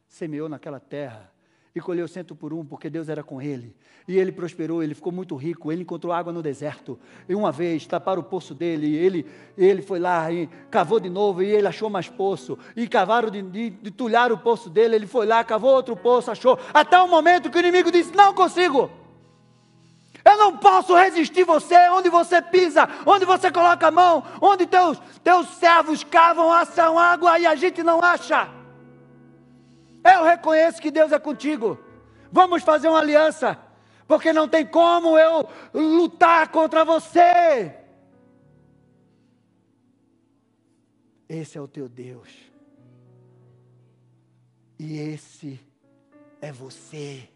semeou 0.07 0.49
naquela 0.49 0.78
terra 0.78 1.32
e 1.79 1.81
colheu 1.81 2.07
cento 2.07 2.35
por 2.35 2.53
um, 2.53 2.64
porque 2.64 2.91
Deus 2.91 3.09
era 3.09 3.22
com 3.22 3.41
ele. 3.41 3.74
E 4.07 4.18
ele 4.18 4.33
prosperou, 4.33 4.83
ele 4.83 4.95
ficou 4.95 5.12
muito 5.12 5.37
rico, 5.37 5.70
ele 5.70 5.83
encontrou 5.83 6.12
água 6.12 6.33
no 6.33 6.43
deserto. 6.43 6.99
E 7.29 7.35
uma 7.35 7.53
vez 7.53 7.87
taparam 7.87 8.20
o 8.20 8.24
poço 8.24 8.55
dele, 8.55 8.95
ele, 8.97 9.26
ele 9.57 9.81
foi 9.83 9.99
lá 9.99 10.31
e 10.33 10.49
cavou 10.70 10.99
de 10.99 11.09
novo, 11.09 11.43
e 11.43 11.47
ele 11.47 11.66
achou 11.66 11.89
mais 11.89 12.09
poço. 12.09 12.59
E 12.76 12.87
cavaram 12.89 13.31
de, 13.31 13.43
de, 13.43 13.70
de 13.70 13.93
o 14.33 14.39
poço 14.39 14.68
dele, 14.68 14.97
ele 14.97 15.07
foi 15.07 15.26
lá, 15.26 15.43
cavou 15.45 15.70
outro 15.70 15.97
poço, 15.97 16.31
achou. 16.31 16.59
Até 16.72 16.99
o 17.01 17.09
momento 17.09 17.51
que 17.51 17.57
o 17.57 17.61
inimigo 17.61 17.91
disse: 17.91 18.14
Não 18.14 18.35
consigo. 18.35 18.91
Eu 20.24 20.37
não 20.37 20.57
posso 20.57 20.95
resistir 20.95 21.45
você, 21.45 21.76
onde 21.91 22.11
você 22.11 22.43
pisa, 22.43 22.89
onde 23.07 23.24
você 23.24 23.51
coloca 23.51 23.87
a 23.87 23.91
mão, 23.91 24.22
onde 24.43 24.66
teus, 24.66 25.01
teus 25.22 25.49
servos 25.55 26.05
cavam, 26.05 26.53
acham 26.53 26.99
água 26.99 27.39
e 27.39 27.47
a 27.47 27.55
gente 27.55 27.83
não 27.83 28.03
acha. 28.03 28.58
Eu 30.05 30.24
reconheço 30.24 30.80
que 30.80 30.90
Deus 30.90 31.12
é 31.12 31.18
contigo. 31.18 31.78
Vamos 32.30 32.62
fazer 32.62 32.88
uma 32.88 33.01
aliança, 33.01 33.59
porque 34.07 34.32
não 34.32 34.49
tem 34.49 34.66
como 34.66 35.18
eu 35.18 35.49
lutar 35.72 36.49
contra 36.49 36.84
você. 36.84 37.74
Esse 41.28 41.59
é 41.59 41.61
o 41.61 41.68
teu 41.68 41.88
Deus. 41.88 42.30
E 44.78 44.96
esse 44.99 45.61
é 46.40 46.53
você. 46.53 47.28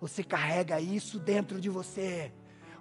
Você 0.00 0.22
carrega 0.22 0.80
isso 0.80 1.18
dentro 1.18 1.60
de 1.60 1.68
você. 1.68 2.32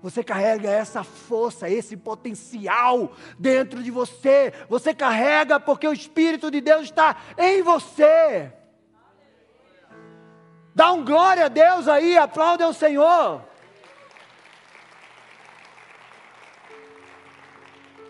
Você 0.06 0.24
carrega 0.24 0.70
essa 0.70 1.04
força, 1.04 1.68
esse 1.68 1.98
potencial 1.98 3.12
dentro 3.40 3.82
de 3.82 3.90
você. 3.90 4.54
Você 4.70 4.94
carrega 4.94 5.60
porque 5.60 5.88
o 5.88 5.94
Espírito 5.94 6.52
de 6.52 6.62
Deus 6.62 6.84
está 6.84 7.18
em 7.36 7.64
você. 7.64 8.54
Dá 10.76 10.92
um 10.92 11.04
glória 11.04 11.46
a 11.46 11.48
Deus 11.48 11.88
aí, 11.88 12.16
aplaude 12.16 12.62
ao 12.62 12.72
Senhor. 12.72 13.42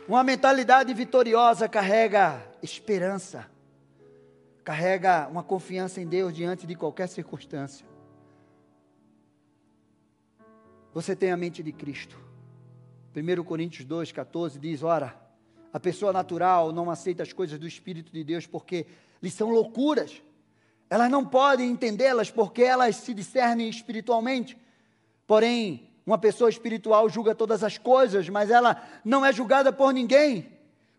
Uma 0.06 0.22
mentalidade 0.22 0.94
vitoriosa 0.94 1.70
carrega 1.70 2.46
esperança, 2.62 3.50
carrega 4.66 5.30
uma 5.30 5.44
confiança 5.44 6.02
em 6.02 6.06
Deus 6.06 6.34
diante 6.34 6.68
de 6.68 6.76
qualquer 6.76 7.08
circunstância. 7.08 7.95
Você 10.96 11.14
tem 11.14 11.30
a 11.30 11.36
mente 11.36 11.62
de 11.62 11.74
Cristo. 11.74 12.18
1 13.14 13.44
Coríntios 13.44 13.84
2, 13.84 14.14
14 14.14 14.58
diz: 14.58 14.82
Ora, 14.82 15.14
a 15.74 15.78
pessoa 15.78 16.14
natural 16.14 16.72
não 16.72 16.90
aceita 16.90 17.22
as 17.22 17.34
coisas 17.34 17.60
do 17.60 17.68
Espírito 17.68 18.14
de 18.14 18.24
Deus 18.24 18.48
porque 18.48 18.86
lhes 19.22 19.34
são 19.34 19.50
loucuras. 19.50 20.22
Elas 20.90 21.12
não 21.12 21.26
podem 21.26 21.70
entendê-las 21.70 22.32
porque 22.32 22.64
elas 22.64 22.96
se 22.96 23.14
discernem 23.14 23.68
espiritualmente. 23.68 24.58
Porém, 25.28 25.90
uma 26.06 26.18
pessoa 26.18 26.50
espiritual 26.50 27.10
julga 27.10 27.36
todas 27.36 27.62
as 27.62 27.78
coisas, 27.78 28.30
mas 28.30 28.50
ela 28.50 28.82
não 29.04 29.26
é 29.26 29.34
julgada 29.34 29.74
por 29.74 29.94
ninguém. 29.94 30.48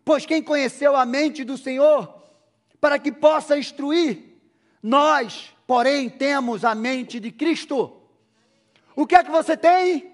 Pois 0.05 0.27
quem 0.27 0.43
conheceu 0.43 0.95
a 0.95 1.07
mente 1.07 1.43
do 1.43 1.57
Senhor 1.57 2.21
para 2.79 2.99
que 2.99 3.11
possa 3.11 3.57
instruir? 3.57 4.37
Nós, 4.79 5.51
porém, 5.65 6.07
temos 6.07 6.63
a 6.63 6.75
mente 6.75 7.19
de 7.19 7.31
Cristo. 7.31 7.96
O 8.97 9.05
que 9.05 9.15
é 9.15 9.23
que 9.23 9.29
você 9.29 9.55
tem? 9.55 10.11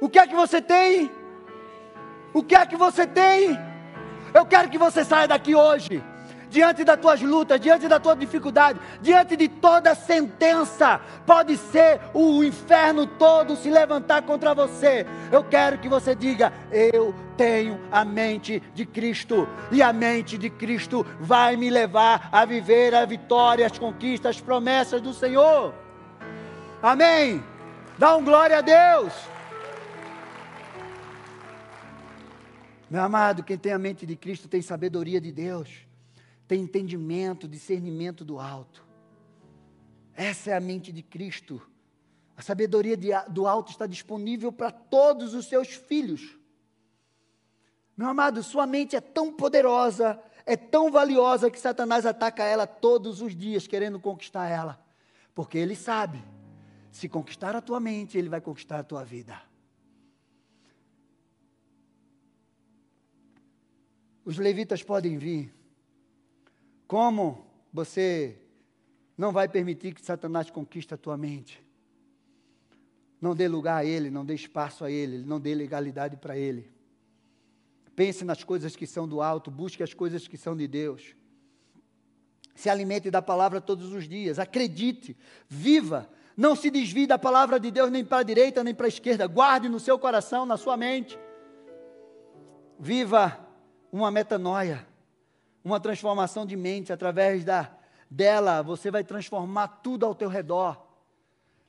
O 0.00 0.08
que 0.08 0.20
é 0.20 0.28
que 0.28 0.34
você 0.34 0.62
tem? 0.62 1.10
O 2.32 2.40
que 2.40 2.54
é 2.54 2.64
que 2.64 2.76
você 2.76 3.04
tem? 3.04 3.58
Eu 4.32 4.46
quero 4.46 4.68
que 4.70 4.78
você 4.78 5.04
saia 5.04 5.26
daqui 5.26 5.56
hoje, 5.56 6.00
diante 6.48 6.84
das 6.84 7.00
tuas 7.00 7.20
lutas, 7.20 7.60
diante 7.60 7.88
da 7.88 7.98
tua 7.98 8.14
dificuldade, 8.14 8.78
diante 9.02 9.36
de 9.36 9.48
toda 9.48 9.92
sentença, 9.96 11.00
pode 11.26 11.56
ser 11.56 12.00
o 12.14 12.44
inferno 12.44 13.08
todo 13.08 13.56
se 13.56 13.68
levantar 13.68 14.22
contra 14.22 14.54
você. 14.54 15.04
Eu 15.32 15.42
quero 15.42 15.78
que 15.78 15.88
você 15.88 16.14
diga: 16.14 16.52
Eu 16.70 17.12
tenho 17.36 17.80
a 17.90 18.04
mente 18.04 18.62
de 18.72 18.86
Cristo, 18.86 19.48
e 19.72 19.82
a 19.82 19.92
mente 19.92 20.38
de 20.38 20.48
Cristo 20.48 21.04
vai 21.18 21.56
me 21.56 21.70
levar 21.70 22.28
a 22.30 22.44
viver 22.44 22.94
a 22.94 23.04
vitória, 23.04 23.66
as 23.66 23.76
conquistas, 23.76 24.36
as 24.36 24.40
promessas 24.40 25.00
do 25.00 25.12
Senhor. 25.12 25.87
Amém. 26.80 27.42
Dá 27.98 28.16
um 28.16 28.24
glória 28.24 28.58
a 28.58 28.60
Deus. 28.60 29.12
Meu 32.88 33.02
amado, 33.02 33.42
quem 33.42 33.58
tem 33.58 33.72
a 33.72 33.78
mente 33.78 34.06
de 34.06 34.14
Cristo 34.14 34.48
tem 34.48 34.62
sabedoria 34.62 35.20
de 35.20 35.32
Deus, 35.32 35.68
tem 36.46 36.62
entendimento, 36.62 37.48
discernimento 37.48 38.24
do 38.24 38.38
alto. 38.38 38.86
Essa 40.14 40.52
é 40.52 40.56
a 40.56 40.60
mente 40.60 40.92
de 40.92 41.02
Cristo. 41.02 41.60
A 42.36 42.42
sabedoria 42.42 42.96
de, 42.96 43.08
do 43.28 43.48
alto 43.48 43.72
está 43.72 43.84
disponível 43.84 44.52
para 44.52 44.70
todos 44.70 45.34
os 45.34 45.46
seus 45.46 45.74
filhos. 45.74 46.38
Meu 47.96 48.08
amado, 48.08 48.40
sua 48.44 48.68
mente 48.68 48.94
é 48.94 49.00
tão 49.00 49.32
poderosa, 49.32 50.18
é 50.46 50.56
tão 50.56 50.92
valiosa 50.92 51.50
que 51.50 51.58
Satanás 51.58 52.06
ataca 52.06 52.44
ela 52.44 52.68
todos 52.68 53.20
os 53.20 53.34
dias, 53.34 53.66
querendo 53.66 53.98
conquistar 53.98 54.46
ela, 54.46 54.80
porque 55.34 55.58
ele 55.58 55.74
sabe 55.74 56.22
se 56.90 57.08
conquistar 57.08 57.54
a 57.54 57.60
tua 57.60 57.80
mente, 57.80 58.16
Ele 58.18 58.28
vai 58.28 58.40
conquistar 58.40 58.78
a 58.78 58.84
tua 58.84 59.04
vida. 59.04 59.40
Os 64.24 64.36
levitas 64.36 64.82
podem 64.82 65.16
vir. 65.16 65.54
Como 66.86 67.46
você 67.72 68.38
não 69.16 69.32
vai 69.32 69.48
permitir 69.48 69.94
que 69.94 70.04
Satanás 70.04 70.50
conquiste 70.50 70.92
a 70.92 70.98
tua 70.98 71.16
mente? 71.16 71.64
Não 73.20 73.34
dê 73.34 73.48
lugar 73.48 73.78
a 73.78 73.84
ele, 73.84 74.10
não 74.10 74.24
dê 74.24 74.34
espaço 74.34 74.84
a 74.84 74.90
ele, 74.90 75.24
não 75.24 75.40
dê 75.40 75.54
legalidade 75.54 76.16
para 76.16 76.36
ele. 76.36 76.70
Pense 77.96 78.24
nas 78.24 78.44
coisas 78.44 78.76
que 78.76 78.86
são 78.86 79.08
do 79.08 79.20
alto, 79.20 79.50
busque 79.50 79.82
as 79.82 79.92
coisas 79.92 80.28
que 80.28 80.36
são 80.36 80.56
de 80.56 80.68
Deus. 80.68 81.16
Se 82.54 82.68
alimente 82.68 83.10
da 83.10 83.22
palavra 83.22 83.60
todos 83.60 83.92
os 83.92 84.08
dias, 84.08 84.38
acredite, 84.38 85.16
viva 85.48 86.08
não 86.38 86.54
se 86.54 86.70
desvie 86.70 87.04
da 87.04 87.18
palavra 87.18 87.58
de 87.58 87.68
Deus 87.68 87.90
nem 87.90 88.04
para 88.04 88.18
a 88.18 88.22
direita 88.22 88.62
nem 88.62 88.72
para 88.72 88.86
a 88.86 88.88
esquerda. 88.88 89.26
Guarde 89.26 89.68
no 89.68 89.80
seu 89.80 89.98
coração, 89.98 90.46
na 90.46 90.56
sua 90.56 90.76
mente. 90.76 91.18
Viva 92.78 93.44
uma 93.90 94.08
metanoia, 94.08 94.86
uma 95.64 95.80
transformação 95.80 96.46
de 96.46 96.54
mente 96.54 96.92
através 96.92 97.44
da 97.44 97.76
dela, 98.08 98.62
você 98.62 98.88
vai 98.88 99.02
transformar 99.02 99.66
tudo 99.82 100.06
ao 100.06 100.14
teu 100.14 100.28
redor. 100.28 100.80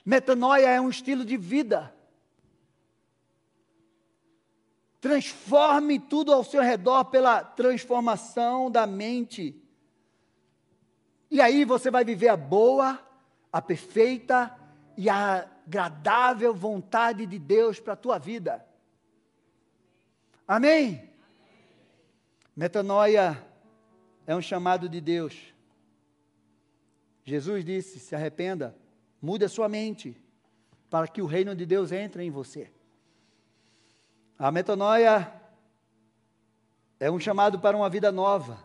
Metanoia 0.05 0.67
é 0.67 0.79
um 0.79 0.87
estilo 0.87 1.25
de 1.25 1.35
vida. 1.35 1.91
Transforme 5.01 5.99
tudo 5.99 6.31
ao 6.31 6.43
seu 6.43 6.61
redor 6.61 7.05
pela 7.05 7.43
transformação 7.43 8.69
da 8.69 8.85
mente. 8.85 9.59
E 11.31 11.41
aí 11.41 11.65
você 11.65 11.89
vai 11.89 12.05
viver 12.05 12.27
a 12.27 12.37
boa, 12.37 12.99
a 13.51 13.59
perfeita 13.61 14.58
e 14.99 15.09
a 15.09 15.49
agradável 15.65 16.53
vontade 16.53 17.25
de 17.25 17.39
Deus 17.39 17.79
para 17.79 17.93
a 17.93 17.95
tua 17.95 18.17
vida. 18.19 18.65
Amém? 20.45 21.09
Metanoia 22.53 23.41
é 24.27 24.35
um 24.35 24.41
chamado 24.41 24.89
de 24.89 24.99
Deus. 24.99 25.53
Jesus 27.23 27.63
disse: 27.63 27.97
se 27.97 28.13
arrependa, 28.13 28.75
mude 29.21 29.45
a 29.45 29.49
sua 29.49 29.69
mente, 29.69 30.21
para 30.89 31.07
que 31.07 31.21
o 31.21 31.25
reino 31.25 31.55
de 31.55 31.65
Deus 31.65 31.93
entre 31.93 32.21
em 32.21 32.29
você. 32.29 32.69
A 34.37 34.51
metanoia 34.51 35.31
é 36.99 37.09
um 37.09 37.21
chamado 37.21 37.57
para 37.57 37.77
uma 37.77 37.89
vida 37.89 38.11
nova, 38.11 38.61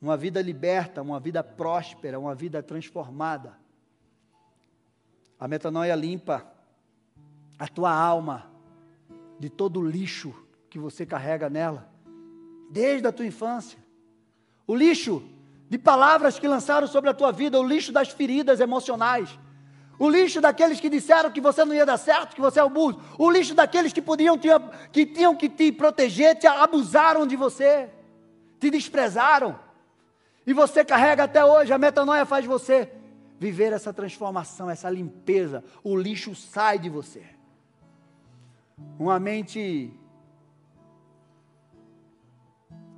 uma 0.00 0.16
vida 0.16 0.40
liberta, 0.40 1.02
uma 1.02 1.18
vida 1.18 1.42
próspera, 1.42 2.20
uma 2.20 2.36
vida 2.36 2.62
transformada. 2.62 3.58
A 5.38 5.46
metanoia 5.46 5.94
limpa 5.94 6.44
a 7.58 7.68
tua 7.68 7.92
alma 7.92 8.50
de 9.38 9.48
todo 9.48 9.78
o 9.78 9.88
lixo 9.88 10.34
que 10.68 10.78
você 10.78 11.06
carrega 11.06 11.48
nela, 11.48 11.88
desde 12.70 13.06
a 13.06 13.12
tua 13.12 13.26
infância. 13.26 13.78
O 14.66 14.74
lixo 14.74 15.22
de 15.68 15.78
palavras 15.78 16.38
que 16.38 16.48
lançaram 16.48 16.86
sobre 16.88 17.10
a 17.10 17.14
tua 17.14 17.30
vida, 17.30 17.58
o 17.58 17.62
lixo 17.62 17.92
das 17.92 18.08
feridas 18.08 18.58
emocionais. 18.58 19.38
O 19.98 20.08
lixo 20.08 20.40
daqueles 20.40 20.80
que 20.80 20.88
disseram 20.88 21.30
que 21.30 21.40
você 21.40 21.64
não 21.64 21.74
ia 21.74 21.86
dar 21.86 21.98
certo, 21.98 22.34
que 22.34 22.40
você 22.40 22.58
é 22.58 22.64
o 22.64 22.70
burro. 22.70 23.00
O 23.16 23.30
lixo 23.30 23.54
daqueles 23.54 23.92
que 23.92 24.02
podiam 24.02 24.36
te, 24.36 24.48
que 24.92 25.06
tinham 25.06 25.34
que 25.36 25.48
te 25.48 25.70
proteger, 25.70 26.36
te 26.36 26.46
abusaram 26.46 27.26
de 27.26 27.36
você. 27.36 27.88
te 28.58 28.70
desprezaram. 28.70 29.58
E 30.44 30.52
você 30.52 30.84
carrega 30.84 31.24
até 31.24 31.44
hoje, 31.44 31.72
a 31.72 31.78
metanoia 31.78 32.24
faz 32.24 32.44
você 32.44 32.90
viver 33.38 33.72
essa 33.72 33.92
transformação, 33.92 34.68
essa 34.68 34.90
limpeza. 34.90 35.62
O 35.82 35.96
lixo 35.96 36.34
sai 36.34 36.78
de 36.78 36.88
você. 36.88 37.22
Uma 38.98 39.18
mente 39.18 39.92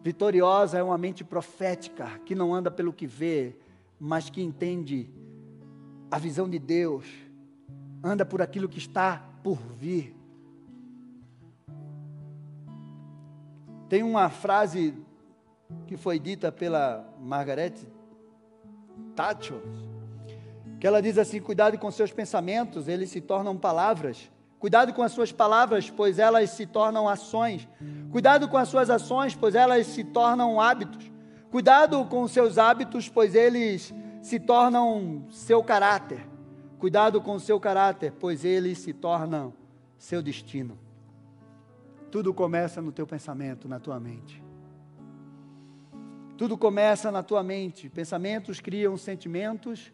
vitoriosa 0.02 0.78
é 0.78 0.82
uma 0.82 0.96
mente 0.96 1.22
profética, 1.22 2.18
que 2.24 2.34
não 2.34 2.54
anda 2.54 2.70
pelo 2.70 2.92
que 2.92 3.06
vê, 3.06 3.56
mas 3.98 4.30
que 4.30 4.42
entende 4.42 5.10
a 6.10 6.18
visão 6.18 6.48
de 6.48 6.58
Deus, 6.58 7.06
anda 8.02 8.24
por 8.24 8.40
aquilo 8.40 8.68
que 8.68 8.78
está 8.78 9.22
por 9.42 9.58
vir. 9.58 10.16
Tem 13.88 14.02
uma 14.02 14.30
frase 14.30 14.94
que 15.86 15.96
foi 15.96 16.18
dita 16.18 16.50
pela 16.50 17.06
Margaret 17.20 17.74
Thatcher, 19.14 19.60
que 20.80 20.86
ela 20.86 21.02
diz 21.02 21.18
assim: 21.18 21.40
cuidado 21.40 21.78
com 21.78 21.90
seus 21.90 22.10
pensamentos, 22.10 22.88
eles 22.88 23.10
se 23.10 23.20
tornam 23.20 23.56
palavras. 23.56 24.30
Cuidado 24.58 24.92
com 24.92 25.02
as 25.02 25.12
suas 25.12 25.30
palavras, 25.30 25.90
pois 25.90 26.18
elas 26.18 26.50
se 26.50 26.66
tornam 26.66 27.08
ações. 27.08 27.68
Cuidado 28.10 28.48
com 28.48 28.56
as 28.56 28.68
suas 28.68 28.90
ações, 28.90 29.34
pois 29.34 29.54
elas 29.54 29.86
se 29.86 30.02
tornam 30.02 30.60
hábitos. 30.60 31.10
Cuidado 31.50 32.04
com 32.06 32.22
os 32.22 32.32
seus 32.32 32.58
hábitos, 32.58 33.08
pois 33.08 33.34
eles 33.34 33.94
se 34.22 34.40
tornam 34.40 35.26
seu 35.30 35.62
caráter. 35.62 36.26
Cuidado 36.78 37.20
com 37.20 37.34
o 37.34 37.40
seu 37.40 37.60
caráter, 37.60 38.12
pois 38.18 38.44
eles 38.44 38.78
se 38.78 38.92
tornam 38.92 39.52
seu 39.98 40.22
destino. 40.22 40.78
Tudo 42.10 42.32
começa 42.34 42.82
no 42.82 42.90
teu 42.90 43.06
pensamento, 43.06 43.68
na 43.68 43.78
tua 43.78 44.00
mente. 44.00 44.42
Tudo 46.36 46.56
começa 46.56 47.10
na 47.10 47.22
tua 47.22 47.42
mente. 47.42 47.88
Pensamentos 47.88 48.60
criam 48.60 48.96
sentimentos, 48.96 49.92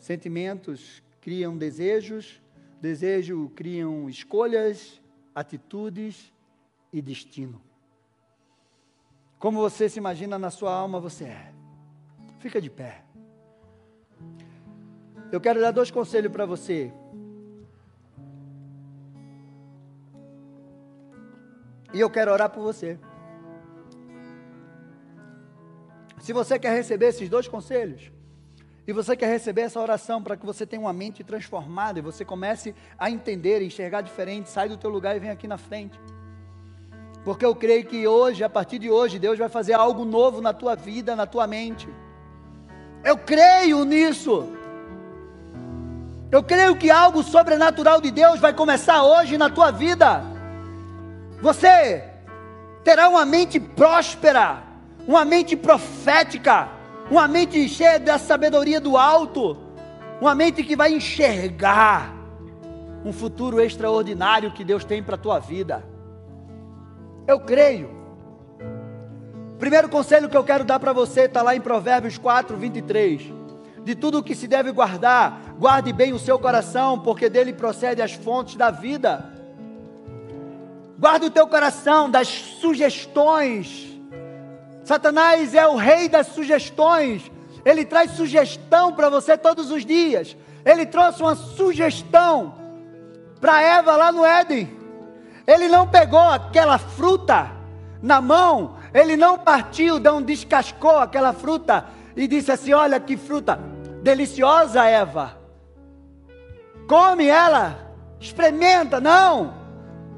sentimentos 0.00 1.02
criam 1.20 1.56
desejos, 1.56 2.42
desejo 2.80 3.50
criam 3.54 4.08
escolhas, 4.08 5.00
atitudes 5.34 6.32
e 6.92 7.00
destino. 7.00 7.60
Como 9.38 9.60
você 9.60 9.88
se 9.88 9.98
imagina 9.98 10.38
na 10.38 10.50
sua 10.50 10.74
alma, 10.74 10.98
você 10.98 11.24
é. 11.24 11.52
Fica 12.40 12.60
de 12.60 12.70
pé. 12.70 13.04
Eu 15.30 15.40
quero 15.40 15.60
dar 15.60 15.70
dois 15.70 15.90
conselhos 15.90 16.32
para 16.32 16.44
você. 16.44 16.92
E 21.92 22.00
eu 22.00 22.10
quero 22.10 22.32
orar 22.32 22.50
por 22.50 22.62
você. 22.62 22.98
Se 26.18 26.32
você 26.32 26.58
quer 26.58 26.74
receber 26.74 27.06
esses 27.06 27.28
dois 27.28 27.48
conselhos, 27.48 28.12
e 28.90 28.92
você 28.92 29.16
quer 29.16 29.28
receber 29.28 29.60
essa 29.60 29.78
oração 29.78 30.20
para 30.20 30.36
que 30.36 30.44
você 30.44 30.66
tenha 30.66 30.82
uma 30.82 30.92
mente 30.92 31.22
transformada 31.22 32.00
e 32.00 32.02
você 32.02 32.24
comece 32.24 32.74
a 32.98 33.08
entender 33.08 33.62
e 33.62 33.66
enxergar 33.66 34.00
diferente, 34.00 34.50
sai 34.50 34.68
do 34.68 34.76
teu 34.76 34.90
lugar 34.90 35.16
e 35.16 35.20
vem 35.20 35.30
aqui 35.30 35.46
na 35.46 35.56
frente. 35.56 35.96
Porque 37.24 37.44
eu 37.46 37.54
creio 37.54 37.84
que 37.86 38.08
hoje, 38.08 38.42
a 38.42 38.50
partir 38.50 38.80
de 38.80 38.90
hoje, 38.90 39.16
Deus 39.16 39.38
vai 39.38 39.48
fazer 39.48 39.74
algo 39.74 40.04
novo 40.04 40.40
na 40.40 40.52
tua 40.52 40.74
vida, 40.74 41.14
na 41.14 41.24
tua 41.24 41.46
mente. 41.46 41.88
Eu 43.04 43.16
creio 43.16 43.84
nisso. 43.84 44.48
Eu 46.32 46.42
creio 46.42 46.74
que 46.74 46.90
algo 46.90 47.22
sobrenatural 47.22 48.00
de 48.00 48.10
Deus 48.10 48.40
vai 48.40 48.52
começar 48.52 49.04
hoje 49.04 49.38
na 49.38 49.48
tua 49.48 49.70
vida. 49.70 50.20
Você 51.40 52.02
terá 52.82 53.08
uma 53.08 53.24
mente 53.24 53.60
próspera, 53.60 54.64
uma 55.06 55.24
mente 55.24 55.56
profética, 55.56 56.79
uma 57.10 57.26
mente 57.26 57.68
cheia 57.68 57.98
da 57.98 58.18
sabedoria 58.18 58.80
do 58.80 58.96
alto, 58.96 59.56
uma 60.20 60.34
mente 60.34 60.62
que 60.62 60.76
vai 60.76 60.92
enxergar 60.92 62.14
um 63.04 63.12
futuro 63.12 63.60
extraordinário 63.60 64.52
que 64.52 64.62
Deus 64.62 64.84
tem 64.84 65.02
para 65.02 65.16
a 65.16 65.18
tua 65.18 65.38
vida. 65.40 65.84
Eu 67.26 67.40
creio. 67.40 67.90
Primeiro 69.58 69.88
conselho 69.88 70.28
que 70.28 70.36
eu 70.36 70.44
quero 70.44 70.64
dar 70.64 70.78
para 70.78 70.92
você 70.92 71.22
está 71.22 71.42
lá 71.42 71.54
em 71.56 71.60
Provérbios 71.60 72.16
4, 72.16 72.56
23. 72.56 73.22
De 73.84 73.94
tudo 73.94 74.18
o 74.18 74.22
que 74.22 74.34
se 74.34 74.46
deve 74.46 74.70
guardar, 74.70 75.54
guarde 75.58 75.92
bem 75.92 76.12
o 76.12 76.18
seu 76.18 76.38
coração, 76.38 76.98
porque 76.98 77.28
dele 77.28 77.52
procede 77.52 78.00
as 78.00 78.12
fontes 78.12 78.54
da 78.54 78.70
vida. 78.70 79.32
Guarde 80.98 81.26
o 81.26 81.30
teu 81.30 81.46
coração 81.46 82.10
das 82.10 82.28
sugestões. 82.28 83.89
Satanás 84.90 85.54
é 85.54 85.64
o 85.68 85.76
rei 85.76 86.08
das 86.08 86.26
sugestões. 86.26 87.30
Ele 87.64 87.84
traz 87.84 88.10
sugestão 88.10 88.92
para 88.92 89.08
você 89.08 89.38
todos 89.38 89.70
os 89.70 89.86
dias. 89.86 90.36
Ele 90.64 90.84
trouxe 90.84 91.22
uma 91.22 91.36
sugestão 91.36 92.56
para 93.40 93.62
Eva 93.62 93.94
lá 93.94 94.10
no 94.10 94.24
Éden. 94.26 94.68
Ele 95.46 95.68
não 95.68 95.86
pegou 95.86 96.18
aquela 96.18 96.76
fruta 96.76 97.52
na 98.02 98.20
mão, 98.20 98.78
ele 98.92 99.16
não 99.16 99.38
partiu, 99.38 100.00
não 100.00 100.20
descascou 100.20 100.98
aquela 100.98 101.32
fruta 101.32 101.86
e 102.16 102.26
disse 102.26 102.50
assim: 102.50 102.72
Olha 102.72 102.98
que 102.98 103.16
fruta 103.16 103.60
deliciosa, 104.02 104.84
Eva. 104.84 105.38
Come 106.88 107.28
ela, 107.28 107.78
experimenta. 108.18 109.00
Não, 109.00 109.54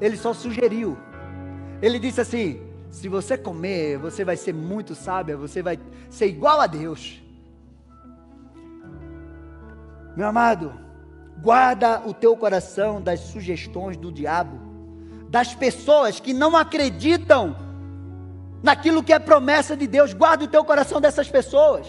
ele 0.01 0.17
só 0.17 0.33
sugeriu. 0.33 0.97
Ele 1.79 1.99
disse 1.99 2.21
assim: 2.21 2.72
se 2.93 3.09
você 3.09 3.35
comer, 3.35 3.97
você 3.97 4.23
vai 4.23 4.37
ser 4.37 4.53
muito 4.53 4.93
sábia, 4.93 5.35
você 5.35 5.63
vai 5.63 5.79
ser 6.11 6.27
igual 6.27 6.61
a 6.61 6.67
Deus. 6.67 7.19
Meu 10.15 10.27
amado, 10.27 10.71
guarda 11.41 12.03
o 12.05 12.13
teu 12.13 12.37
coração 12.37 13.01
das 13.01 13.19
sugestões 13.19 13.97
do 13.97 14.11
diabo, 14.11 14.59
das 15.27 15.55
pessoas 15.55 16.19
que 16.19 16.35
não 16.35 16.55
acreditam 16.55 17.57
naquilo 18.61 19.01
que 19.01 19.11
é 19.11 19.17
promessa 19.17 19.75
de 19.75 19.87
Deus. 19.87 20.13
Guarda 20.13 20.45
o 20.45 20.47
teu 20.47 20.63
coração 20.63 21.01
dessas 21.01 21.27
pessoas. 21.27 21.87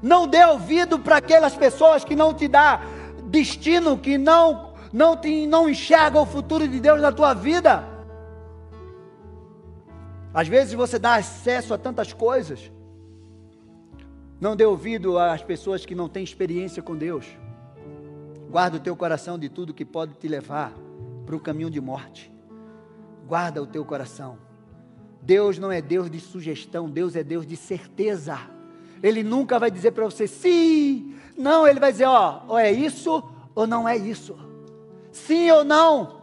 Não 0.00 0.26
dê 0.26 0.42
ouvido 0.46 0.98
para 0.98 1.18
aquelas 1.18 1.54
pessoas 1.54 2.06
que 2.06 2.16
não 2.16 2.32
te 2.32 2.48
dá 2.48 2.80
destino, 3.26 3.98
que 3.98 4.16
não 4.16 4.72
não, 4.90 5.14
te, 5.14 5.46
não 5.46 5.68
enxerga 5.68 6.18
o 6.18 6.24
futuro 6.24 6.66
de 6.66 6.80
Deus 6.80 7.02
na 7.02 7.12
tua 7.12 7.34
vida. 7.34 7.91
Às 10.34 10.48
vezes 10.48 10.72
você 10.74 10.98
dá 10.98 11.16
acesso 11.16 11.74
a 11.74 11.78
tantas 11.78 12.12
coisas. 12.12 12.70
Não 14.40 14.56
dê 14.56 14.64
ouvido 14.64 15.18
às 15.18 15.42
pessoas 15.42 15.84
que 15.84 15.94
não 15.94 16.08
têm 16.08 16.24
experiência 16.24 16.82
com 16.82 16.96
Deus. 16.96 17.26
Guarda 18.50 18.76
o 18.76 18.80
teu 18.80 18.96
coração 18.96 19.38
de 19.38 19.48
tudo 19.48 19.74
que 19.74 19.84
pode 19.84 20.14
te 20.14 20.26
levar 20.28 20.72
para 21.24 21.36
o 21.36 21.40
caminho 21.40 21.70
de 21.70 21.80
morte. 21.80 22.32
Guarda 23.26 23.62
o 23.62 23.66
teu 23.66 23.84
coração. 23.84 24.38
Deus 25.20 25.58
não 25.58 25.70
é 25.70 25.80
Deus 25.80 26.10
de 26.10 26.18
sugestão, 26.18 26.90
Deus 26.90 27.14
é 27.14 27.22
Deus 27.22 27.46
de 27.46 27.56
certeza. 27.56 28.38
Ele 29.02 29.22
nunca 29.22 29.58
vai 29.58 29.70
dizer 29.70 29.92
para 29.92 30.04
você 30.04 30.26
sim, 30.26 31.14
não, 31.36 31.66
ele 31.66 31.78
vai 31.78 31.92
dizer, 31.92 32.06
ó, 32.06 32.42
ou 32.48 32.58
é 32.58 32.70
isso 32.70 33.22
ou 33.54 33.66
não 33.66 33.88
é 33.88 33.96
isso. 33.96 34.36
Sim 35.12 35.50
ou 35.50 35.62
não? 35.62 36.22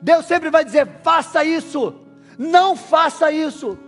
Deus 0.00 0.26
sempre 0.26 0.50
vai 0.50 0.64
dizer: 0.64 0.86
faça 1.02 1.44
isso, 1.44 1.94
não 2.38 2.76
faça 2.76 3.30
isso. 3.30 3.78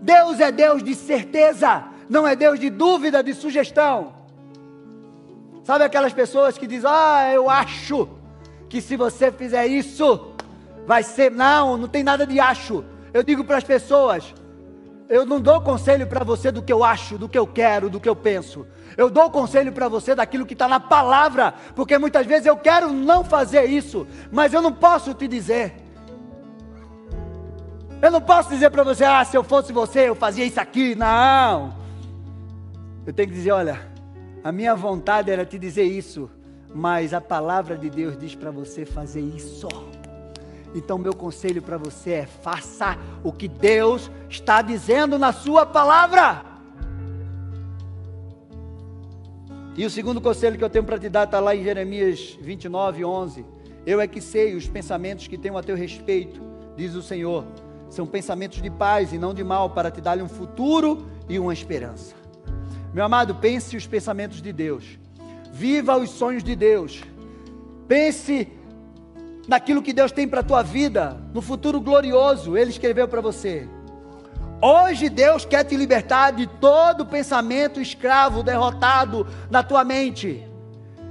Deus 0.00 0.40
é 0.40 0.52
Deus 0.52 0.82
de 0.82 0.94
certeza, 0.94 1.84
não 2.08 2.26
é 2.26 2.36
Deus 2.36 2.60
de 2.60 2.68
dúvida, 2.68 3.22
de 3.22 3.32
sugestão. 3.32 4.12
Sabe 5.64 5.82
aquelas 5.82 6.12
pessoas 6.12 6.58
que 6.58 6.66
dizem: 6.66 6.90
Ah, 6.92 7.30
eu 7.32 7.48
acho 7.48 8.08
que 8.68 8.80
se 8.80 8.96
você 8.96 9.32
fizer 9.32 9.66
isso, 9.66 10.32
vai 10.86 11.02
ser. 11.02 11.30
Não, 11.30 11.76
não 11.76 11.88
tem 11.88 12.02
nada 12.02 12.26
de 12.26 12.38
acho. 12.38 12.84
Eu 13.14 13.22
digo 13.22 13.44
para 13.44 13.56
as 13.56 13.64
pessoas: 13.64 14.34
Eu 15.08 15.24
não 15.24 15.40
dou 15.40 15.60
conselho 15.62 16.06
para 16.06 16.22
você 16.22 16.52
do 16.52 16.62
que 16.62 16.72
eu 16.72 16.84
acho, 16.84 17.16
do 17.16 17.28
que 17.28 17.38
eu 17.38 17.46
quero, 17.46 17.88
do 17.88 17.98
que 17.98 18.08
eu 18.08 18.14
penso. 18.14 18.66
Eu 18.96 19.08
dou 19.08 19.30
conselho 19.30 19.72
para 19.72 19.88
você 19.88 20.14
daquilo 20.14 20.44
que 20.44 20.52
está 20.52 20.68
na 20.68 20.78
palavra, 20.78 21.54
porque 21.74 21.96
muitas 21.96 22.26
vezes 22.26 22.46
eu 22.46 22.56
quero 22.56 22.92
não 22.92 23.24
fazer 23.24 23.64
isso, 23.64 24.06
mas 24.30 24.52
eu 24.52 24.60
não 24.60 24.72
posso 24.72 25.14
te 25.14 25.26
dizer. 25.26 25.83
Eu 28.04 28.10
não 28.10 28.20
posso 28.20 28.50
dizer 28.50 28.68
para 28.68 28.82
você, 28.82 29.02
ah, 29.02 29.24
se 29.24 29.34
eu 29.34 29.42
fosse 29.42 29.72
você, 29.72 30.10
eu 30.10 30.14
fazia 30.14 30.44
isso 30.44 30.60
aqui. 30.60 30.94
Não. 30.94 31.74
Eu 33.06 33.14
tenho 33.14 33.30
que 33.30 33.34
dizer, 33.34 33.52
olha, 33.52 33.80
a 34.42 34.52
minha 34.52 34.74
vontade 34.74 35.30
era 35.30 35.46
te 35.46 35.58
dizer 35.58 35.84
isso, 35.84 36.30
mas 36.74 37.14
a 37.14 37.20
palavra 37.22 37.78
de 37.78 37.88
Deus 37.88 38.18
diz 38.18 38.34
para 38.34 38.50
você 38.50 38.84
fazer 38.84 39.22
isso. 39.22 39.68
Então, 40.74 40.98
meu 40.98 41.14
conselho 41.14 41.62
para 41.62 41.78
você 41.78 42.10
é: 42.10 42.26
faça 42.26 42.98
o 43.22 43.32
que 43.32 43.48
Deus 43.48 44.10
está 44.28 44.60
dizendo 44.60 45.18
na 45.18 45.32
Sua 45.32 45.64
palavra. 45.64 46.44
E 49.78 49.86
o 49.86 49.88
segundo 49.88 50.20
conselho 50.20 50.58
que 50.58 50.64
eu 50.64 50.68
tenho 50.68 50.84
para 50.84 50.98
te 50.98 51.08
dar 51.08 51.24
está 51.24 51.40
lá 51.40 51.56
em 51.56 51.64
Jeremias 51.64 52.38
29, 52.38 53.02
11. 53.02 53.46
Eu 53.86 53.98
é 53.98 54.06
que 54.06 54.20
sei 54.20 54.54
os 54.54 54.68
pensamentos 54.68 55.26
que 55.26 55.38
tenho 55.38 55.56
a 55.56 55.62
teu 55.62 55.74
respeito, 55.74 56.42
diz 56.76 56.94
o 56.94 57.00
Senhor. 57.00 57.46
São 57.94 58.08
pensamentos 58.08 58.60
de 58.60 58.68
paz 58.68 59.12
e 59.12 59.18
não 59.18 59.32
de 59.32 59.44
mal, 59.44 59.70
para 59.70 59.88
te 59.88 60.00
dar 60.00 60.18
um 60.18 60.28
futuro 60.28 61.06
e 61.28 61.38
uma 61.38 61.52
esperança. 61.52 62.12
Meu 62.92 63.04
amado, 63.04 63.36
pense 63.36 63.76
os 63.76 63.86
pensamentos 63.86 64.42
de 64.42 64.52
Deus. 64.52 64.98
Viva 65.52 65.96
os 65.96 66.10
sonhos 66.10 66.42
de 66.42 66.56
Deus. 66.56 67.04
Pense 67.86 68.48
naquilo 69.46 69.80
que 69.80 69.92
Deus 69.92 70.10
tem 70.10 70.26
para 70.26 70.40
a 70.40 70.42
tua 70.42 70.60
vida, 70.60 71.16
no 71.32 71.40
futuro 71.40 71.80
glorioso, 71.80 72.56
Ele 72.56 72.70
escreveu 72.70 73.06
para 73.06 73.20
você. 73.20 73.68
Hoje 74.60 75.08
Deus 75.08 75.44
quer 75.44 75.62
te 75.62 75.76
libertar 75.76 76.32
de 76.32 76.48
todo 76.48 77.06
pensamento 77.06 77.80
escravo, 77.80 78.42
derrotado 78.42 79.24
na 79.48 79.62
tua 79.62 79.84
mente. 79.84 80.44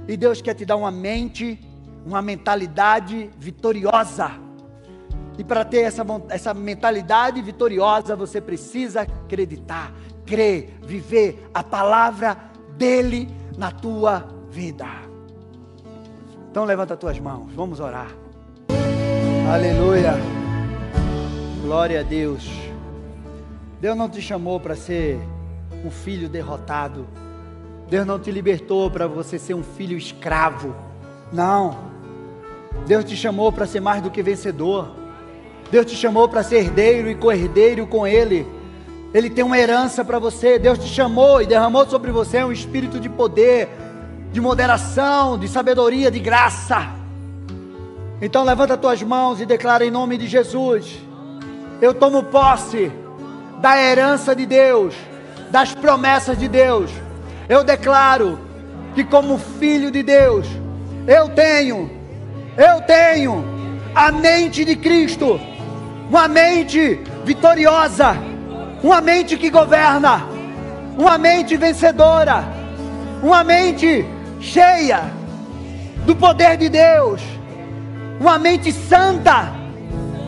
E 0.06 0.18
Deus 0.18 0.42
quer 0.42 0.52
te 0.52 0.66
dar 0.66 0.76
uma 0.76 0.90
mente, 0.90 1.58
uma 2.04 2.20
mentalidade 2.20 3.30
vitoriosa. 3.38 4.43
E 5.38 5.44
para 5.44 5.64
ter 5.64 5.80
essa, 5.80 6.04
essa 6.28 6.54
mentalidade 6.54 7.42
vitoriosa, 7.42 8.14
você 8.14 8.40
precisa 8.40 9.02
acreditar, 9.02 9.92
crer, 10.24 10.78
viver 10.82 11.48
a 11.52 11.62
palavra 11.62 12.36
dele 12.76 13.28
na 13.56 13.70
tua 13.70 14.28
vida. 14.50 14.86
Então 16.50 16.64
levanta 16.64 16.94
as 16.94 17.00
tuas 17.00 17.18
mãos, 17.18 17.52
vamos 17.52 17.80
orar. 17.80 18.08
Aleluia. 19.52 20.14
Glória 21.62 22.00
a 22.00 22.02
Deus. 22.02 22.48
Deus 23.80 23.96
não 23.96 24.08
te 24.08 24.22
chamou 24.22 24.60
para 24.60 24.76
ser 24.76 25.18
um 25.84 25.90
filho 25.90 26.28
derrotado. 26.28 27.06
Deus 27.88 28.06
não 28.06 28.18
te 28.18 28.30
libertou 28.30 28.90
para 28.90 29.06
você 29.06 29.38
ser 29.38 29.54
um 29.54 29.62
filho 29.62 29.96
escravo. 29.98 30.74
Não. 31.32 31.76
Deus 32.86 33.04
te 33.04 33.16
chamou 33.16 33.52
para 33.52 33.66
ser 33.66 33.80
mais 33.80 34.02
do 34.02 34.10
que 34.10 34.22
vencedor. 34.22 35.03
Deus 35.74 35.86
te 35.86 35.96
chamou 35.96 36.28
para 36.28 36.44
ser 36.44 36.58
herdeiro 36.58 37.10
e 37.10 37.16
co-herdeiro 37.16 37.84
com 37.84 38.06
Ele. 38.06 38.46
Ele 39.12 39.28
tem 39.28 39.44
uma 39.44 39.58
herança 39.58 40.04
para 40.04 40.20
você. 40.20 40.56
Deus 40.56 40.78
te 40.78 40.86
chamou 40.86 41.42
e 41.42 41.46
derramou 41.46 41.84
sobre 41.84 42.12
você 42.12 42.44
um 42.44 42.52
espírito 42.52 43.00
de 43.00 43.08
poder, 43.08 43.68
de 44.30 44.40
moderação, 44.40 45.36
de 45.36 45.48
sabedoria, 45.48 46.12
de 46.12 46.20
graça. 46.20 46.90
Então 48.22 48.44
levanta 48.44 48.76
tuas 48.76 49.02
mãos 49.02 49.40
e 49.40 49.44
declara 49.44 49.84
em 49.84 49.90
nome 49.90 50.16
de 50.16 50.28
Jesus: 50.28 50.96
Eu 51.82 51.92
tomo 51.92 52.22
posse 52.22 52.92
da 53.60 53.76
herança 53.76 54.32
de 54.32 54.46
Deus, 54.46 54.94
das 55.50 55.74
promessas 55.74 56.38
de 56.38 56.46
Deus. 56.46 56.88
Eu 57.48 57.64
declaro 57.64 58.38
que 58.94 59.02
como 59.02 59.38
filho 59.38 59.90
de 59.90 60.04
Deus, 60.04 60.46
eu 61.08 61.30
tenho, 61.30 61.90
eu 62.56 62.80
tenho 62.82 63.44
a 63.92 64.12
mente 64.12 64.64
de 64.64 64.76
Cristo, 64.76 65.40
uma 66.14 66.28
mente 66.28 67.00
vitoriosa. 67.24 68.16
Uma 68.80 69.00
mente 69.00 69.36
que 69.36 69.50
governa, 69.50 70.22
uma 70.96 71.18
mente 71.18 71.56
vencedora, 71.56 72.44
uma 73.20 73.42
mente 73.42 74.06
cheia 74.40 75.10
do 76.06 76.14
poder 76.14 76.56
de 76.56 76.68
Deus, 76.68 77.20
uma 78.20 78.38
mente 78.38 78.70
santa, 78.70 79.52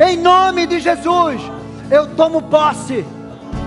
em 0.00 0.16
nome 0.16 0.66
de 0.66 0.80
Jesus. 0.80 1.40
Eu 1.88 2.08
tomo 2.16 2.42
posse 2.42 3.04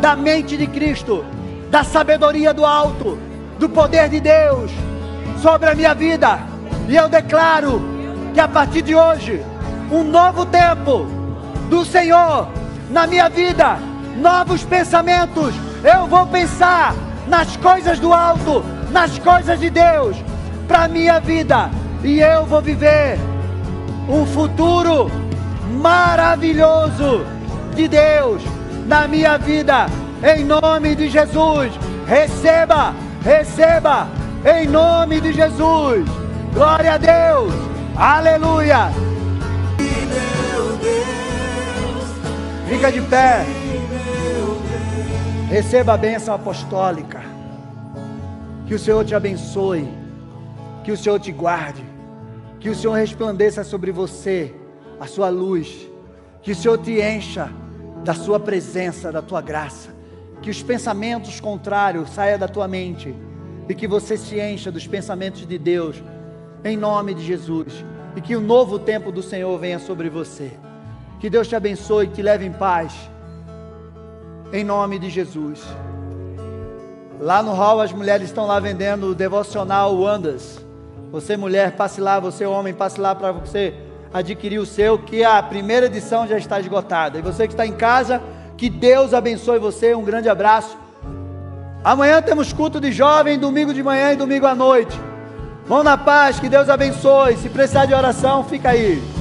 da 0.02 0.16
mente 0.16 0.58
de 0.58 0.68
Cristo, 0.68 1.24
da 1.70 1.86
sabedoria 1.86 2.54
do 2.54 2.66
alto, 2.66 3.18
do 3.60 3.70
poder 3.70 4.10
de 4.10 4.20
Deus 4.20 4.72
sobre 5.42 5.70
a 5.70 5.76
minha 5.76 5.94
vida, 5.94 6.40
e 6.90 6.98
eu 6.98 7.08
declaro 7.08 7.82
que 8.34 8.42
a 8.42 8.48
partir 8.48 8.82
de 8.82 8.94
hoje, 8.94 9.42
um 9.90 10.04
novo 10.04 10.46
tempo 10.48 11.19
do 11.70 11.86
Senhor 11.86 12.48
na 12.90 13.08
minha 13.08 13.30
vida 13.30 13.78
novos 14.18 14.64
pensamentos. 14.64 15.54
Eu 15.84 16.08
vou 16.08 16.28
pensar 16.28 16.94
nas 17.28 17.56
coisas 17.58 18.00
do 18.00 18.14
alto, 18.14 18.64
nas 18.92 19.18
coisas 19.20 19.60
de 19.60 19.70
Deus 19.70 20.18
para 20.70 20.88
minha 20.88 21.20
vida 21.20 21.72
e 22.04 22.20
eu 22.20 22.46
vou 22.46 22.62
viver 22.62 23.18
um 24.08 24.24
futuro 24.26 25.12
maravilhoso 25.82 27.26
de 27.76 27.88
Deus 27.88 28.42
na 28.86 29.08
minha 29.08 29.38
vida. 29.38 29.88
Em 30.24 30.46
nome 30.46 30.96
de 30.96 31.10
Jesus, 31.10 31.72
receba, 32.06 32.94
receba, 33.24 34.08
em 34.46 34.68
nome 34.68 35.20
de 35.20 35.34
Jesus. 35.34 36.08
Glória 36.54 36.94
a 36.94 36.98
Deus. 36.98 37.54
Aleluia. 37.96 38.92
Fica 42.70 42.92
de 42.92 43.02
pé. 43.02 43.44
Receba 45.50 45.96
a 45.96 45.98
bênção 45.98 46.36
apostólica. 46.36 47.20
Que 48.68 48.76
o 48.76 48.80
Senhor 48.80 49.04
te 49.04 49.16
abençoe. 49.16 49.92
Que 50.84 50.92
o 50.92 50.98
Senhor 50.98 51.20
te 51.20 51.32
guarde. 51.32 51.84
Que 52.60 52.70
o 52.70 52.76
Senhor 52.76 52.94
resplandeça 52.94 53.64
sobre 53.64 53.92
você 53.92 54.54
a 55.00 55.08
sua 55.08 55.30
luz. 55.30 55.90
Que 56.44 56.52
o 56.52 56.56
Senhor 56.56 56.78
te 56.78 57.02
encha 57.02 57.50
da 58.04 58.14
sua 58.14 58.40
presença, 58.40 59.12
da 59.12 59.24
tua 59.24 59.42
graça. 59.42 59.90
Que 60.40 60.52
os 60.52 60.62
pensamentos 60.62 61.40
contrários 61.40 62.12
saiam 62.12 62.38
da 62.38 62.48
tua 62.48 62.68
mente. 62.68 63.16
E 63.68 63.74
que 63.74 63.88
você 63.88 64.16
se 64.16 64.40
encha 64.40 64.72
dos 64.72 64.86
pensamentos 64.86 65.48
de 65.48 65.58
Deus. 65.58 66.04
Em 66.64 66.78
nome 66.78 67.16
de 67.16 67.26
Jesus. 67.26 67.84
E 68.16 68.22
que 68.22 68.36
o 68.36 68.42
novo 68.42 68.78
tempo 68.78 69.12
do 69.12 69.24
Senhor 69.24 69.58
venha 69.58 69.80
sobre 69.80 70.08
você. 70.08 70.52
Que 71.20 71.30
Deus 71.30 71.48
te 71.48 71.56
abençoe 71.56 72.08
te 72.08 72.22
leve 72.22 72.46
em 72.46 72.52
paz 72.52 73.10
em 74.52 74.64
nome 74.64 74.98
de 74.98 75.10
Jesus. 75.10 75.64
Lá 77.20 77.44
no 77.44 77.54
hall 77.54 77.82
as 77.82 77.92
mulheres 77.92 78.28
estão 78.28 78.48
lá 78.48 78.60
vendendo 78.60 79.08
o 79.08 79.16
devocional 79.16 79.96
Wonders. 79.96 80.60
Você 81.12 81.36
mulher, 81.36 81.74
passe 81.74 82.00
lá, 82.00 82.20
você 82.20 82.46
homem, 82.46 82.74
passe 82.74 83.00
lá 83.00 83.14
para 83.14 83.32
você 83.32 83.74
adquirir 84.14 84.60
o 84.60 84.66
seu, 84.66 84.98
que 84.98 85.24
a 85.24 85.42
primeira 85.44 85.88
edição 85.88 86.28
já 86.28 86.38
está 86.38 86.60
esgotada. 86.60 87.18
E 87.18 87.22
você 87.22 87.48
que 87.48 87.54
está 87.54 87.66
em 87.66 87.74
casa, 87.74 88.22
que 88.58 88.70
Deus 88.70 89.14
abençoe 89.14 89.60
você. 89.60 89.94
Um 89.94 90.04
grande 90.04 90.30
abraço. 90.30 90.78
Amanhã 91.84 92.22
temos 92.22 92.54
culto 92.54 92.80
de 92.80 92.92
jovem, 92.92 93.40
domingo 93.40 93.74
de 93.74 93.84
manhã 93.84 94.14
e 94.14 94.16
domingo 94.16 94.46
à 94.46 94.56
noite. 94.56 95.00
Vão 95.66 95.84
na 95.84 95.98
paz, 95.98 96.40
que 96.40 96.50
Deus 96.50 96.70
abençoe. 96.70 97.38
Se 97.38 97.50
precisar 97.50 97.86
de 97.86 97.94
oração, 97.94 98.44
fica 98.44 98.70
aí. 98.70 99.19